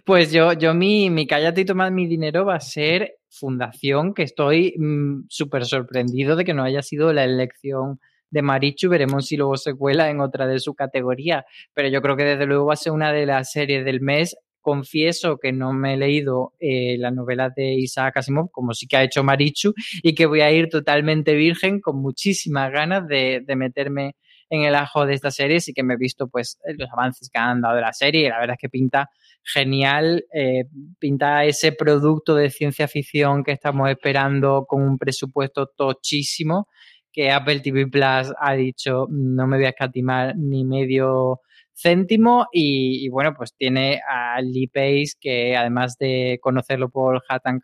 Pues 0.05 0.31
yo, 0.33 0.53
yo 0.53 0.75
mi, 0.75 1.09
mi 1.09 1.27
cállate 1.27 1.63
y 1.63 1.65
toma 1.65 1.89
mi 1.91 2.07
dinero 2.07 2.45
va 2.45 2.57
a 2.57 2.61
ser 2.61 3.17
Fundación, 3.31 4.13
que 4.13 4.23
estoy 4.23 4.75
mm, 4.79 5.25
súper 5.29 5.65
sorprendido 5.65 6.37
de 6.37 6.45
que 6.45 6.53
no 6.55 6.63
haya 6.63 6.83
sido 6.83 7.13
la 7.15 7.25
elección 7.25 7.99
de 8.37 8.43
Marichu. 8.43 8.91
Veremos 8.91 9.27
si 9.27 9.37
luego 9.37 9.57
se 9.57 9.75
cuela 9.75 10.11
en 10.11 10.21
otra 10.21 10.47
de 10.47 10.61
su 10.61 10.75
categoría. 10.75 11.45
Pero 11.73 11.89
yo 11.89 12.03
creo 12.03 12.17
que 12.17 12.25
desde 12.25 12.47
luego 12.47 12.67
va 12.67 12.75
a 12.75 12.77
ser 12.77 12.93
una 12.93 13.13
de 13.13 13.27
las 13.27 13.51
series 13.51 13.85
del 13.85 14.01
mes. 14.01 14.37
Confieso 14.61 15.39
que 15.39 15.53
no 15.53 15.73
me 15.73 15.95
he 15.95 15.97
leído 15.97 16.53
eh, 16.61 16.97
las 16.99 17.13
novelas 17.15 17.55
de 17.55 17.75
Isaac 17.75 18.19
Asimov, 18.19 18.51
como 18.51 18.75
sí 18.75 18.87
que 18.87 18.97
ha 18.97 19.05
hecho 19.05 19.25
Marichu, 19.25 19.73
y 20.03 20.15
que 20.15 20.27
voy 20.27 20.41
a 20.41 20.51
ir 20.51 20.69
totalmente 20.69 21.35
virgen, 21.35 21.81
con 21.81 22.03
muchísimas 22.03 22.73
ganas 22.73 23.07
de, 23.07 23.45
meterme 23.57 24.17
en 24.51 24.63
el 24.63 24.75
ajo 24.75 25.07
de 25.07 25.15
esta 25.15 25.31
serie. 25.31 25.61
Sí 25.61 25.73
que 25.73 25.83
me 25.83 25.95
he 25.95 25.97
visto 25.97 26.29
pues 26.29 26.59
los 26.77 26.91
avances 26.93 27.31
que 27.31 27.39
han 27.39 27.61
dado 27.61 27.81
la 27.81 27.93
serie 27.93 28.27
y 28.27 28.29
la 28.29 28.41
verdad 28.41 28.57
es 28.57 28.61
que 28.61 28.69
pinta 28.69 29.09
genial, 29.43 30.25
eh, 30.35 30.65
pinta 30.99 31.45
ese 31.45 31.71
producto 31.73 32.35
de 32.35 32.51
ciencia 32.51 32.89
ficción 32.89 33.45
que 33.45 33.53
estamos 33.53 33.89
esperando 33.89 34.67
con 34.69 34.83
un 34.83 34.99
presupuesto 34.99 35.69
tochísimo 35.69 36.69
que 37.17 37.31
Apple 37.31 37.61
TV 37.61 37.87
Plus 37.87 38.33
ha 38.39 38.53
dicho 38.53 39.07
no 39.09 39.47
me 39.47 39.57
voy 39.57 39.65
a 39.65 39.71
escatimar 39.71 40.37
ni 40.37 40.67
medio 40.67 41.41
céntimo 41.75 42.47
y, 42.53 43.09
bueno 43.09 43.35
pues 43.35 43.55
tiene 43.57 44.01
a 44.07 44.41
Lee 44.43 44.67
Pace 44.67 45.13
que 45.19 45.57
además 45.57 45.97
de 45.99 46.39
conocerlo 46.43 46.91
por 46.91 47.23
Hat 47.27 47.41
and 47.45 47.63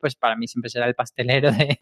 pues 0.00 0.14
para 0.14 0.36
mí 0.36 0.46
siempre 0.46 0.70
será 0.70 0.86
el 0.86 0.94
pastelero 0.94 1.50
de, 1.50 1.78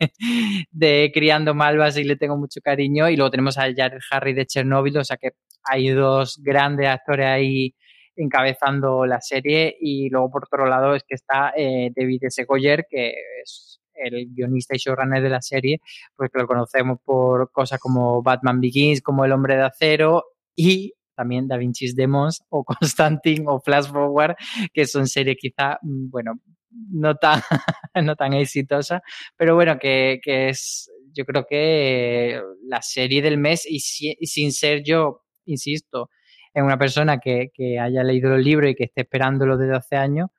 de 0.70 1.10
Criando 1.12 1.54
Malvas 1.54 1.98
y 1.98 2.04
le 2.04 2.16
tengo 2.16 2.38
mucho 2.38 2.60
cariño 2.62 3.10
y 3.10 3.16
luego 3.16 3.30
tenemos 3.30 3.58
a 3.58 3.72
Jared 3.74 4.00
Harry 4.10 4.32
de 4.32 4.46
Chernobyl 4.46 4.96
o 4.96 5.04
sea 5.04 5.18
que 5.18 5.32
hay 5.62 5.90
dos 5.90 6.40
grandes 6.42 6.88
actores 6.88 7.26
ahí 7.26 7.74
encabezando 8.16 9.04
la 9.04 9.20
serie 9.20 9.76
y 9.78 10.08
luego 10.08 10.30
por 10.30 10.44
otro 10.44 10.66
lado 10.66 10.94
es 10.94 11.02
que 11.04 11.16
está 11.16 11.52
eh, 11.54 11.90
David 11.94 12.24
S. 12.24 12.44
Goyer 12.44 12.86
que 12.88 13.14
es 13.42 13.69
el 14.02 14.28
guionista 14.34 14.74
y 14.74 14.78
showrunner 14.78 15.22
de 15.22 15.28
la 15.28 15.40
serie 15.40 15.80
pues 16.16 16.30
que 16.32 16.38
lo 16.40 16.46
conocemos 16.46 16.98
por 17.04 17.50
cosas 17.50 17.78
como 17.78 18.22
Batman 18.22 18.60
Begins 18.60 19.02
como 19.02 19.24
El 19.24 19.32
Hombre 19.32 19.56
de 19.56 19.62
Acero 19.62 20.24
y 20.54 20.92
también 21.14 21.48
Da 21.48 21.56
Vinci's 21.56 21.94
Demons 21.94 22.42
o 22.48 22.64
Constantine 22.64 23.44
o 23.46 23.60
Flash 23.60 23.86
Forward 23.86 24.36
que 24.72 24.86
son 24.86 25.06
series 25.06 25.36
quizá 25.38 25.78
mm, 25.82 26.10
bueno 26.10 26.32
no 26.70 27.14
tan 27.16 27.40
no 28.02 28.16
tan 28.16 28.32
exitosas 28.34 29.00
pero 29.36 29.54
bueno 29.54 29.78
que, 29.78 30.20
que 30.22 30.50
es 30.50 30.90
yo 31.12 31.24
creo 31.24 31.44
que 31.48 32.40
la 32.64 32.82
serie 32.82 33.20
del 33.22 33.38
mes 33.38 33.66
y, 33.66 33.76
y 33.76 34.26
sin 34.26 34.52
ser 34.52 34.82
yo 34.84 35.22
insisto 35.44 36.10
en 36.54 36.64
una 36.64 36.78
persona 36.78 37.18
que, 37.18 37.50
que, 37.54 37.78
haya 37.78 38.02
leído 38.02 38.34
el 38.34 38.42
libro 38.42 38.68
y 38.68 38.74
que 38.74 38.84
esté 38.84 39.02
esperándolo 39.02 39.56
desde 39.56 39.76
hace 39.76 39.96
años, 39.96 40.30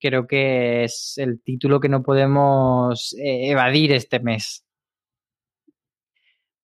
creo 0.00 0.26
que 0.26 0.84
es 0.84 1.14
el 1.16 1.42
título 1.42 1.80
que 1.80 1.88
no 1.88 2.02
podemos 2.02 3.14
eh, 3.18 3.50
evadir 3.50 3.92
este 3.92 4.20
mes. 4.20 4.64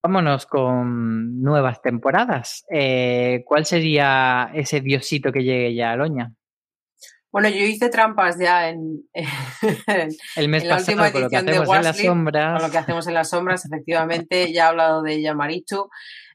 Vámonos 0.02 0.46
con 0.46 1.40
nuevas 1.40 1.80
temporadas. 1.80 2.64
Eh, 2.70 3.44
¿Cuál 3.46 3.64
sería 3.64 4.50
ese 4.52 4.80
diosito 4.80 5.30
que 5.30 5.44
llegue 5.44 5.74
ya 5.74 5.92
a 5.92 5.96
Loña? 5.96 6.32
Bueno, 7.32 7.48
yo 7.48 7.64
hice 7.64 7.88
trampas 7.88 8.38
ya 8.38 8.68
en, 8.68 9.08
el 10.36 10.48
mes 10.48 10.62
en 10.64 10.68
la 10.68 10.76
pasado 10.76 10.92
última 10.92 11.12
con 11.12 11.22
lo 11.22 11.30
que 11.30 11.36
edición 11.36 11.46
de 11.46 11.52
hacemos 11.52 11.76
en 11.76 11.84
las 11.84 11.98
sombras. 11.98 12.52
con 12.52 12.62
lo 12.62 12.72
que 12.72 12.78
hacemos 12.78 13.06
en 13.06 13.14
las 13.14 13.30
sombras, 13.30 13.64
efectivamente, 13.72 14.52
ya 14.52 14.64
he 14.64 14.68
hablado 14.68 15.02
de 15.02 15.14
ella 15.14 15.34
Marichu. 15.34 15.88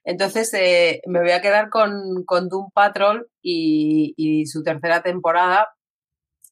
Entonces 0.04 0.52
eh, 0.54 1.02
me 1.06 1.20
voy 1.20 1.32
a 1.32 1.42
quedar 1.42 1.70
con, 1.70 2.24
con 2.26 2.48
Doom 2.48 2.72
Patrol 2.74 3.28
y, 3.42 4.14
y, 4.16 4.46
su 4.48 4.64
tercera 4.64 5.04
temporada. 5.04 5.68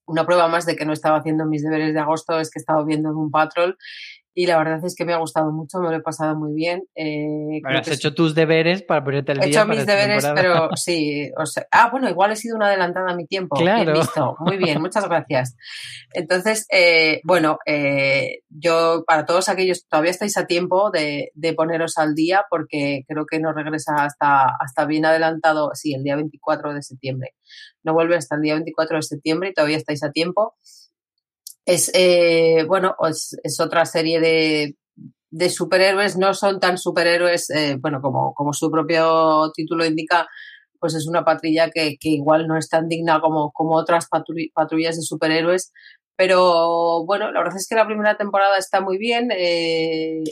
Una 0.06 0.26
prueba 0.26 0.48
más 0.48 0.66
de 0.66 0.76
que 0.76 0.86
no 0.86 0.94
estaba 0.94 1.18
haciendo 1.18 1.46
mis 1.46 1.64
deberes 1.64 1.94
de 1.94 2.00
agosto 2.00 2.40
es 2.40 2.52
que 2.52 2.60
he 2.60 2.62
estado 2.62 2.86
viendo 2.86 3.12
Doom 3.12 3.32
Patrol 3.32 3.78
y 4.38 4.48
la 4.48 4.58
verdad 4.58 4.84
es 4.84 4.96
que 4.96 5.06
me 5.06 5.14
ha 5.14 5.18
gustado 5.18 5.50
mucho, 5.54 5.80
me 5.80 5.90
lo 5.90 5.96
he 5.96 6.02
pasado 6.02 6.36
muy 6.36 6.54
bien. 6.54 6.84
Eh, 6.94 7.62
bueno, 7.64 7.80
has 7.80 7.88
hecho 7.88 8.14
tus 8.14 8.36
deberes 8.36 8.84
para 8.84 9.02
ponerte 9.02 9.32
he 9.32 9.36
día. 9.36 9.46
He 9.46 9.50
hecho 9.50 9.66
mis 9.66 9.86
deberes, 9.86 10.28
pero 10.36 10.70
sí. 10.76 11.32
O 11.38 11.46
sea, 11.46 11.66
ah, 11.72 11.90
bueno, 11.90 12.10
igual 12.10 12.34
he 12.34 12.36
sido 12.36 12.58
una 12.58 12.68
adelantada 12.68 13.12
a 13.12 13.16
mi 13.16 13.26
tiempo. 13.26 13.56
Claro. 13.56 13.94
Bien 13.94 13.94
visto. 13.94 14.36
Muy 14.40 14.58
bien, 14.58 14.82
muchas 14.82 15.08
gracias. 15.08 15.56
Entonces, 16.12 16.68
eh, 16.70 17.22
bueno, 17.24 17.60
eh, 17.66 18.40
yo 18.50 19.06
para 19.08 19.26
todos 19.26 19.48
aquellos, 19.48 19.88
todavía 19.88 20.12
estáis 20.12 20.36
a 20.36 20.46
tiempo 20.46 20.92
de, 20.92 21.32
de, 21.34 21.54
poneros 21.54 21.98
al 21.98 22.14
día 22.14 22.44
porque 22.50 23.06
creo 23.08 23.26
que 23.26 23.40
no 23.40 23.54
regresa 23.54 23.94
hasta, 24.00 24.48
hasta 24.60 24.86
bien 24.86 25.06
adelantado, 25.06 25.70
sí, 25.76 25.94
el 25.94 26.04
día 26.04 26.18
24 26.18 26.74
de 26.74 26.82
septiembre. 26.82 27.36
No 27.84 27.94
vuelve 27.94 28.18
hasta 28.18 28.36
el 28.36 28.42
día 28.42 28.56
24 28.56 28.98
de 28.98 29.02
septiembre 29.04 29.50
y 29.50 29.54
todavía 29.54 29.78
estáis 29.78 30.04
a 30.04 30.12
tiempo. 30.12 30.56
Es, 31.66 31.92
eh, 31.96 32.64
bueno, 32.68 32.96
es, 33.10 33.60
otra 33.60 33.86
serie 33.86 34.20
de, 34.20 34.76
de, 35.32 35.50
superhéroes, 35.50 36.18
no 36.18 36.34
son 36.36 36.60
tan 36.60 36.78
superhéroes, 36.78 37.50
eh, 37.50 37.78
bueno, 37.80 38.02
como, 38.02 38.34
como 38.36 38.54
su 38.54 38.70
propio 38.70 39.52
título 39.54 39.84
indica, 39.86 40.28
pues 40.80 40.94
es 40.94 41.08
una 41.08 41.26
patrulla 41.26 41.72
que, 41.72 41.98
que 42.00 42.10
igual 42.10 42.48
no 42.48 42.58
es 42.58 42.70
tan 42.70 42.88
digna 42.88 43.20
como, 43.20 43.52
como 43.52 43.76
otras 43.76 44.08
patrullas 44.54 44.96
de 44.98 45.02
superhéroes, 45.02 45.72
pero 46.16 47.04
bueno, 47.06 47.32
la 47.32 47.40
verdad 47.40 47.58
es 47.58 47.68
que 47.68 47.76
la 47.76 47.88
primera 47.88 48.16
temporada 48.18 48.58
está 48.58 48.82
muy 48.82 48.98
bien. 48.98 49.30
Eh, 49.32 50.24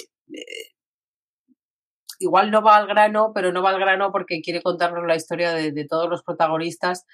igual 2.19 2.51
no 2.51 2.61
va 2.61 2.77
al 2.77 2.87
grano, 2.87 3.31
pero 3.33 3.51
no 3.51 3.61
va 3.61 3.71
al 3.71 3.79
grano 3.79 4.11
porque 4.11 4.41
quiere 4.41 4.61
contarnos 4.61 5.05
la 5.05 5.15
historia 5.15 5.51
de 5.53 5.87
todos 5.89 6.09
los 6.09 6.23
protagonistas 6.23 7.05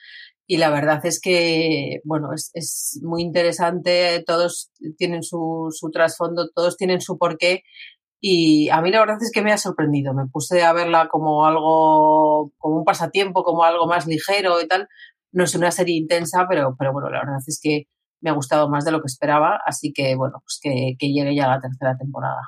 y 0.51 0.57
la 0.57 0.71
verdad 0.71 1.05
es 1.05 1.21
que, 1.21 2.01
bueno, 2.03 2.33
es, 2.33 2.49
es 2.55 2.99
muy 3.03 3.21
interesante, 3.21 4.23
todos 4.25 4.71
tienen 4.97 5.21
su, 5.21 5.67
su 5.69 5.91
trasfondo, 5.91 6.49
todos 6.55 6.75
tienen 6.75 7.01
su 7.01 7.19
porqué 7.19 7.61
y 8.19 8.67
a 8.69 8.81
mí 8.81 8.89
la 8.89 8.99
verdad 8.99 9.19
es 9.21 9.31
que 9.31 9.43
me 9.43 9.53
ha 9.53 9.59
sorprendido, 9.59 10.15
me 10.15 10.25
puse 10.25 10.63
a 10.63 10.73
verla 10.73 11.07
como 11.07 11.45
algo, 11.45 12.51
como 12.57 12.77
un 12.77 12.83
pasatiempo, 12.83 13.43
como 13.43 13.63
algo 13.63 13.85
más 13.85 14.07
ligero 14.07 14.59
y 14.59 14.67
tal, 14.67 14.87
no 15.31 15.43
es 15.43 15.53
una 15.53 15.69
serie 15.69 15.97
intensa, 15.97 16.47
pero, 16.49 16.75
pero 16.79 16.93
bueno, 16.93 17.11
la 17.11 17.19
verdad 17.19 17.43
es 17.45 17.59
que 17.61 17.83
me 18.19 18.31
ha 18.31 18.33
gustado 18.33 18.69
más 18.69 18.85
de 18.85 18.91
lo 18.91 19.01
que 19.01 19.07
esperaba, 19.07 19.59
así 19.67 19.93
que 19.93 20.15
bueno, 20.15 20.39
pues 20.43 20.59
que, 20.63 20.95
que 20.97 21.13
llegue 21.13 21.35
ya 21.35 21.47
la 21.47 21.61
tercera 21.61 21.95
temporada. 21.95 22.41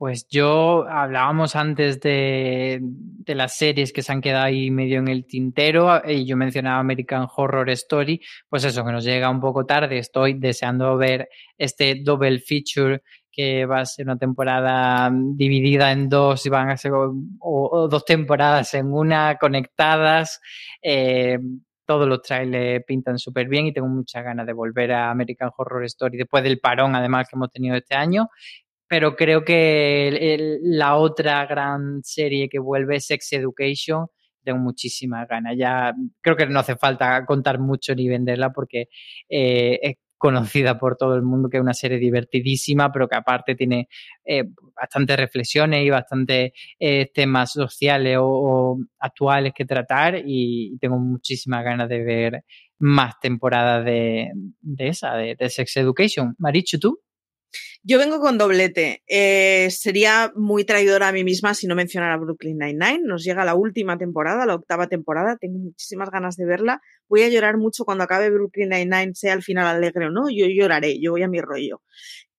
Pues 0.00 0.26
yo 0.28 0.88
hablábamos 0.88 1.56
antes 1.56 2.00
de, 2.00 2.80
las 3.26 3.58
series 3.58 3.92
que 3.92 4.00
se 4.00 4.10
han 4.10 4.22
quedado 4.22 4.46
ahí 4.46 4.70
medio 4.70 4.98
en 4.98 5.08
el 5.08 5.26
tintero 5.26 6.00
y 6.08 6.24
yo 6.24 6.38
mencionaba 6.38 6.78
American 6.78 7.28
Horror 7.36 7.68
Story, 7.68 8.18
pues 8.48 8.64
eso, 8.64 8.82
que 8.82 8.92
nos 8.92 9.04
llega 9.04 9.28
un 9.28 9.42
poco 9.42 9.66
tarde, 9.66 9.98
estoy 9.98 10.38
deseando 10.38 10.96
ver 10.96 11.28
este 11.58 11.96
double 12.02 12.38
feature 12.38 13.02
que 13.30 13.66
va 13.66 13.80
a 13.80 13.84
ser 13.84 14.06
una 14.06 14.16
temporada 14.16 15.10
dividida 15.12 15.92
en 15.92 16.08
dos 16.08 16.46
y 16.46 16.48
van 16.48 16.70
a 16.70 16.78
ser 16.78 16.92
o, 16.92 17.12
o 17.40 17.86
dos 17.86 18.06
temporadas 18.06 18.72
en 18.72 18.90
una 18.94 19.36
conectadas. 19.36 20.40
Eh, 20.80 21.38
todos 21.84 22.08
los 22.08 22.22
trailers 22.22 22.86
pintan 22.86 23.18
súper 23.18 23.48
bien 23.48 23.66
y 23.66 23.72
tengo 23.74 23.88
muchas 23.88 24.24
ganas 24.24 24.46
de 24.46 24.54
volver 24.54 24.92
a 24.92 25.10
American 25.10 25.50
Horror 25.54 25.84
Story 25.84 26.16
después 26.16 26.42
del 26.42 26.58
parón 26.58 26.94
además 26.94 27.28
que 27.28 27.36
hemos 27.36 27.50
tenido 27.50 27.76
este 27.76 27.96
año 27.96 28.30
pero 28.90 29.14
creo 29.14 29.44
que 29.44 30.58
la 30.62 30.96
otra 30.96 31.46
gran 31.46 32.02
serie 32.02 32.48
que 32.48 32.58
vuelve 32.58 32.96
es 32.96 33.06
Sex 33.06 33.34
Education. 33.34 34.08
Tengo 34.42 34.58
muchísimas 34.58 35.28
ganas. 35.28 35.54
Ya 35.56 35.92
creo 36.20 36.36
que 36.36 36.46
no 36.46 36.58
hace 36.58 36.74
falta 36.74 37.24
contar 37.24 37.60
mucho 37.60 37.94
ni 37.94 38.08
venderla 38.08 38.50
porque 38.50 38.88
eh, 39.28 39.78
es 39.80 39.94
conocida 40.18 40.76
por 40.76 40.96
todo 40.96 41.14
el 41.14 41.22
mundo 41.22 41.48
que 41.48 41.58
es 41.58 41.62
una 41.62 41.72
serie 41.72 41.98
divertidísima, 41.98 42.90
pero 42.90 43.06
que 43.06 43.14
aparte 43.16 43.54
tiene 43.54 43.86
eh, 44.24 44.42
bastantes 44.74 45.16
reflexiones 45.16 45.84
y 45.84 45.90
bastantes 45.90 46.50
eh, 46.80 47.12
temas 47.14 47.52
sociales 47.52 48.18
o, 48.20 48.76
actuales 48.98 49.52
que 49.54 49.66
tratar 49.66 50.20
y 50.26 50.76
tengo 50.80 50.98
muchísimas 50.98 51.62
ganas 51.62 51.88
de 51.88 52.02
ver 52.02 52.44
más 52.80 53.20
temporadas 53.20 53.84
de, 53.84 54.32
de 54.60 54.88
esa, 54.88 55.14
de, 55.14 55.36
de 55.36 55.48
Sex 55.48 55.76
Education. 55.76 56.34
Marichu, 56.38 56.80
¿tú? 56.80 56.98
Yo 57.82 57.98
vengo 57.98 58.20
con 58.20 58.36
doblete. 58.36 59.02
Eh, 59.06 59.70
sería 59.70 60.32
muy 60.34 60.64
traidora 60.64 61.08
a 61.08 61.12
mí 61.12 61.24
misma 61.24 61.54
si 61.54 61.66
no 61.66 61.74
mencionara 61.74 62.16
Brooklyn 62.18 62.58
Nine-Nine. 62.58 63.00
Nos 63.04 63.24
llega 63.24 63.44
la 63.44 63.54
última 63.54 63.96
temporada, 63.96 64.46
la 64.46 64.54
octava 64.54 64.86
temporada. 64.86 65.36
Tengo 65.40 65.58
muchísimas 65.58 66.10
ganas 66.10 66.36
de 66.36 66.44
verla. 66.44 66.80
Voy 67.08 67.22
a 67.22 67.28
llorar 67.28 67.56
mucho 67.56 67.84
cuando 67.84 68.04
acabe 68.04 68.30
Brooklyn 68.30 68.68
Nine-Nine, 68.68 69.14
sea 69.14 69.32
al 69.32 69.42
final 69.42 69.66
alegre 69.66 70.06
o 70.06 70.10
no. 70.10 70.28
Yo 70.30 70.46
lloraré, 70.46 71.00
yo 71.00 71.12
voy 71.12 71.22
a 71.22 71.28
mi 71.28 71.40
rollo. 71.40 71.82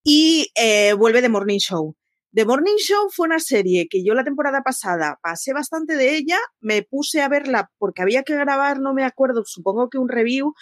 Y 0.04 0.52
eh, 0.56 0.94
vuelve 0.94 1.22
The 1.22 1.30
Morning 1.30 1.60
Show. 1.60 1.96
The 2.34 2.46
Morning 2.46 2.78
Show 2.78 3.10
fue 3.10 3.28
una 3.28 3.40
serie 3.40 3.88
que 3.90 4.06
yo 4.06 4.14
la 4.14 4.24
temporada 4.24 4.62
pasada 4.62 5.20
pasé 5.22 5.52
bastante 5.52 5.98
de 5.98 6.16
ella, 6.16 6.38
me 6.62 6.82
puse 6.82 7.22
a 7.22 7.28
verla 7.28 7.70
porque 7.78 8.02
había 8.02 8.24
que 8.24 8.36
grabar, 8.36 8.80
no 8.80 8.94
me 8.94 9.04
acuerdo, 9.04 9.44
supongo 9.46 9.90
que 9.90 9.98
un 9.98 10.08
review, 10.08 10.54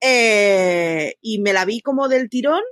eh, 0.00 1.14
y 1.20 1.40
me 1.40 1.52
la 1.52 1.64
vi 1.64 1.80
como 1.80 2.08
del 2.08 2.28
tirón 2.28 2.62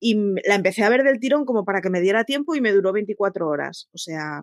y 0.00 0.16
la 0.46 0.54
empecé 0.56 0.82
a 0.82 0.88
ver 0.88 1.04
del 1.04 1.20
tirón 1.20 1.44
como 1.44 1.64
para 1.64 1.80
que 1.82 1.90
me 1.90 2.00
diera 2.00 2.24
tiempo 2.24 2.54
y 2.54 2.60
me 2.60 2.72
duró 2.72 2.92
24 2.92 3.46
horas. 3.46 3.88
O 3.92 3.98
sea, 3.98 4.42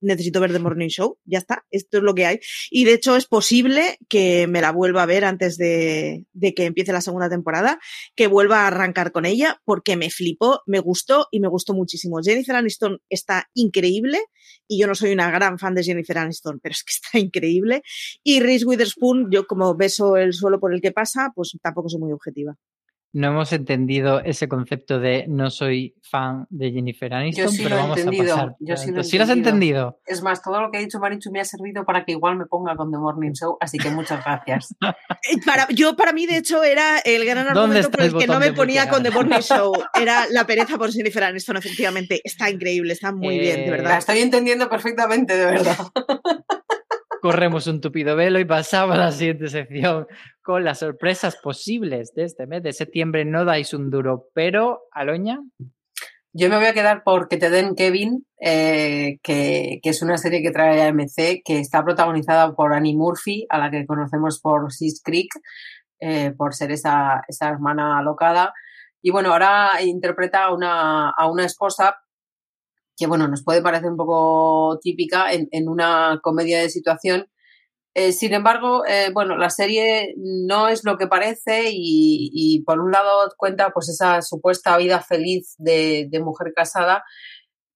necesito 0.00 0.40
ver 0.40 0.52
The 0.52 0.58
Morning 0.58 0.88
Show, 0.88 1.18
ya 1.24 1.38
está, 1.38 1.64
esto 1.70 1.98
es 1.98 2.02
lo 2.04 2.14
que 2.14 2.26
hay. 2.26 2.40
Y 2.70 2.84
de 2.84 2.94
hecho 2.94 3.16
es 3.16 3.26
posible 3.26 3.98
que 4.08 4.46
me 4.46 4.60
la 4.60 4.72
vuelva 4.72 5.02
a 5.02 5.06
ver 5.06 5.24
antes 5.24 5.56
de, 5.56 6.26
de 6.32 6.54
que 6.54 6.66
empiece 6.66 6.92
la 6.92 7.00
segunda 7.00 7.28
temporada, 7.28 7.78
que 8.14 8.26
vuelva 8.26 8.62
a 8.62 8.66
arrancar 8.68 9.12
con 9.12 9.26
ella, 9.26 9.60
porque 9.64 9.96
me 9.96 10.10
flipó, 10.10 10.60
me 10.66 10.80
gustó 10.80 11.26
y 11.30 11.40
me 11.40 11.48
gustó 11.48 11.74
muchísimo. 11.74 12.20
Jennifer 12.22 12.56
Aniston 12.56 13.00
está 13.08 13.48
increíble 13.54 14.20
y 14.66 14.80
yo 14.80 14.86
no 14.86 14.94
soy 14.94 15.12
una 15.12 15.30
gran 15.30 15.58
fan 15.58 15.74
de 15.74 15.82
Jennifer 15.82 16.18
Aniston, 16.18 16.60
pero 16.60 16.72
es 16.72 16.84
que 16.84 16.92
está 17.02 17.18
increíble. 17.18 17.82
Y 18.22 18.40
Reese 18.40 18.66
Witherspoon, 18.66 19.30
yo 19.30 19.46
como 19.46 19.74
beso 19.74 20.16
el 20.16 20.32
suelo 20.32 20.60
por 20.60 20.72
el 20.74 20.80
que 20.80 20.92
pasa, 20.92 21.32
pues 21.34 21.56
tampoco 21.62 21.88
soy 21.88 22.00
muy 22.00 22.12
objetiva. 22.12 22.56
No 23.18 23.28
hemos 23.28 23.52
entendido 23.52 24.20
ese 24.20 24.46
concepto 24.48 25.00
de 25.00 25.24
no 25.28 25.50
soy 25.50 25.96
fan 26.08 26.46
de 26.50 26.70
Jennifer 26.70 27.12
Aniston, 27.12 27.48
sí 27.50 27.62
pero 27.64 27.74
lo 27.74 27.82
vamos 27.82 27.98
entendido, 27.98 28.32
a 28.32 28.36
pasar. 28.36 28.56
yo 28.60 28.76
sí 28.76 28.86
lo 28.90 28.92
he 28.92 28.98
alto. 28.98 29.08
¿Sí 29.10 29.18
lo 29.18 29.24
has 29.24 29.30
entendido. 29.30 30.00
Es 30.06 30.22
más, 30.22 30.40
todo 30.40 30.60
lo 30.60 30.70
que 30.70 30.78
ha 30.78 30.80
dicho 30.80 31.00
Marichu 31.00 31.32
me 31.32 31.40
ha 31.40 31.44
servido 31.44 31.84
para 31.84 32.04
que 32.04 32.12
igual 32.12 32.36
me 32.36 32.46
ponga 32.46 32.76
con 32.76 32.92
The 32.92 32.98
Morning 32.98 33.32
Show, 33.32 33.56
así 33.60 33.76
que 33.78 33.90
muchas 33.90 34.24
gracias. 34.24 34.74
Eh, 35.30 35.38
Para, 35.44 35.66
yo, 35.70 35.96
para 35.96 36.12
mí, 36.12 36.26
de 36.26 36.36
hecho, 36.36 36.62
era 36.62 36.98
el 37.00 37.24
gran 37.24 37.44
¿Dónde 37.52 37.80
argumento 37.80 37.90
por 37.90 38.00
el 38.02 38.06
el 38.06 38.16
que 38.18 38.26
no 38.28 38.38
me 38.38 38.52
ponía 38.52 38.88
con 38.88 39.02
The? 39.02 39.10
Morning 39.10 39.40
Show. 39.40 39.72
Era 40.00 40.26
la 40.30 40.46
pereza 40.46 40.78
por 40.78 40.92
Jennifer 40.92 41.24
Aniston, 41.24 41.56
efectivamente. 41.56 42.20
Está 42.22 42.48
increíble, 42.50 42.92
está 42.92 43.10
muy 43.12 43.36
bien, 43.40 43.56
de 43.56 43.64
Eh, 43.64 43.70
La 43.70 43.76
verdad. 43.78 43.98
estoy 43.98 44.20
entendiendo 44.20 44.68
perfectamente, 44.70 45.36
de 45.36 45.44
verdad. 45.44 45.76
Corremos 47.20 47.66
un 47.66 47.80
tupido 47.80 48.14
velo 48.14 48.38
y 48.38 48.44
pasamos 48.44 48.94
a 48.94 48.98
la 49.00 49.12
siguiente 49.12 49.48
sección 49.48 50.06
con 50.48 50.64
las 50.64 50.78
sorpresas 50.78 51.36
posibles 51.36 52.14
de 52.14 52.24
este 52.24 52.46
mes 52.46 52.62
de 52.62 52.72
septiembre. 52.72 53.26
No 53.26 53.44
dais 53.44 53.74
un 53.74 53.90
duro, 53.90 54.30
pero 54.32 54.80
Aloña, 54.92 55.40
Yo 56.32 56.48
me 56.48 56.56
voy 56.56 56.64
a 56.64 56.72
quedar 56.72 57.02
por 57.04 57.28
Que 57.28 57.36
te 57.36 57.50
den 57.50 57.74
Kevin, 57.74 58.24
eh, 58.40 59.18
que, 59.22 59.78
que 59.82 59.90
es 59.90 60.00
una 60.00 60.16
serie 60.16 60.40
que 60.40 60.50
trae 60.50 60.80
AMC, 60.88 61.42
que 61.44 61.58
está 61.58 61.84
protagonizada 61.84 62.54
por 62.54 62.72
Annie 62.72 62.96
Murphy, 62.96 63.46
a 63.50 63.58
la 63.58 63.70
que 63.70 63.84
conocemos 63.84 64.40
por 64.40 64.72
Sis 64.72 65.02
Creek, 65.04 65.28
eh, 66.00 66.32
por 66.34 66.54
ser 66.54 66.70
esa, 66.72 67.20
esa 67.28 67.50
hermana 67.50 67.98
alocada. 67.98 68.54
Y 69.02 69.10
bueno, 69.10 69.32
ahora 69.32 69.82
interpreta 69.82 70.44
a 70.44 70.54
una, 70.54 71.10
a 71.10 71.30
una 71.30 71.44
esposa 71.44 71.98
que, 72.96 73.06
bueno, 73.06 73.28
nos 73.28 73.44
puede 73.44 73.60
parecer 73.60 73.90
un 73.90 73.98
poco 73.98 74.78
típica 74.80 75.30
en, 75.30 75.46
en 75.50 75.68
una 75.68 76.20
comedia 76.22 76.58
de 76.60 76.70
situación. 76.70 77.28
Eh, 77.98 78.12
sin 78.12 78.32
embargo, 78.32 78.86
eh, 78.86 79.10
bueno, 79.12 79.36
la 79.36 79.50
serie 79.50 80.14
no 80.16 80.68
es 80.68 80.84
lo 80.84 80.96
que 80.96 81.08
parece 81.08 81.64
y, 81.72 82.62
por 82.64 82.78
un 82.78 82.92
lado 82.92 83.28
cuenta 83.36 83.70
pues 83.70 83.88
esa 83.88 84.22
supuesta 84.22 84.76
vida 84.76 85.00
feliz 85.00 85.56
de, 85.58 86.08
mujer 86.22 86.52
casada 86.54 87.02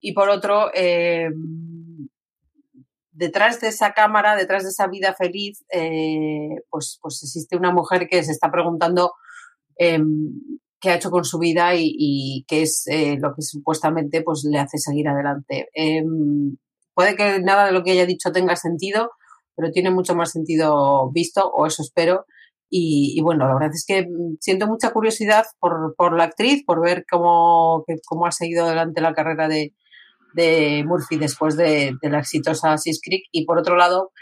y 0.01 0.13
por 0.13 0.29
otro, 0.29 0.71
eh, 0.75 1.29
detrás 3.11 3.61
de 3.61 3.69
esa 3.69 3.95
cámara, 3.95 4.37
detrás 4.37 4.63
de 4.63 4.69
esa 4.69 4.87
vida 4.87 5.13
feliz, 5.13 5.65
pues, 6.71 7.01
pues 7.03 7.21
existe 7.25 7.57
una 7.57 7.73
mujer 7.73 8.07
que 8.09 8.23
se 8.23 8.31
está 8.31 8.49
preguntando 8.49 9.15
em, 9.77 10.05
qué 10.79 10.91
ha 10.91 10.97
hecho 10.97 11.11
con 11.11 11.25
su 11.25 11.41
vida 11.41 11.75
y, 11.75 11.97
y 11.99 12.45
qué 12.47 12.63
es 12.63 12.85
lo 13.21 13.35
que 13.35 13.43
supuestamente 13.43 14.23
pues, 14.23 14.45
le 14.49 14.61
hace 14.61 14.79
seguir 14.79 15.09
adelante. 15.09 15.69
Em, 15.75 16.59
puede 16.95 17.17
que 17.17 17.41
nada 17.41 17.67
de 17.67 17.73
lo 17.73 17.83
que 17.83 17.91
haya 17.91 18.07
dicho 18.07 18.31
tenga 18.31 18.55
sentido, 18.55 19.11
pero 19.57 19.71
tiene 19.73 19.91
mucho 19.91 20.15
más 20.15 20.31
sentido 20.33 21.11
visto, 21.13 21.49
o 21.51 21.67
eso 21.67 21.83
espero. 21.83 22.27
Y, 22.75 23.21
bueno, 23.23 23.47
la 23.47 23.55
verdad 23.55 23.71
es 23.75 23.85
que 23.87 24.03
mm, 24.07 24.37
siento 24.41 24.67
mucha 24.67 24.93
curiosidad 24.93 25.45
por, 25.61 25.95
por 25.97 26.17
la 26.17 26.25
actriz, 26.25 26.65
por 26.65 26.81
ver 26.83 27.05
cómo, 27.11 27.85
que- 27.87 27.97
cómo 28.07 28.27
ha 28.27 28.33
seguido 28.33 28.65
adelante 28.65 29.03
la 29.03 29.13
carrera 29.13 29.47
de, 29.49 29.75
de 30.35 30.83
Murphy 30.87 31.19
después 31.19 31.57
de, 31.57 31.93
de 32.01 32.11
la 32.11 32.21
exitosa 32.21 32.79
Sis 32.79 33.01
Creek. 33.03 33.25
Y 33.31 33.45
por 33.45 33.59
otro 33.59 33.77
lado, 33.77 34.13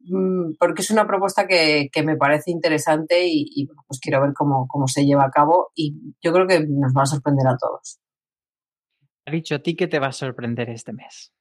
mm, 0.00 0.54
porque 0.58 0.82
es 0.82 0.90
una 0.90 1.06
propuesta 1.06 1.46
que, 1.46 1.88
que 1.92 2.02
me 2.02 2.16
parece 2.16 2.50
interesante 2.50 3.24
y, 3.26 3.46
y, 3.54 3.66
pues 3.86 4.00
quiero 4.00 4.20
ver 4.22 4.32
cómo, 4.36 4.66
cómo 4.68 4.88
se 4.88 5.04
lleva 5.04 5.24
a 5.26 5.30
cabo 5.30 5.70
y 5.74 5.94
yo 6.22 6.32
creo 6.32 6.46
que 6.48 6.58
nos 6.68 6.92
va 6.92 7.02
a 7.02 7.06
sorprender 7.06 7.46
a 7.46 7.56
todos. 7.56 8.00
ha 9.26 9.30
dicho 9.30 9.54
a 9.54 9.60
ti 9.60 9.76
que 9.76 9.86
te 9.86 10.00
va 10.00 10.08
a 10.08 10.12
sorprender 10.12 10.68
este 10.70 10.92
mes. 10.92 11.32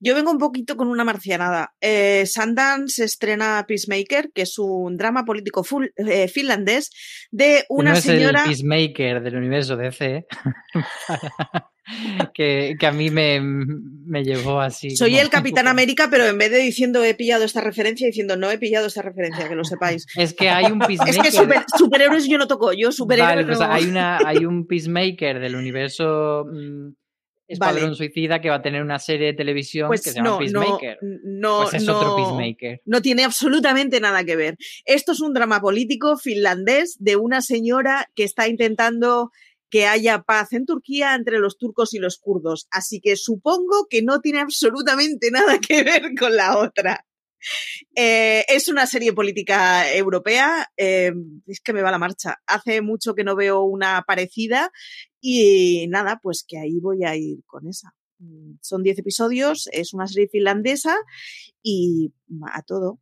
Yo 0.00 0.14
vengo 0.14 0.30
un 0.30 0.38
poquito 0.38 0.76
con 0.76 0.88
una 0.88 1.04
marcianada. 1.04 1.74
Eh, 1.80 2.24
Sundance 2.26 3.04
estrena 3.04 3.64
Peacemaker, 3.66 4.30
que 4.34 4.42
es 4.42 4.58
un 4.58 4.96
drama 4.96 5.24
político 5.24 5.62
full- 5.64 5.92
eh, 5.96 6.28
finlandés 6.28 6.90
de 7.30 7.64
una 7.68 7.92
no 7.92 7.96
es 7.98 8.04
señora. 8.04 8.42
el 8.44 8.48
Peacemaker 8.48 9.22
del 9.22 9.36
universo 9.36 9.76
DC, 9.76 10.26
que, 12.34 12.76
que 12.78 12.86
a 12.86 12.92
mí 12.92 13.10
me, 13.10 13.40
me 13.40 14.22
llevó 14.24 14.60
así. 14.60 14.96
Soy 14.96 15.10
como- 15.12 15.22
el 15.22 15.28
Capitán 15.30 15.66
América, 15.68 16.08
pero 16.10 16.26
en 16.26 16.38
vez 16.38 16.50
de 16.50 16.58
diciendo 16.58 17.02
he 17.04 17.14
pillado 17.14 17.44
esta 17.44 17.60
referencia, 17.60 18.06
diciendo 18.06 18.36
no 18.36 18.50
he 18.50 18.58
pillado 18.58 18.86
esta 18.86 19.02
referencia, 19.02 19.48
que 19.48 19.54
lo 19.54 19.64
sepáis. 19.64 20.06
Es 20.16 20.34
que 20.34 20.48
hay 20.50 20.66
un 20.70 20.78
Peacemaker. 20.78 21.14
Es 21.16 21.22
que 21.22 21.30
super- 21.32 21.64
superhéroes 21.78 22.26
yo 22.28 22.38
no 22.38 22.46
toco, 22.46 22.72
yo 22.72 22.92
superhéroes 22.92 23.34
Vale, 23.36 23.46
pues 23.46 23.58
no. 23.58 23.72
hay, 23.72 23.84
una, 23.86 24.18
hay 24.24 24.44
un 24.44 24.66
Peacemaker 24.66 25.40
del 25.40 25.56
universo 25.56 26.44
mm, 26.50 26.90
Escuadrón 27.48 27.82
Vale. 27.84 27.96
Suicida 27.96 28.40
que 28.40 28.50
va 28.50 28.56
a 28.56 28.62
tener 28.62 28.82
una 28.82 28.98
serie 28.98 29.28
de 29.28 29.32
televisión 29.32 29.88
Pues 29.88 30.02
que 30.02 30.10
se 30.10 30.16
llama 30.16 30.28
no, 30.28 30.34
no, 30.34 30.38
Peacemaker. 30.40 30.98
no, 31.24 31.62
pues 31.62 31.74
es 31.74 31.84
no, 31.84 31.98
otro 31.98 32.16
Peacemaker. 32.16 32.82
no 32.84 33.02
tiene 33.02 33.24
absolutamente 33.24 34.00
nada 34.00 34.22
que 34.24 34.36
ver. 34.36 34.56
Esto 34.84 35.12
es 35.12 35.20
un 35.20 35.32
drama 35.32 35.60
político 35.60 36.16
finlandés 36.18 36.96
de 37.00 37.16
una 37.16 37.40
señora 37.40 38.10
que 38.14 38.24
está 38.24 38.48
intentando 38.48 39.30
que 39.70 39.86
haya 39.86 40.22
paz 40.22 40.52
en 40.52 40.66
Turquía 40.66 41.14
entre 41.14 41.38
los 41.38 41.58
turcos 41.58 41.94
y 41.94 41.98
los 41.98 42.18
kurdos. 42.18 42.68
Así 42.70 43.00
que 43.00 43.16
supongo 43.16 43.86
que 43.88 44.02
no 44.02 44.20
tiene 44.20 44.40
absolutamente 44.40 45.30
nada 45.30 45.58
que 45.58 45.82
ver 45.82 46.14
con 46.18 46.36
la 46.36 46.58
otra. 46.58 47.04
Eh, 47.94 48.44
es 48.48 48.68
una 48.68 48.86
serie 48.86 49.12
política 49.12 49.92
europea. 49.92 50.66
eh, 50.76 51.12
es 51.46 51.60
que 51.60 51.72
me 51.72 51.82
va 51.82 51.90
la 51.90 51.98
marcha. 51.98 52.36
Hace 52.46 52.82
mucho 52.82 53.14
que 53.14 53.24
no 53.24 53.36
veo 53.36 53.62
una 53.62 54.02
parecida 54.06 54.70
y 55.20 55.86
nada, 55.88 56.20
pues 56.22 56.44
que 56.46 56.58
ahí 56.58 56.78
voy 56.80 57.04
a 57.04 57.16
ir 57.16 57.38
con 57.46 57.66
esa. 57.68 57.94
Mm, 58.18 58.54
Son 58.62 58.82
10 58.82 58.98
episodios, 58.98 59.68
es 59.72 59.92
una 59.94 60.06
serie 60.06 60.28
finlandesa 60.28 60.96
y 61.62 62.12
a 62.52 62.62
todo. 62.62 62.98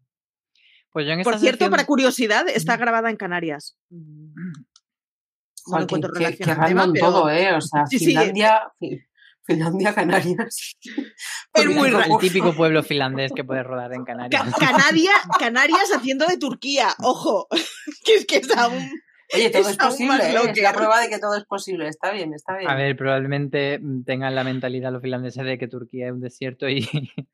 Pues 0.90 1.06
yo 1.06 1.12
en 1.12 1.22
Por 1.22 1.38
cierto, 1.38 1.64
sección- 1.64 1.70
para 1.70 1.84
curiosidad, 1.86 2.48
está 2.48 2.76
grabada 2.76 3.10
en 3.10 3.16
Canarias. 3.16 3.76
No 3.90 5.86
que, 5.86 6.00
que, 6.00 6.36
que 6.38 6.44
tema, 6.44 6.88
pero- 6.92 7.06
todo, 7.06 7.30
¿eh? 7.30 7.52
O 7.54 7.60
sea, 7.60 7.84
Sí. 7.90 7.98
Finlandia, 7.98 8.60
Fi- 8.78 9.00
Finlandia, 9.46 9.94
Canarias. 9.94 10.76
Es 11.54 11.66
muy 11.66 11.88
el 11.88 11.94
raro. 11.94 12.18
típico 12.18 12.52
pueblo 12.56 12.82
finlandés 12.82 13.32
que 13.34 13.42
puede 13.44 13.62
rodar 13.62 13.92
en 13.94 14.04
Canarias. 14.04 14.42
Ca- 14.58 14.66
Canadia, 14.72 15.12
Canarias 15.38 15.90
haciendo 15.94 16.26
de 16.26 16.36
Turquía, 16.36 16.88
ojo, 17.02 17.46
que 18.04 18.16
es 18.16 18.26
que 18.26 18.36
es 18.36 18.56
aún... 18.56 18.90
Oye, 19.34 19.50
todo 19.50 19.68
es, 19.68 19.76
posible, 19.76 20.22
¿eh? 20.22 20.36
Es 20.54 20.62
la 20.62 20.72
prueba 20.72 21.00
de 21.00 21.08
que 21.08 21.18
todo 21.18 21.34
es 21.34 21.44
posible. 21.46 21.88
Está 21.88 22.12
bien, 22.12 22.32
está 22.32 22.56
bien. 22.58 22.70
A 22.70 22.76
ver, 22.76 22.96
probablemente 22.96 23.80
mm, 23.80 24.04
tengan 24.04 24.36
la 24.36 24.44
mentalidad 24.44 24.92
los 24.92 25.02
finlandeses 25.02 25.44
de 25.44 25.58
que 25.58 25.66
Turquía 25.66 26.06
es 26.06 26.12
un 26.12 26.20
desierto 26.20 26.68
y, 26.68 26.88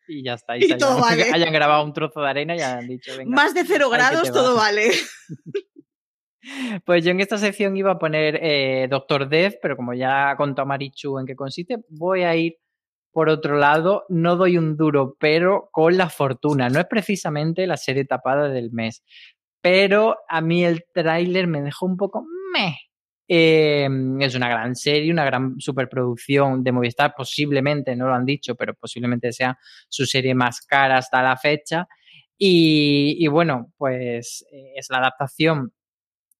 y 0.08 0.24
ya 0.24 0.34
está. 0.34 0.56
Y 0.56 0.66
todo 0.78 1.04
hayan, 1.04 1.18
vale. 1.18 1.30
hayan 1.34 1.52
grabado 1.52 1.84
un 1.84 1.92
trozo 1.92 2.22
de 2.22 2.30
arena 2.30 2.56
y 2.56 2.60
hayan 2.62 2.88
dicho, 2.88 3.12
venga. 3.18 3.30
Más 3.34 3.52
de 3.52 3.64
cero 3.66 3.90
grados, 3.90 4.32
todo 4.32 4.56
vale. 4.56 4.90
Pues 6.84 7.04
yo 7.04 7.10
en 7.12 7.20
esta 7.20 7.38
sección 7.38 7.76
iba 7.76 7.92
a 7.92 7.98
poner 7.98 8.38
eh, 8.42 8.88
Doctor 8.90 9.28
Death, 9.28 9.54
pero 9.62 9.76
como 9.76 9.94
ya 9.94 10.34
contó 10.36 10.66
Marichu 10.66 11.18
en 11.18 11.26
qué 11.26 11.36
consiste, 11.36 11.78
voy 11.88 12.22
a 12.22 12.34
ir 12.34 12.56
por 13.12 13.28
otro 13.28 13.56
lado. 13.56 14.04
No 14.08 14.36
doy 14.36 14.58
un 14.58 14.76
duro, 14.76 15.16
pero 15.20 15.68
con 15.72 15.96
la 15.96 16.08
fortuna. 16.10 16.68
No 16.68 16.80
es 16.80 16.86
precisamente 16.86 17.66
la 17.66 17.76
serie 17.76 18.04
tapada 18.04 18.48
del 18.48 18.72
mes, 18.72 19.04
pero 19.60 20.16
a 20.28 20.40
mí 20.40 20.64
el 20.64 20.84
tráiler 20.92 21.46
me 21.46 21.62
dejó 21.62 21.86
un 21.86 21.96
poco 21.96 22.24
meh. 22.52 22.76
Eh, 23.28 23.88
es 24.20 24.34
una 24.34 24.48
gran 24.48 24.74
serie, 24.76 25.12
una 25.12 25.24
gran 25.24 25.58
superproducción 25.60 26.62
de 26.64 26.72
Movistar, 26.72 27.14
posiblemente, 27.16 27.96
no 27.96 28.08
lo 28.08 28.14
han 28.14 28.26
dicho, 28.26 28.56
pero 28.56 28.74
posiblemente 28.74 29.32
sea 29.32 29.56
su 29.88 30.06
serie 30.06 30.34
más 30.34 30.60
cara 30.60 30.98
hasta 30.98 31.22
la 31.22 31.36
fecha. 31.36 31.86
Y, 32.36 33.26
bueno, 33.28 33.72
pues 33.78 34.44
eh, 34.52 34.72
es 34.76 34.88
la 34.90 34.98
adaptación 34.98 35.72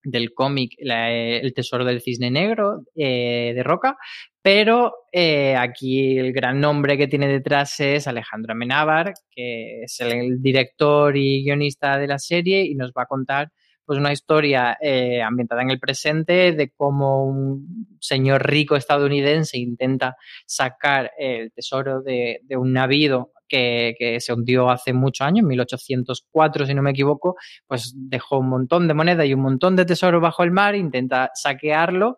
del 0.05 0.35
cómic 0.35 0.75
eh, 0.79 1.41
El 1.43 1.55
Tesoro 1.55 1.85
del 1.85 2.01
Cisne 2.01 2.31
Negro 2.31 2.85
eh, 2.95 3.53
de 3.55 3.63
Roca, 3.63 3.97
pero 4.41 4.93
eh, 5.13 5.57
aquí 5.57 6.19
el 6.19 6.33
gran 6.33 6.61
nombre 6.61 6.99
que 6.99 7.09
tiene 7.09 7.29
detrás 7.29 7.79
es 7.81 8.07
Alejandro 8.07 8.53
Amenábar, 8.53 9.15
que 9.31 9.83
es 9.83 10.01
el, 10.01 10.43
director 10.43 11.17
y 11.17 11.45
guionista 11.45 11.99
de 11.99 12.07
la 12.07 12.19
serie 12.19 12.65
y 12.65 12.75
nos 12.75 12.93
va 12.93 13.03
a 13.03 13.07
contar 13.07 13.51
pues 13.85 13.99
una 13.99 14.13
historia 14.13 14.79
ambientada 15.27 15.61
en 15.61 15.71
el 15.71 15.81
presente 15.81 16.53
de 16.53 16.71
cómo 16.71 17.27
un 17.27 17.99
señor 18.01 18.49
rico 18.49 18.77
estadounidense 18.77 19.59
intenta 19.59 20.17
sacar 20.47 21.11
el 21.19 21.53
tesoro 21.53 22.01
de, 22.01 22.41
de 22.45 22.57
un 22.57 22.73
navío 22.73 23.33
que, 23.53 24.17
se 24.21 24.33
hundió 24.33 24.71
hace 24.71 24.93
muchos 24.93 25.27
años, 25.27 25.47
1804 25.47 26.67
si 26.67 26.75
no 26.75 26.83
me 26.83 26.91
equivoco, 26.91 27.37
pues 27.67 27.95
dejó 27.97 28.39
un 28.39 28.49
montón 28.49 28.89
de 28.89 28.95
moneda 28.95 29.25
y 29.25 29.35
un 29.35 29.43
montón 29.43 29.77
de 29.77 29.85
tesoro 29.85 30.21
bajo 30.21 30.43
el 30.43 30.51
mar, 30.51 30.75
intenta 30.75 31.31
saquearlo 31.35 32.17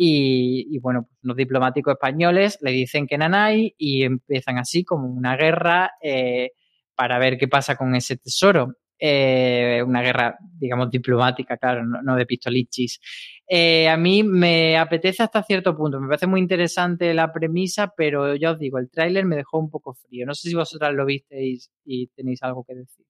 y, 0.00 0.78
bueno, 0.78 1.06
pues 1.08 1.18
los 1.22 1.36
diplomáticos 1.36 1.94
españoles 1.94 2.58
le 2.60 2.70
dicen 2.70 3.08
que 3.08 3.18
nanay 3.18 3.74
y 3.76 4.04
empiezan 4.04 4.58
así 4.58 4.84
como 4.84 5.08
una 5.08 5.36
guerra 5.36 5.90
eh, 6.00 6.52
para 6.94 7.18
ver 7.18 7.36
qué 7.36 7.48
pasa 7.48 7.76
con 7.76 7.96
ese 7.96 8.16
tesoro. 8.16 8.74
Eh, 8.98 9.82
una 9.86 10.02
guerra, 10.02 10.36
digamos, 10.58 10.90
diplomática, 10.90 11.56
claro, 11.56 11.84
no, 11.84 12.02
no 12.02 12.16
de 12.16 12.26
pistolichis. 12.26 13.00
Eh, 13.48 13.88
a 13.88 13.96
mí 13.96 14.22
me 14.24 14.76
apetece 14.76 15.22
hasta 15.22 15.42
cierto 15.42 15.76
punto, 15.76 16.00
me 16.00 16.08
parece 16.08 16.26
muy 16.26 16.40
interesante 16.40 17.14
la 17.14 17.32
premisa, 17.32 17.94
pero 17.96 18.34
ya 18.34 18.52
os 18.52 18.58
digo, 18.58 18.78
el 18.78 18.90
tráiler 18.90 19.24
me 19.24 19.36
dejó 19.36 19.58
un 19.58 19.70
poco 19.70 19.94
frío. 19.94 20.26
No 20.26 20.34
sé 20.34 20.48
si 20.48 20.54
vosotras 20.54 20.92
lo 20.94 21.06
visteis 21.06 21.70
y 21.84 22.08
tenéis 22.08 22.42
algo 22.42 22.64
que 22.64 22.74
decir. 22.74 23.06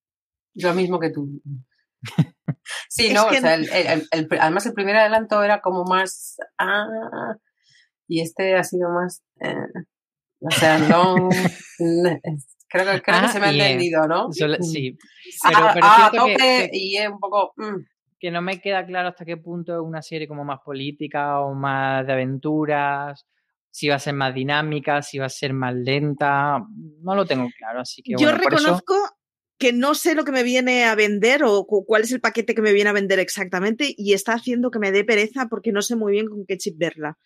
Lo 0.55 0.75
mismo 0.75 1.01
que 1.01 1.11
tú. 1.11 1.41
sí, 2.89 3.13
no, 3.13 3.27
o 3.27 3.33
sea, 3.33 3.55
el, 3.55 3.69
el, 3.71 4.09
el, 4.11 4.29
además 4.39 4.67
el 4.67 4.75
primer 4.75 4.97
adelanto 4.97 5.43
era 5.43 5.61
como 5.61 5.85
más... 5.85 6.37
Ah, 6.59 7.35
y 8.07 8.21
este 8.21 8.57
ha 8.57 8.65
sido 8.65 8.91
más... 8.91 9.23
Eh, 9.41 9.55
o 10.41 10.51
sea, 10.51 10.79
no... 10.79 11.29
Creo, 12.69 12.85
que, 12.85 13.03
creo 13.03 13.17
ah, 13.17 13.23
que 13.23 13.29
se 13.29 13.41
me 13.41 13.47
ha 13.47 13.51
entendido, 13.51 14.07
¿no? 14.07 14.29
Yo, 14.33 14.47
sí. 14.61 14.97
Pero, 15.43 15.59
a, 15.59 15.75
pero 15.75 15.87
a 15.87 16.11
tope 16.15 16.37
que, 16.37 16.69
que, 16.71 16.79
y 16.79 16.97
es 16.97 17.09
un 17.09 17.19
poco... 17.19 17.53
Mm. 17.57 17.85
Que 18.21 18.33
no 18.33 18.43
me 18.43 18.61
queda 18.61 18.85
claro 18.85 19.11
hasta 19.11 19.25
qué 19.25 19.37
punto 19.37 19.75
es 19.75 19.81
una 19.81 20.03
serie 20.03 20.27
como 20.27 20.45
más 20.45 20.59
política 20.65 21.39
o 21.39 21.55
más 21.55 22.05
de 22.05 22.15
aventuras, 22.15 23.25
si 23.71 23.89
va 23.89 23.95
a 23.95 24.01
ser 24.01 24.15
más 24.15 24.35
dinámica, 24.35 25.03
si 25.03 25.19
va 25.19 25.27
a 25.27 25.29
ser 25.29 25.53
más 25.53 25.73
lenta, 25.73 26.59
no 27.01 27.15
lo 27.15 27.25
tengo 27.27 27.49
claro, 27.57 27.83
así 27.83 28.03
que... 28.03 28.15
Yo 28.19 28.27
bueno, 28.27 28.39
reconozco 28.39 28.95
eso... 28.97 29.17
que 29.57 29.73
no 29.73 29.95
sé 29.95 30.17
lo 30.17 30.25
que 30.25 30.33
me 30.33 30.43
viene 30.43 30.85
a 30.87 30.97
vender 30.97 31.45
o 31.45 31.65
cuál 31.65 32.03
es 32.03 32.11
el 32.11 32.21
paquete 32.21 32.57
que 32.57 32.63
me 32.63 32.73
viene 32.73 32.91
a 32.91 32.93
vender 32.93 33.21
exactamente 33.21 33.95
y 33.97 34.15
está 34.15 34.33
haciendo 34.33 34.73
que 34.73 34.81
me 34.81 34.91
dé 34.91 35.05
pereza 35.05 35.47
porque 35.49 35.71
no 35.71 35.81
sé 35.81 35.95
muy 35.95 36.11
bien 36.11 36.27
con 36.27 36.45
qué 36.45 36.59
chip 36.59 36.77
verla. 36.77 37.19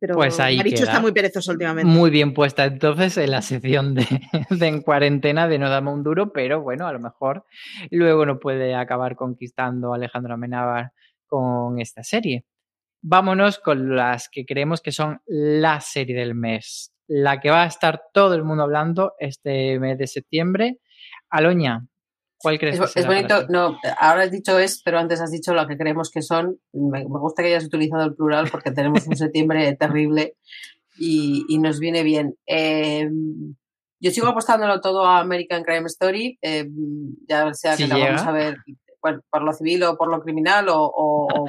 Pero 0.00 0.14
pues 0.14 0.38
ahí 0.38 0.56
Marichu 0.56 0.76
queda. 0.76 0.86
está 0.86 1.00
muy 1.00 1.12
perezoso 1.12 1.50
últimamente. 1.50 1.90
Muy 1.90 2.10
bien 2.10 2.32
puesta 2.32 2.64
entonces 2.64 3.16
en 3.16 3.32
la 3.32 3.42
sección 3.42 3.94
de, 3.94 4.06
de, 4.50 4.66
en 4.66 4.82
cuarentena 4.82 5.48
de 5.48 5.58
No 5.58 5.68
Dame 5.68 5.90
un 5.90 6.04
Duro, 6.04 6.32
pero 6.32 6.62
bueno, 6.62 6.86
a 6.86 6.92
lo 6.92 7.00
mejor 7.00 7.44
luego 7.90 8.24
no 8.24 8.38
puede 8.38 8.74
acabar 8.74 9.16
conquistando 9.16 9.92
Alejandro 9.92 10.34
Amenábar 10.34 10.92
con 11.26 11.80
esta 11.80 12.04
serie. 12.04 12.44
Vámonos 13.02 13.58
con 13.58 13.94
las 13.96 14.28
que 14.28 14.44
creemos 14.44 14.80
que 14.80 14.92
son 14.92 15.20
la 15.26 15.80
serie 15.80 16.16
del 16.16 16.34
mes, 16.34 16.92
la 17.06 17.40
que 17.40 17.50
va 17.50 17.62
a 17.62 17.66
estar 17.66 18.02
todo 18.12 18.34
el 18.34 18.44
mundo 18.44 18.64
hablando 18.64 19.14
este 19.18 19.78
mes 19.78 19.98
de 19.98 20.06
septiembre. 20.06 20.78
Aloña, 21.30 21.86
¿Cuál 22.40 22.58
crees 22.58 22.78
es, 22.78 22.92
que 22.92 23.00
es 23.00 23.06
bonito, 23.06 23.46
no, 23.48 23.78
ahora 23.98 24.22
has 24.22 24.30
dicho 24.30 24.58
es, 24.58 24.80
pero 24.84 24.98
antes 24.98 25.20
has 25.20 25.32
dicho 25.32 25.54
lo 25.54 25.66
que 25.66 25.76
creemos 25.76 26.10
que 26.10 26.22
son. 26.22 26.58
Me, 26.72 27.00
me 27.00 27.18
gusta 27.18 27.42
que 27.42 27.48
hayas 27.48 27.64
utilizado 27.64 28.04
el 28.04 28.14
plural 28.14 28.48
porque 28.50 28.70
tenemos 28.70 29.06
un 29.06 29.16
septiembre 29.16 29.74
terrible 29.76 30.36
y, 30.98 31.44
y, 31.48 31.58
nos 31.58 31.80
viene 31.80 32.02
bien. 32.04 32.36
Eh, 32.46 33.08
yo 34.00 34.10
sigo 34.12 34.28
apostándolo 34.28 34.80
todo 34.80 35.04
a 35.04 35.18
American 35.18 35.64
Crime 35.64 35.86
Story, 35.86 36.38
eh, 36.40 36.68
ya 37.28 37.52
sea 37.54 37.76
que 37.76 37.88
la 37.88 37.98
vamos 37.98 38.22
a 38.22 38.32
ver 38.32 38.56
bueno, 39.00 39.20
por 39.30 39.42
lo 39.42 39.52
civil 39.52 39.82
o 39.84 39.96
por 39.96 40.10
lo 40.10 40.20
criminal 40.20 40.68
o, 40.68 40.82
o, 40.82 41.26
o 41.26 41.46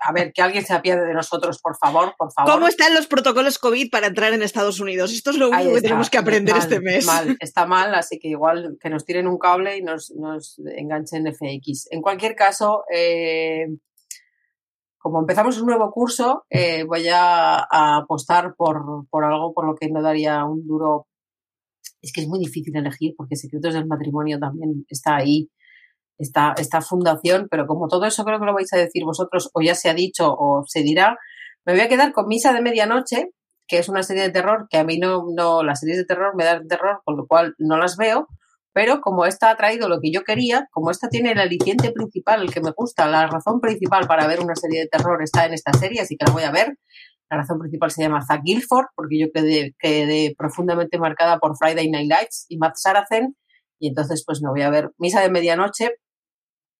a 0.00 0.12
ver, 0.12 0.32
que 0.32 0.42
alguien 0.42 0.64
se 0.64 0.74
apiade 0.74 1.06
de 1.06 1.14
nosotros, 1.14 1.60
por 1.60 1.76
favor, 1.76 2.14
por 2.18 2.32
favor. 2.32 2.52
¿Cómo 2.52 2.66
están 2.66 2.94
los 2.94 3.06
protocolos 3.06 3.58
COVID 3.58 3.90
para 3.90 4.08
entrar 4.08 4.32
en 4.32 4.42
Estados 4.42 4.80
Unidos? 4.80 5.12
Esto 5.12 5.30
es 5.30 5.38
lo 5.38 5.50
único 5.50 5.74
que 5.74 5.82
tenemos 5.82 6.10
que 6.10 6.18
aprender 6.18 6.54
mal, 6.54 6.62
este 6.62 6.80
mes. 6.80 7.06
Mal, 7.06 7.36
está 7.40 7.66
mal, 7.66 7.94
así 7.94 8.18
que 8.18 8.28
igual 8.28 8.76
que 8.80 8.90
nos 8.90 9.04
tiren 9.04 9.28
un 9.28 9.38
cable 9.38 9.76
y 9.76 9.82
nos, 9.82 10.10
nos 10.12 10.58
enganchen 10.76 11.26
FX. 11.32 11.88
En 11.90 12.02
cualquier 12.02 12.34
caso, 12.34 12.84
eh, 12.92 13.66
como 14.98 15.20
empezamos 15.20 15.58
un 15.58 15.66
nuevo 15.66 15.90
curso, 15.90 16.44
eh, 16.50 16.84
voy 16.84 17.08
a, 17.08 17.56
a 17.58 17.96
apostar 17.98 18.54
por, 18.56 19.06
por 19.08 19.24
algo 19.24 19.54
por 19.54 19.66
lo 19.66 19.74
que 19.74 19.88
no 19.88 20.02
daría 20.02 20.44
un 20.44 20.66
duro. 20.66 21.06
Es 22.02 22.12
que 22.12 22.22
es 22.22 22.28
muy 22.28 22.38
difícil 22.38 22.76
elegir 22.76 23.14
porque 23.16 23.36
Secretos 23.36 23.74
del 23.74 23.86
Matrimonio 23.86 24.38
también 24.38 24.84
está 24.88 25.16
ahí 25.16 25.50
esta, 26.20 26.54
esta 26.58 26.80
fundación, 26.82 27.48
pero 27.50 27.66
como 27.66 27.88
todo 27.88 28.04
eso 28.04 28.24
creo 28.24 28.38
que 28.38 28.46
lo 28.46 28.54
vais 28.54 28.72
a 28.72 28.76
decir 28.76 29.04
vosotros, 29.04 29.50
o 29.54 29.62
ya 29.62 29.74
se 29.74 29.88
ha 29.88 29.94
dicho 29.94 30.32
o 30.32 30.62
se 30.66 30.82
dirá, 30.82 31.16
me 31.64 31.72
voy 31.72 31.82
a 31.82 31.88
quedar 31.88 32.12
con 32.12 32.28
Misa 32.28 32.52
de 32.52 32.60
Medianoche, 32.60 33.30
que 33.66 33.78
es 33.78 33.88
una 33.88 34.02
serie 34.02 34.24
de 34.24 34.30
terror 34.30 34.66
que 34.68 34.78
a 34.78 34.84
mí 34.84 34.98
no, 34.98 35.24
no 35.34 35.62
las 35.62 35.80
series 35.80 35.98
de 35.98 36.04
terror 36.04 36.34
me 36.36 36.44
dan 36.44 36.68
terror, 36.68 37.00
con 37.04 37.16
lo 37.16 37.26
cual 37.26 37.54
no 37.58 37.78
las 37.78 37.96
veo, 37.96 38.28
pero 38.72 39.00
como 39.00 39.24
esta 39.24 39.50
ha 39.50 39.56
traído 39.56 39.88
lo 39.88 40.00
que 40.00 40.12
yo 40.12 40.22
quería, 40.22 40.68
como 40.70 40.90
esta 40.90 41.08
tiene 41.08 41.32
el 41.32 41.40
aliciente 41.40 41.90
principal, 41.90 42.42
el 42.42 42.52
que 42.52 42.60
me 42.60 42.72
gusta, 42.76 43.08
la 43.08 43.26
razón 43.26 43.60
principal 43.60 44.06
para 44.06 44.26
ver 44.26 44.40
una 44.40 44.54
serie 44.54 44.80
de 44.80 44.88
terror 44.88 45.22
está 45.22 45.46
en 45.46 45.54
esta 45.54 45.72
serie, 45.72 46.00
así 46.00 46.16
que 46.16 46.26
la 46.26 46.32
voy 46.32 46.44
a 46.44 46.52
ver. 46.52 46.76
La 47.30 47.38
razón 47.38 47.60
principal 47.60 47.90
se 47.92 48.02
llama 48.02 48.24
Zack 48.26 48.42
Guilford, 48.44 48.86
porque 48.96 49.18
yo 49.18 49.28
quedé, 49.32 49.74
quedé 49.78 50.34
profundamente 50.36 50.98
marcada 50.98 51.38
por 51.38 51.56
Friday 51.56 51.88
Night 51.88 52.10
Lights 52.10 52.46
y 52.48 52.58
Matt 52.58 52.74
Saracen, 52.76 53.36
y 53.78 53.88
entonces 53.88 54.24
pues 54.26 54.42
me 54.42 54.50
voy 54.50 54.62
a 54.62 54.70
ver 54.70 54.90
Misa 54.98 55.20
de 55.20 55.30
Medianoche, 55.30 55.90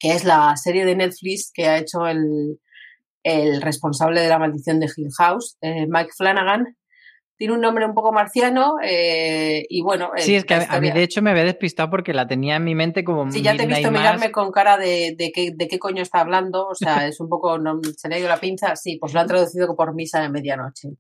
que 0.01 0.15
es 0.15 0.25
la 0.25 0.57
serie 0.57 0.85
de 0.85 0.97
Netflix 0.97 1.53
que 1.53 1.69
ha 1.69 1.79
hecho 1.79 2.07
el, 2.07 2.59
el 3.23 3.63
responsable 3.63 4.23
de 4.23 4.29
la 4.29 4.39
maldición 4.39 4.81
de 4.81 4.89
Hill 4.95 5.11
House, 5.19 5.57
eh, 5.61 5.87
Mike 5.87 6.11
Flanagan. 6.17 6.77
Tiene 7.41 7.55
un 7.55 7.63
nombre 7.63 7.87
un 7.87 7.95
poco 7.95 8.13
marciano 8.13 8.75
eh, 8.85 9.65
y 9.71 9.81
bueno. 9.81 10.11
Sí, 10.19 10.35
es 10.35 10.45
que 10.45 10.53
a, 10.53 10.67
a, 10.75 10.79
mí 10.79 10.91
de 10.91 11.03
hecho 11.03 11.23
me 11.23 11.31
había 11.31 11.45
despistado 11.45 11.89
porque 11.89 12.13
la 12.13 12.27
tenía 12.29 12.57
en 12.57 12.65
mi 12.65 12.75
mente 12.75 13.03
como. 13.03 13.33
Sí, 13.33 13.41
ya 13.41 13.57
te 13.57 13.63
he 13.63 13.67
visto 13.67 13.91
mirarme 13.91 14.31
con 14.31 14.53
cara 14.53 14.77
de, 14.77 15.15
de, 15.17 15.33
qué, 15.33 15.51
de 15.57 15.67
qué 15.67 15.79
coño 15.79 16.03
está 16.03 16.21
hablando. 16.21 16.67
O 16.67 16.75
sea, 16.75 17.07
es 17.09 17.19
un 17.19 17.31
poco. 17.31 17.59
No, 17.59 17.81
se 17.97 18.11
le 18.11 18.17
ha 18.17 18.19
ido 18.19 18.29
la 18.29 18.37
pinza. 18.37 18.77
Sí, 18.77 18.99
pues 19.01 19.15
lo 19.15 19.21
han 19.21 19.27
traducido 19.27 19.75
por 19.75 19.95
misa 19.95 20.21
de 20.21 20.29
medianoche. 20.29 20.91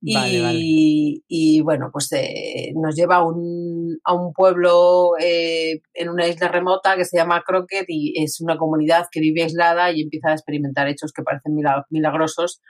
Y, 0.00 0.14
vale, 0.14 0.42
vale. 0.42 0.58
y, 0.60 1.60
bueno, 1.62 1.90
pues 1.92 2.08
eh, 2.12 2.72
nos 2.76 2.94
lleva 2.94 3.16
a 3.16 3.24
un, 3.24 3.98
a 4.04 4.14
un 4.14 4.32
pueblo 4.32 5.16
eh, 5.20 5.82
en 5.92 6.08
una 6.08 6.28
isla 6.28 6.46
remota 6.46 6.94
que 6.94 7.04
se 7.04 7.16
llama 7.16 7.42
Crockett 7.44 7.86
y 7.88 8.14
es 8.22 8.40
una 8.40 8.56
comunidad 8.56 9.08
que 9.10 9.18
vive 9.18 9.42
aislada 9.42 9.90
y 9.90 10.02
empieza 10.02 10.28
a 10.28 10.34
experimentar 10.34 10.86
hechos 10.86 11.12
que 11.12 11.24
parecen 11.24 11.56
milagrosos, 11.90 12.62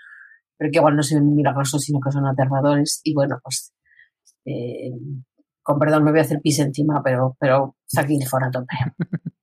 pero 0.56 0.70
que 0.70 0.78
igual 0.78 0.96
no 0.96 1.02
son 1.02 1.34
milagrosos, 1.34 1.82
sino 1.82 2.00
que 2.00 2.12
son 2.12 2.26
aterradores. 2.26 3.00
Y 3.04 3.14
bueno, 3.14 3.38
pues 3.42 3.72
eh, 4.44 4.90
con 5.62 5.78
perdón 5.78 6.04
me 6.04 6.10
voy 6.10 6.20
a 6.20 6.22
hacer 6.22 6.40
pis 6.42 6.58
encima, 6.58 7.02
pero, 7.02 7.36
pero 7.40 7.76
aquí 7.96 8.18
fuera 8.28 8.50
tope. 8.50 8.74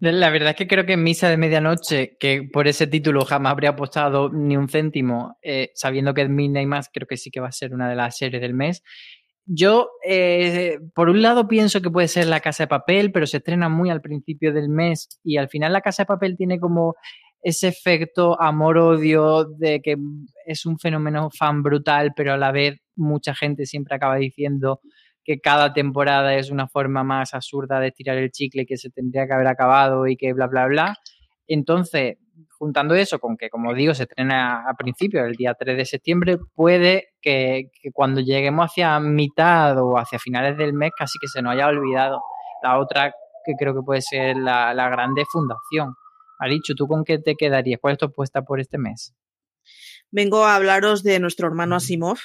La 0.00 0.30
verdad 0.30 0.50
es 0.50 0.56
que 0.56 0.68
creo 0.68 0.86
que 0.86 0.92
en 0.92 1.02
Misa 1.02 1.28
de 1.28 1.36
Medianoche, 1.36 2.16
que 2.20 2.48
por 2.52 2.68
ese 2.68 2.86
título 2.86 3.24
jamás 3.24 3.50
habría 3.50 3.70
apostado 3.70 4.30
ni 4.30 4.56
un 4.56 4.68
céntimo, 4.68 5.36
eh, 5.42 5.72
sabiendo 5.74 6.14
que 6.14 6.22
es 6.22 6.28
Midnight 6.28 6.68
Mass, 6.68 6.88
creo 6.92 7.08
que 7.08 7.16
sí 7.16 7.32
que 7.32 7.40
va 7.40 7.48
a 7.48 7.52
ser 7.52 7.74
una 7.74 7.88
de 7.88 7.96
las 7.96 8.16
series 8.16 8.40
del 8.40 8.54
mes. 8.54 8.84
Yo, 9.44 9.88
eh, 10.06 10.78
por 10.94 11.08
un 11.08 11.22
lado, 11.22 11.48
pienso 11.48 11.80
que 11.80 11.90
puede 11.90 12.06
ser 12.06 12.26
La 12.26 12.40
Casa 12.40 12.64
de 12.64 12.68
Papel, 12.68 13.10
pero 13.10 13.26
se 13.26 13.38
estrena 13.38 13.68
muy 13.68 13.90
al 13.90 14.00
principio 14.00 14.52
del 14.52 14.68
mes 14.68 15.08
y 15.24 15.38
al 15.38 15.48
final 15.48 15.72
La 15.72 15.80
Casa 15.80 16.02
de 16.02 16.08
Papel 16.08 16.36
tiene 16.36 16.60
como 16.60 16.94
ese 17.42 17.68
efecto 17.68 18.40
amor-odio 18.40 19.44
de 19.44 19.80
que 19.80 19.96
es 20.46 20.66
un 20.66 20.78
fenómeno 20.78 21.30
fan 21.30 21.62
brutal, 21.62 22.12
pero 22.16 22.34
a 22.34 22.36
la 22.36 22.52
vez 22.52 22.78
mucha 22.96 23.34
gente 23.34 23.66
siempre 23.66 23.96
acaba 23.96 24.16
diciendo 24.16 24.80
que 25.24 25.40
cada 25.40 25.72
temporada 25.72 26.34
es 26.34 26.50
una 26.50 26.68
forma 26.68 27.04
más 27.04 27.34
absurda 27.34 27.80
de 27.80 27.88
estirar 27.88 28.16
el 28.16 28.30
chicle 28.30 28.66
que 28.66 28.76
se 28.76 28.90
tendría 28.90 29.26
que 29.26 29.34
haber 29.34 29.46
acabado 29.46 30.06
y 30.06 30.16
que 30.16 30.32
bla, 30.32 30.46
bla, 30.46 30.66
bla. 30.66 30.96
Entonces, 31.46 32.16
juntando 32.58 32.94
eso 32.94 33.18
con 33.18 33.36
que, 33.36 33.50
como 33.50 33.74
digo, 33.74 33.94
se 33.94 34.04
estrena 34.04 34.64
a 34.68 34.74
principios, 34.74 35.26
el 35.26 35.34
día 35.34 35.54
3 35.54 35.76
de 35.76 35.84
septiembre, 35.84 36.38
puede 36.54 37.08
que, 37.20 37.70
que, 37.82 37.90
cuando 37.92 38.20
lleguemos 38.20 38.70
hacia 38.70 38.98
mitad 39.00 39.78
o 39.82 39.98
hacia 39.98 40.18
finales 40.18 40.56
del 40.56 40.72
mes 40.72 40.92
casi 40.96 41.18
que 41.18 41.28
se 41.28 41.42
nos 41.42 41.52
haya 41.52 41.68
olvidado 41.68 42.22
la 42.62 42.78
otra 42.78 43.12
que 43.44 43.52
creo 43.58 43.74
que 43.74 43.82
puede 43.84 44.02
ser 44.02 44.36
la, 44.36 44.74
la 44.74 44.88
grande 44.88 45.24
fundación. 45.30 45.94
Marichu, 46.38 46.74
¿tú 46.74 46.86
con 46.86 47.04
qué 47.04 47.18
te 47.18 47.34
quedarías? 47.36 47.80
¿Cuál 47.80 47.94
es 47.94 47.98
tu 47.98 48.06
apuesta 48.06 48.42
por 48.42 48.60
este 48.60 48.78
mes? 48.78 49.14
Vengo 50.10 50.44
a 50.44 50.56
hablaros 50.56 51.02
de 51.02 51.20
nuestro 51.20 51.48
hermano 51.48 51.76
Asimov, 51.76 52.18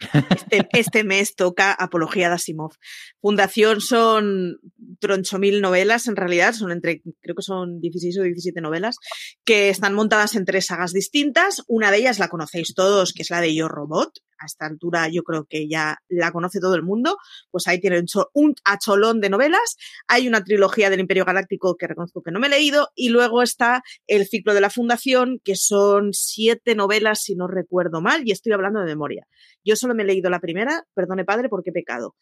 este, 0.50 0.66
este, 0.72 1.04
mes 1.04 1.34
toca 1.34 1.72
Apología 1.72 2.28
de 2.28 2.34
Asimov. 2.36 2.72
Fundación 3.20 3.80
son 3.80 4.58
troncho 4.98 5.38
mil 5.38 5.60
novelas, 5.60 6.08
en 6.08 6.16
realidad, 6.16 6.54
son 6.54 6.72
entre, 6.72 7.02
creo 7.20 7.34
que 7.34 7.42
son 7.42 7.80
16 7.80 8.18
o 8.18 8.22
17 8.22 8.60
novelas, 8.60 8.96
que 9.44 9.68
están 9.68 9.94
montadas 9.94 10.34
en 10.34 10.46
tres 10.46 10.66
sagas 10.66 10.92
distintas. 10.92 11.62
Una 11.68 11.90
de 11.90 11.98
ellas 11.98 12.18
la 12.18 12.28
conocéis 12.28 12.74
todos, 12.74 13.12
que 13.12 13.22
es 13.22 13.30
la 13.30 13.40
de 13.40 13.54
Yo 13.54 13.68
Robot. 13.68 14.20
A 14.40 14.46
esta 14.46 14.66
altura 14.66 15.08
yo 15.08 15.22
creo 15.22 15.44
que 15.44 15.68
ya 15.68 15.98
la 16.08 16.32
conoce 16.32 16.60
todo 16.60 16.74
el 16.74 16.82
mundo, 16.82 17.16
pues 17.50 17.66
ahí 17.68 17.78
tienen 17.80 18.06
un 18.32 18.54
acholón 18.64 19.20
de 19.20 19.30
novelas. 19.30 19.76
Hay 20.08 20.26
una 20.26 20.42
trilogía 20.42 20.90
del 20.90 21.00
Imperio 21.00 21.24
Galáctico 21.24 21.76
que 21.76 21.86
reconozco 21.86 22.22
que 22.22 22.30
no 22.30 22.40
me 22.40 22.46
he 22.48 22.50
leído 22.50 22.88
y 22.94 23.10
luego 23.10 23.42
está 23.42 23.82
el 24.06 24.26
ciclo 24.26 24.54
de 24.54 24.60
la 24.60 24.70
Fundación, 24.70 25.40
que 25.44 25.56
son 25.56 26.12
siete 26.12 26.74
novelas, 26.74 27.22
si 27.22 27.34
no 27.36 27.46
recuerdo 27.46 28.00
mal, 28.00 28.22
y 28.26 28.32
estoy 28.32 28.52
hablando 28.52 28.80
de 28.80 28.86
memoria. 28.86 29.26
Yo 29.64 29.76
solo 29.76 29.94
me 29.94 30.02
he 30.02 30.06
leído 30.06 30.30
la 30.30 30.40
primera, 30.40 30.84
perdone 30.94 31.24
padre 31.24 31.48
porque 31.48 31.70
he 31.70 31.72
pecado. 31.74 32.16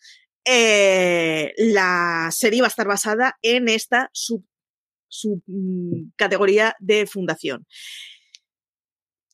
Eh, 0.45 1.53
la 1.59 2.31
serie 2.33 2.61
va 2.62 2.66
a 2.66 2.71
estar 2.71 2.87
basada 2.89 3.37
en 3.43 3.69
esta 3.69 4.09
sub, 4.12 4.45
sub- 5.09 5.43
mm, 5.47 6.11
categoría 6.16 6.75
de 6.81 7.07
fundación. 7.07 7.66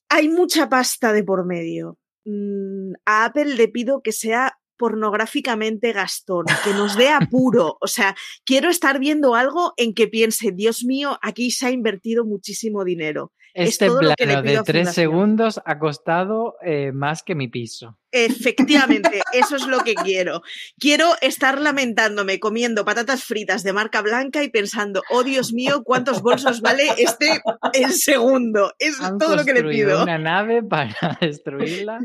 Hay 0.08 0.28
mucha 0.28 0.68
pasta 0.68 1.12
de 1.12 1.24
por 1.24 1.44
medio. 1.46 1.98
Mm, 2.24 2.92
a 3.04 3.26
Apple 3.26 3.56
le 3.56 3.68
pido 3.68 4.02
que 4.02 4.12
sea 4.12 4.58
pornográficamente 4.76 5.92
gastón, 5.92 6.46
que 6.64 6.72
nos 6.72 6.96
dé 6.96 7.08
apuro. 7.08 7.78
O 7.80 7.86
sea, 7.86 8.14
quiero 8.44 8.70
estar 8.70 8.98
viendo 8.98 9.34
algo 9.34 9.72
en 9.76 9.94
que 9.94 10.08
piense, 10.08 10.52
Dios 10.52 10.84
mío, 10.84 11.18
aquí 11.22 11.50
se 11.50 11.66
ha 11.66 11.70
invertido 11.70 12.24
muchísimo 12.24 12.84
dinero. 12.84 13.32
Es 13.54 13.70
Este 13.70 13.86
plano 13.86 14.42
de 14.42 14.62
tres 14.64 14.92
segundos 14.94 15.60
ha 15.64 15.78
costado 15.78 16.56
eh, 16.60 16.90
más 16.92 17.22
que 17.22 17.36
mi 17.36 17.46
piso. 17.46 17.96
Efectivamente, 18.10 19.22
eso 19.32 19.54
es 19.54 19.68
lo 19.68 19.84
que 19.84 19.94
quiero. 19.94 20.42
Quiero 20.76 21.12
estar 21.20 21.60
lamentándome 21.60 22.40
comiendo 22.40 22.84
patatas 22.84 23.22
fritas 23.22 23.62
de 23.62 23.72
marca 23.72 24.02
blanca 24.02 24.42
y 24.42 24.50
pensando, 24.50 25.02
oh 25.08 25.22
Dios 25.22 25.52
mío, 25.52 25.84
cuántos 25.84 26.20
bolsos 26.20 26.62
vale 26.62 26.88
este 26.98 27.40
el 27.74 27.92
segundo. 27.92 28.72
Es 28.80 29.00
Han 29.00 29.18
todo 29.18 29.36
lo 29.36 29.44
que 29.44 29.52
le 29.52 29.62
pido. 29.62 30.02
una 30.02 30.18
nave 30.18 30.64
para 30.64 31.16
destruirla 31.20 32.00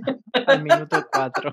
al 0.45 0.64
minuto 0.64 1.04
cuatro. 1.12 1.52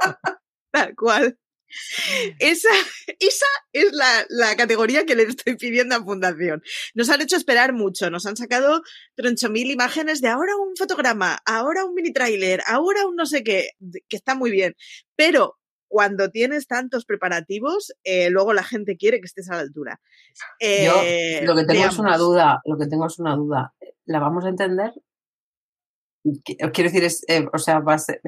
Tal 0.71 0.95
cual. 0.95 1.39
Esa, 2.39 2.71
esa 3.19 3.47
es 3.73 3.93
la, 3.93 4.25
la 4.29 4.57
categoría 4.57 5.05
que 5.05 5.15
le 5.17 5.25
estoy 5.25 5.57
pidiendo 5.57 5.97
a 5.97 6.03
Fundación. 6.05 6.63
Nos 6.95 7.11
han 7.11 7.21
hecho 7.21 7.37
esperar 7.37 7.73
mucho, 7.73 8.09
nos 8.11 8.25
han 8.27 8.37
sacado 8.37 8.83
troncho 9.15 9.51
mil 9.51 9.71
imágenes 9.71 10.21
de 10.21 10.29
ahora 10.29 10.53
un 10.57 10.77
fotograma, 10.77 11.39
ahora 11.45 11.85
un 11.85 11.95
mini 11.95 12.13
tráiler, 12.13 12.63
ahora 12.67 13.07
un 13.07 13.17
no 13.17 13.27
sé 13.27 13.43
qué, 13.43 13.71
que 14.09 14.17
está 14.17 14.35
muy 14.35 14.51
bien. 14.51 14.75
Pero 15.17 15.59
cuando 15.89 16.31
tienes 16.31 16.67
tantos 16.67 17.05
preparativos, 17.05 17.93
eh, 18.05 18.31
luego 18.31 18.53
la 18.53 18.65
gente 18.65 18.97
quiere 18.97 19.19
que 19.21 19.27
estés 19.27 19.49
a 19.51 19.55
la 19.55 19.61
altura. 19.61 20.01
Eh, 20.61 20.87
Yo 21.41 21.47
lo 21.47 21.55
que 21.57 21.65
tengo 21.65 21.85
es 21.87 21.99
una 21.99 22.17
duda, 22.17 22.61
lo 22.65 22.77
que 22.79 22.87
tengo 22.87 23.07
es 23.07 23.19
una 23.19 23.35
duda. 23.37 23.75
¿La 24.05 24.19
vamos 24.21 24.45
a 24.45 24.49
entender? 24.49 24.93
Qui- 26.25 26.57
Quiero 26.73 26.91
decir, 26.91 27.05
es, 27.05 27.25
eh, 27.29 27.47
o 27.53 27.59
sea, 27.59 27.79
va 27.81 27.95
a 27.95 27.99
ser- 27.99 28.21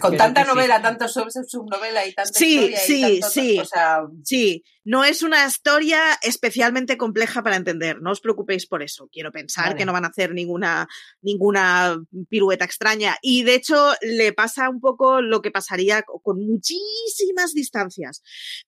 Con 0.00 0.16
tanta 0.16 0.42
que 0.42 0.48
sí. 0.50 0.54
novela, 0.54 0.80
tanto 0.82 1.06
sub 1.08 1.28
subnovela 1.30 2.06
y 2.06 2.14
tanta 2.14 2.32
Sí, 2.32 2.54
historia 2.56 2.78
sí, 2.78 3.04
y 3.04 3.20
tanto, 3.20 3.28
sí. 3.30 3.58
o 3.58 3.64
sea, 3.64 4.00
Sí, 4.22 4.64
no 4.84 5.04
es 5.04 5.22
una 5.22 5.46
historia 5.46 6.00
especialmente 6.22 6.96
compleja 6.96 7.42
para 7.42 7.56
entender, 7.56 8.00
no 8.00 8.10
os 8.12 8.20
preocupéis 8.20 8.66
por 8.66 8.82
eso. 8.82 9.08
Quiero 9.12 9.32
pensar 9.32 9.64
Vale. 9.66 9.76
que 9.76 9.84
no 9.84 9.92
van 9.92 10.04
a 10.04 10.08
hacer 10.08 10.32
ninguna, 10.32 10.88
ninguna 11.22 11.96
pirueta 12.28 12.64
extraña. 12.64 13.16
Y 13.22 13.42
de 13.42 13.54
hecho, 13.54 13.92
le 14.02 14.32
pasa 14.32 14.68
un 14.70 14.80
poco 14.80 15.20
lo 15.20 15.42
que 15.42 15.50
pasaría 15.50 16.02
co- 16.02 16.20
con 16.20 16.38
muchísimas 16.46 17.52
distancias, 17.54 18.22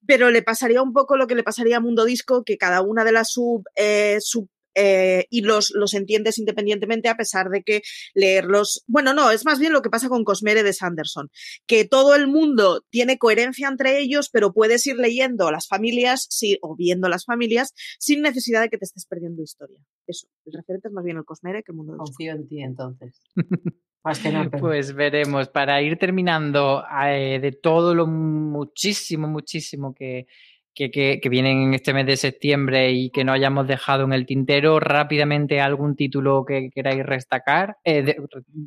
pero 0.07 0.31
le 0.31 0.43
pasaría 0.43 0.83
un 0.83 0.93
poco 0.93 1.17
lo 1.17 1.27
que 1.27 1.35
le 1.35 1.43
pasaría 1.43 1.79
a 1.79 1.81
Mundo 1.81 2.05
Disco, 2.05 2.45
que 2.45 2.59
cada 2.59 2.83
una 2.83 3.05
de 3.05 3.13
las 3.13 3.31
sub, 3.31 3.65
eh, 3.77 4.19
sub 4.21 4.49
eh, 4.77 5.27
y 5.31 5.41
los, 5.41 5.73
los 5.75 5.95
entiendes 5.95 6.39
independientemente 6.39 7.09
a 7.09 7.17
pesar 7.17 7.49
de 7.49 7.63
que 7.63 7.83
leerlos, 8.15 8.85
bueno, 8.87 9.15
no, 9.15 9.31
es 9.31 9.45
más 9.45 9.59
bien 9.59 9.73
lo 9.73 9.83
que 9.83 9.91
pasa 9.91 10.09
con 10.09 10.25
Cosmere 10.25 10.63
de 10.63 10.73
Sanderson, 10.73 11.31
que 11.67 11.87
todo 11.87 12.15
el 12.15 12.29
mundo 12.29 12.85
tiene 12.91 13.19
coherencia 13.19 13.69
entre 13.69 13.99
ellos, 13.99 14.29
pero 14.31 14.53
puedes 14.53 14.87
ir 14.87 14.97
leyendo 14.97 15.51
las 15.51 15.67
familias 15.67 16.27
sí, 16.29 16.59
o 16.61 16.77
viendo 16.77 17.09
las 17.09 17.25
familias 17.25 17.73
sin 17.99 18.21
necesidad 18.23 18.61
de 18.61 18.69
que 18.69 18.79
te 18.79 18.85
estés 18.85 19.07
perdiendo 19.07 19.43
historia. 19.43 19.79
Eso, 20.07 20.29
el 20.45 20.53
referente 20.53 20.89
es 20.89 20.95
más 20.95 21.05
bien 21.05 21.17
el 21.17 21.25
Cosmere 21.25 21.63
que 21.63 21.73
el 21.73 21.77
mundo 21.77 21.95
de 21.95 21.99
los 21.99 22.11
confío 22.11 22.33
en 22.33 22.47
ti 22.47 22.61
entonces. 22.63 23.21
Más 24.05 24.21
que 24.21 24.31
nada. 24.31 24.49
Pues 24.51 24.95
veremos, 24.95 25.49
para 25.49 25.83
ir 25.83 25.99
terminando 25.99 26.85
eh, 27.09 27.41
de 27.41 27.51
todo 27.51 27.93
lo 27.93 28.07
muchísimo, 28.07 29.27
muchísimo 29.27 29.93
que, 29.93 30.29
que, 30.77 31.19
que, 31.21 31.29
vienen 31.31 31.63
en 31.63 31.75
este 31.75 31.95
mes 31.95 32.05
de 32.07 32.17
septiembre 32.19 32.93
y 32.93 33.09
que 33.11 33.25
no 33.25 33.33
hayamos 33.33 33.67
dejado 33.67 34.05
en 34.05 34.13
el 34.13 34.27
tintero, 34.27 34.79
rápidamente 34.79 35.61
algún 35.61 35.97
título 35.97 36.45
que 36.45 36.71
queráis 36.71 37.05
destacar, 37.07 37.79
eh, 37.83 38.03
de- 38.03 38.17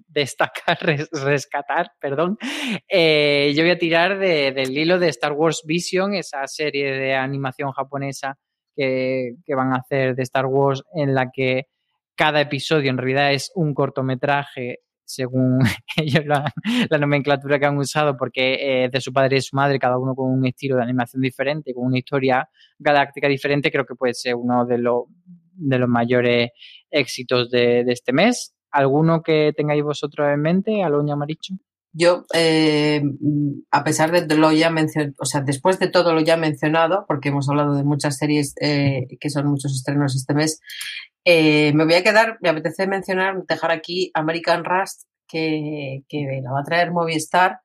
destacar, 0.07 0.77
res- 0.81 1.09
rescatar, 1.11 1.91
perdón. 2.01 2.37
Eh, 2.87 3.53
yo 3.55 3.61
voy 3.63 3.71
a 3.71 3.77
tirar 3.77 4.17
de- 4.17 4.51
del 4.51 4.75
hilo 4.75 4.97
de 4.97 5.09
Star 5.09 5.33
Wars 5.33 5.61
Vision, 5.65 6.15
esa 6.15 6.45
serie 6.47 6.91
de 6.91 7.13
animación 7.13 7.71
japonesa 7.71 8.37
que, 8.75 9.35
que 9.45 9.55
van 9.55 9.73
a 9.73 9.77
hacer 9.77 10.15
de 10.15 10.23
Star 10.23 10.47
Wars 10.47 10.81
en 10.95 11.13
la 11.13 11.29
que 11.31 11.67
cada 12.15 12.41
episodio 12.41 12.89
en 12.89 12.97
realidad 12.97 13.31
es 13.33 13.51
un 13.55 13.73
cortometraje 13.75 14.79
según 15.09 15.59
ellos 15.97 16.25
la, 16.25 16.53
la 16.89 16.97
nomenclatura 16.97 17.59
que 17.59 17.65
han 17.65 17.77
usado, 17.77 18.15
porque 18.15 18.83
eh, 18.83 18.89
de 18.89 19.01
su 19.01 19.11
padre 19.11 19.37
y 19.37 19.41
su 19.41 19.55
madre, 19.55 19.79
cada 19.79 19.97
uno 19.97 20.13
con 20.15 20.31
un 20.31 20.45
estilo 20.45 20.75
de 20.77 20.83
animación 20.83 21.21
diferente, 21.21 21.73
con 21.73 21.85
una 21.87 21.97
historia 21.97 22.47
galáctica 22.77 23.27
diferente, 23.27 23.71
creo 23.71 23.85
que 23.85 23.95
puede 23.95 24.13
ser 24.13 24.35
uno 24.35 24.65
de, 24.65 24.77
los 24.77 25.05
de 25.53 25.79
los 25.79 25.89
mayores 25.89 26.51
éxitos 26.91 27.49
de, 27.49 27.83
de 27.83 27.91
este 27.91 28.13
mes. 28.13 28.55
¿Alguno 28.71 29.23
que 29.23 29.51
tengáis 29.57 29.83
vosotros 29.83 30.27
en 30.31 30.41
mente, 30.41 30.83
Aloña 30.83 31.15
Maricho? 31.15 31.55
Yo, 31.91 32.25
eh, 32.35 33.01
a 33.71 33.83
pesar 33.83 34.11
de 34.11 34.35
lo 34.35 34.51
ya 34.51 34.69
mencionado, 34.69 35.15
o 35.19 35.25
sea, 35.25 35.41
después 35.41 35.79
de 35.79 35.89
todo 35.89 36.13
lo 36.13 36.21
ya 36.21 36.37
mencionado, 36.37 37.05
porque 37.07 37.29
hemos 37.29 37.49
hablado 37.49 37.73
de 37.75 37.83
muchas 37.83 38.17
series 38.17 38.53
eh, 38.61 39.07
que 39.19 39.29
son 39.29 39.47
muchos 39.47 39.73
estrenos 39.73 40.15
este 40.15 40.35
mes, 40.35 40.61
eh, 41.25 41.73
me 41.73 41.85
voy 41.85 41.95
a 41.95 42.03
quedar, 42.03 42.37
me 42.41 42.49
apetece 42.49 42.87
mencionar, 42.87 43.43
dejar 43.47 43.71
aquí 43.71 44.11
American 44.13 44.63
Rust, 44.65 45.03
que, 45.27 46.03
la 46.43 46.51
va 46.51 46.61
a 46.61 46.63
traer 46.63 46.91
Movistar, 46.91 47.59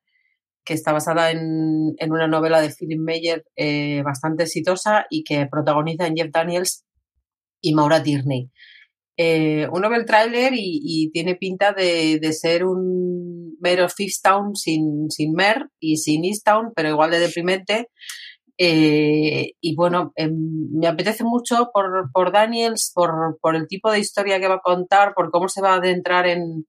que 0.64 0.74
está 0.74 0.92
basada 0.92 1.30
en, 1.30 1.94
en 1.98 2.12
una 2.12 2.26
novela 2.26 2.60
de 2.60 2.70
Philip 2.70 3.00
Meyer 3.00 3.44
eh, 3.56 4.02
bastante 4.02 4.44
exitosa 4.44 5.06
y 5.10 5.24
que 5.24 5.46
protagoniza 5.46 6.06
en 6.06 6.16
Jeff 6.16 6.30
Daniels 6.32 6.84
y 7.60 7.74
Maura 7.74 8.02
Tierney. 8.02 8.50
Eh, 9.16 9.68
uno 9.72 9.88
ve 9.90 9.96
el 9.96 10.06
tráiler 10.06 10.54
y, 10.54 10.80
y 10.82 11.10
tiene 11.10 11.36
pinta 11.36 11.72
de, 11.72 12.18
de 12.20 12.32
ser 12.32 12.64
un 12.64 13.56
mero 13.60 13.88
Fifth 13.88 14.22
Town 14.22 14.54
sin, 14.56 15.10
sin 15.10 15.32
Mer 15.32 15.68
y 15.80 15.96
sin 15.98 16.24
East 16.24 16.44
Town, 16.44 16.72
pero 16.74 16.90
igual 16.90 17.10
de 17.10 17.20
deprimente. 17.20 17.88
Eh, 18.56 19.52
y 19.60 19.74
bueno, 19.74 20.12
eh, 20.16 20.30
me 20.30 20.86
apetece 20.86 21.24
mucho 21.24 21.70
por, 21.72 22.10
por 22.12 22.32
Daniels, 22.32 22.92
por, 22.94 23.38
por, 23.40 23.56
el 23.56 23.66
tipo 23.66 23.90
de 23.90 23.98
historia 23.98 24.38
que 24.38 24.48
va 24.48 24.56
a 24.56 24.60
contar, 24.60 25.12
por 25.14 25.30
cómo 25.30 25.48
se 25.48 25.60
va 25.60 25.72
a 25.72 25.76
adentrar 25.76 26.26
en, 26.26 26.66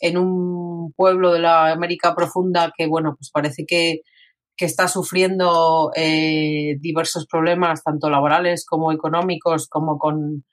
en 0.00 0.18
un 0.18 0.92
pueblo 0.94 1.32
de 1.32 1.40
la 1.40 1.70
América 1.70 2.14
profunda 2.14 2.72
que, 2.76 2.86
bueno, 2.86 3.14
pues 3.18 3.30
parece 3.30 3.64
que, 3.66 4.00
que 4.56 4.64
está 4.64 4.88
sufriendo 4.88 5.90
eh, 5.94 6.76
diversos 6.80 7.26
problemas, 7.26 7.82
tanto 7.84 8.08
laborales 8.08 8.64
como 8.66 8.92
económicos, 8.92 9.68
como 9.68 9.98
con, 9.98 10.44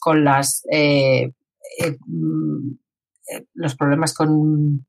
con 0.00 0.24
las 0.24 0.62
eh, 0.72 1.30
eh, 1.78 1.96
los 3.54 3.76
problemas 3.76 4.12
con, 4.14 4.86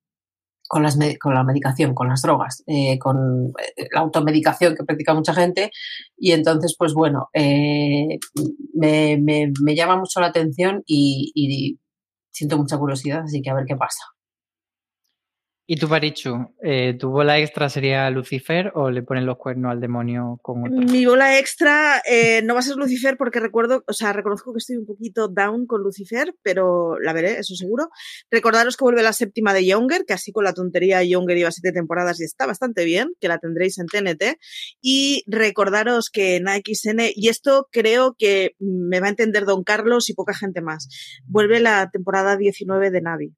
con, 0.68 0.84
las, 0.84 0.98
con, 1.20 1.34
la 1.34 1.44
medicación, 1.44 1.94
con 1.94 2.08
las 2.08 2.22
drogas, 2.22 2.64
eh, 2.66 2.98
con 2.98 3.54
la 3.94 4.02
automedicación 4.02 4.76
que 4.76 4.84
practica 4.84 5.14
mucha 5.14 5.34
gente. 5.34 5.72
Y 6.18 6.32
entonces, 6.32 6.76
pues 6.78 6.94
bueno, 6.94 7.30
eh, 7.34 8.18
me, 8.74 9.18
me, 9.18 9.52
me, 9.62 9.76
llama 9.76 9.98
mucho 9.98 10.20
la 10.20 10.28
atención 10.28 10.84
y, 10.86 11.32
y, 11.36 11.80
siento 12.32 12.58
mucha 12.58 12.78
curiosidad, 12.78 13.24
así 13.24 13.42
que 13.42 13.50
a 13.50 13.56
ver 13.56 13.66
qué 13.68 13.76
pasa. 13.76 14.02
¿Y 15.74 15.78
tú, 15.78 15.88
Parichu, 15.88 16.54
eh, 16.62 16.98
tu 17.00 17.12
bola 17.12 17.40
extra 17.40 17.70
sería 17.70 18.10
Lucifer 18.10 18.74
o 18.76 18.92
le 18.92 19.04
ponen 19.04 19.26
los 19.26 19.38
cuernos 19.38 19.72
al 19.72 19.80
demonio 19.80 20.38
con 20.42 20.66
otra? 20.66 20.92
Mi 20.92 21.06
bola 21.06 21.40
extra 21.40 22.02
eh, 22.06 22.42
no 22.44 22.56
va 22.56 22.60
a 22.60 22.64
ser 22.64 22.76
Lucifer 22.76 23.16
porque 23.16 23.40
recuerdo, 23.40 23.82
o 23.88 23.94
sea, 23.94 24.12
reconozco 24.12 24.52
que 24.52 24.58
estoy 24.58 24.76
un 24.76 24.86
poquito 24.86 25.30
down 25.30 25.66
con 25.68 25.82
Lucifer, 25.82 26.36
pero 26.44 27.00
la 27.00 27.14
veré, 27.14 27.40
eso 27.40 27.56
seguro. 27.56 27.88
Recordaros 28.30 28.76
que 28.76 28.84
vuelve 28.84 29.02
la 29.02 29.14
séptima 29.14 29.54
de 29.54 29.66
Younger, 29.66 30.04
que 30.06 30.12
así 30.12 30.34
con 30.34 30.44
la 30.44 30.52
tontería 30.52 31.04
Younger 31.04 31.38
iba 31.38 31.52
siete 31.52 31.72
temporadas 31.72 32.20
y 32.20 32.26
está 32.26 32.46
bastante 32.46 32.84
bien, 32.84 33.14
que 33.22 33.30
la 33.30 33.38
tendréis 33.38 33.78
en 33.78 33.86
TNT. 33.86 34.40
Y 34.82 35.24
recordaros 35.26 36.10
que 36.10 36.36
en 36.36 36.50
AXN, 36.50 37.00
y 37.16 37.30
esto 37.30 37.70
creo 37.72 38.18
que 38.20 38.58
me 38.60 39.00
va 39.00 39.08
a 39.08 39.12
entender 39.12 39.46
Don 39.46 39.64
Carlos 39.64 40.10
y 40.10 40.16
poca 40.16 40.34
gente 40.34 40.62
más, 40.62 40.90
vuelve 41.24 41.62
la 41.62 41.90
temporada 41.90 42.36
19 42.36 42.92
de 42.92 43.02
Navi. 43.02 43.34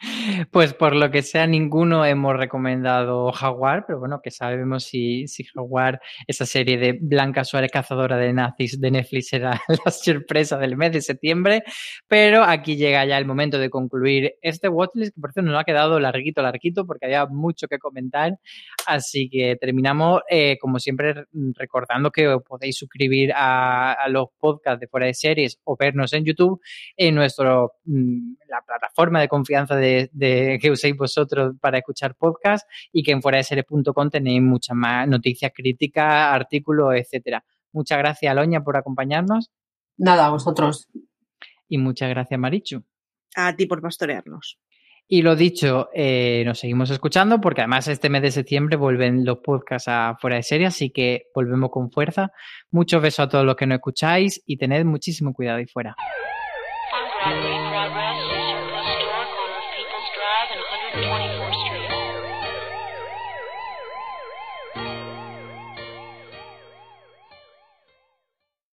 Pues 0.50 0.74
por 0.74 0.94
lo 0.94 1.10
que 1.10 1.22
sea, 1.22 1.46
ninguno 1.46 2.04
hemos 2.04 2.36
recomendado 2.36 3.32
Jaguar, 3.32 3.84
pero 3.86 3.98
bueno, 3.98 4.20
que 4.22 4.30
sabemos 4.30 4.84
si, 4.84 5.26
si 5.26 5.44
Jaguar, 5.44 6.00
esa 6.26 6.46
serie 6.46 6.78
de 6.78 6.98
Blanca 7.00 7.44
Suárez, 7.44 7.70
cazadora 7.70 8.16
de 8.16 8.32
nazis 8.32 8.80
de 8.80 8.90
Netflix, 8.90 9.32
era 9.32 9.60
la 9.84 9.90
sorpresa 9.90 10.58
del 10.58 10.76
mes 10.76 10.92
de 10.92 11.02
septiembre. 11.02 11.62
Pero 12.06 12.44
aquí 12.44 12.76
llega 12.76 13.04
ya 13.04 13.18
el 13.18 13.26
momento 13.26 13.58
de 13.58 13.70
concluir 13.70 14.34
este 14.42 14.68
watchlist, 14.68 15.14
que 15.14 15.20
por 15.20 15.32
cierto 15.32 15.50
nos 15.50 15.60
ha 15.60 15.64
quedado 15.64 15.98
larguito, 16.00 16.42
larguito, 16.42 16.86
porque 16.86 17.06
había 17.06 17.26
mucho 17.26 17.66
que 17.66 17.78
comentar. 17.78 18.38
Así 18.86 19.28
que 19.28 19.56
terminamos, 19.56 20.22
eh, 20.30 20.58
como 20.60 20.78
siempre, 20.78 21.24
recordando 21.54 22.10
que 22.10 22.38
podéis 22.46 22.76
suscribir 22.76 23.32
a, 23.34 23.92
a 23.92 24.08
los 24.08 24.28
podcasts 24.38 24.80
de 24.80 24.88
fuera 24.88 25.06
de 25.06 25.14
series 25.14 25.58
o 25.64 25.76
vernos 25.76 26.12
en 26.12 26.24
YouTube 26.24 26.60
en 26.96 27.14
nuestro 27.14 27.72
mm, 27.84 28.34
la 28.48 28.62
plataforma 28.62 29.20
de 29.20 29.28
confianza 29.28 29.76
de, 29.76 29.87
de- 30.12 30.58
que 30.60 30.70
uséis 30.70 30.96
vosotros 30.96 31.54
para 31.60 31.78
escuchar 31.78 32.14
podcast 32.14 32.68
y 32.92 33.02
que 33.02 33.12
en 33.12 33.22
fuera 33.22 33.38
de 33.38 33.44
tenéis 34.10 34.42
muchas 34.42 34.76
más 34.76 35.06
noticias 35.08 35.52
críticas, 35.54 36.34
artículos, 36.34 36.94
etcétera. 36.94 37.44
Muchas 37.72 37.98
gracias, 37.98 38.30
Aloña, 38.30 38.62
por 38.62 38.76
acompañarnos 38.76 39.50
Nada, 39.96 40.26
a 40.26 40.30
vosotros. 40.30 40.88
y 41.68 41.78
muchas 41.78 42.08
gracias, 42.10 42.38
Marichu. 42.40 42.82
A 43.36 43.54
ti 43.54 43.66
por 43.66 43.80
pastorearnos. 43.82 44.58
Y 45.10 45.22
lo 45.22 45.36
dicho, 45.36 45.88
eh, 45.94 46.42
nos 46.44 46.58
seguimos 46.58 46.90
escuchando 46.90 47.40
porque 47.40 47.62
además 47.62 47.88
este 47.88 48.10
mes 48.10 48.20
de 48.20 48.30
septiembre 48.30 48.76
vuelven 48.76 49.24
los 49.24 49.38
podcasts 49.38 49.88
a 49.88 50.16
fuera 50.20 50.36
de 50.36 50.42
serie, 50.42 50.66
así 50.66 50.90
que 50.90 51.28
volvemos 51.34 51.70
con 51.70 51.90
fuerza. 51.90 52.30
Muchos 52.70 53.00
besos 53.00 53.20
a 53.20 53.28
todos 53.28 53.44
los 53.46 53.56
que 53.56 53.66
nos 53.66 53.76
escucháis 53.76 54.42
y 54.44 54.58
tened 54.58 54.84
muchísimo 54.84 55.32
cuidado 55.32 55.58
ahí 55.58 55.66
fuera. 55.66 55.96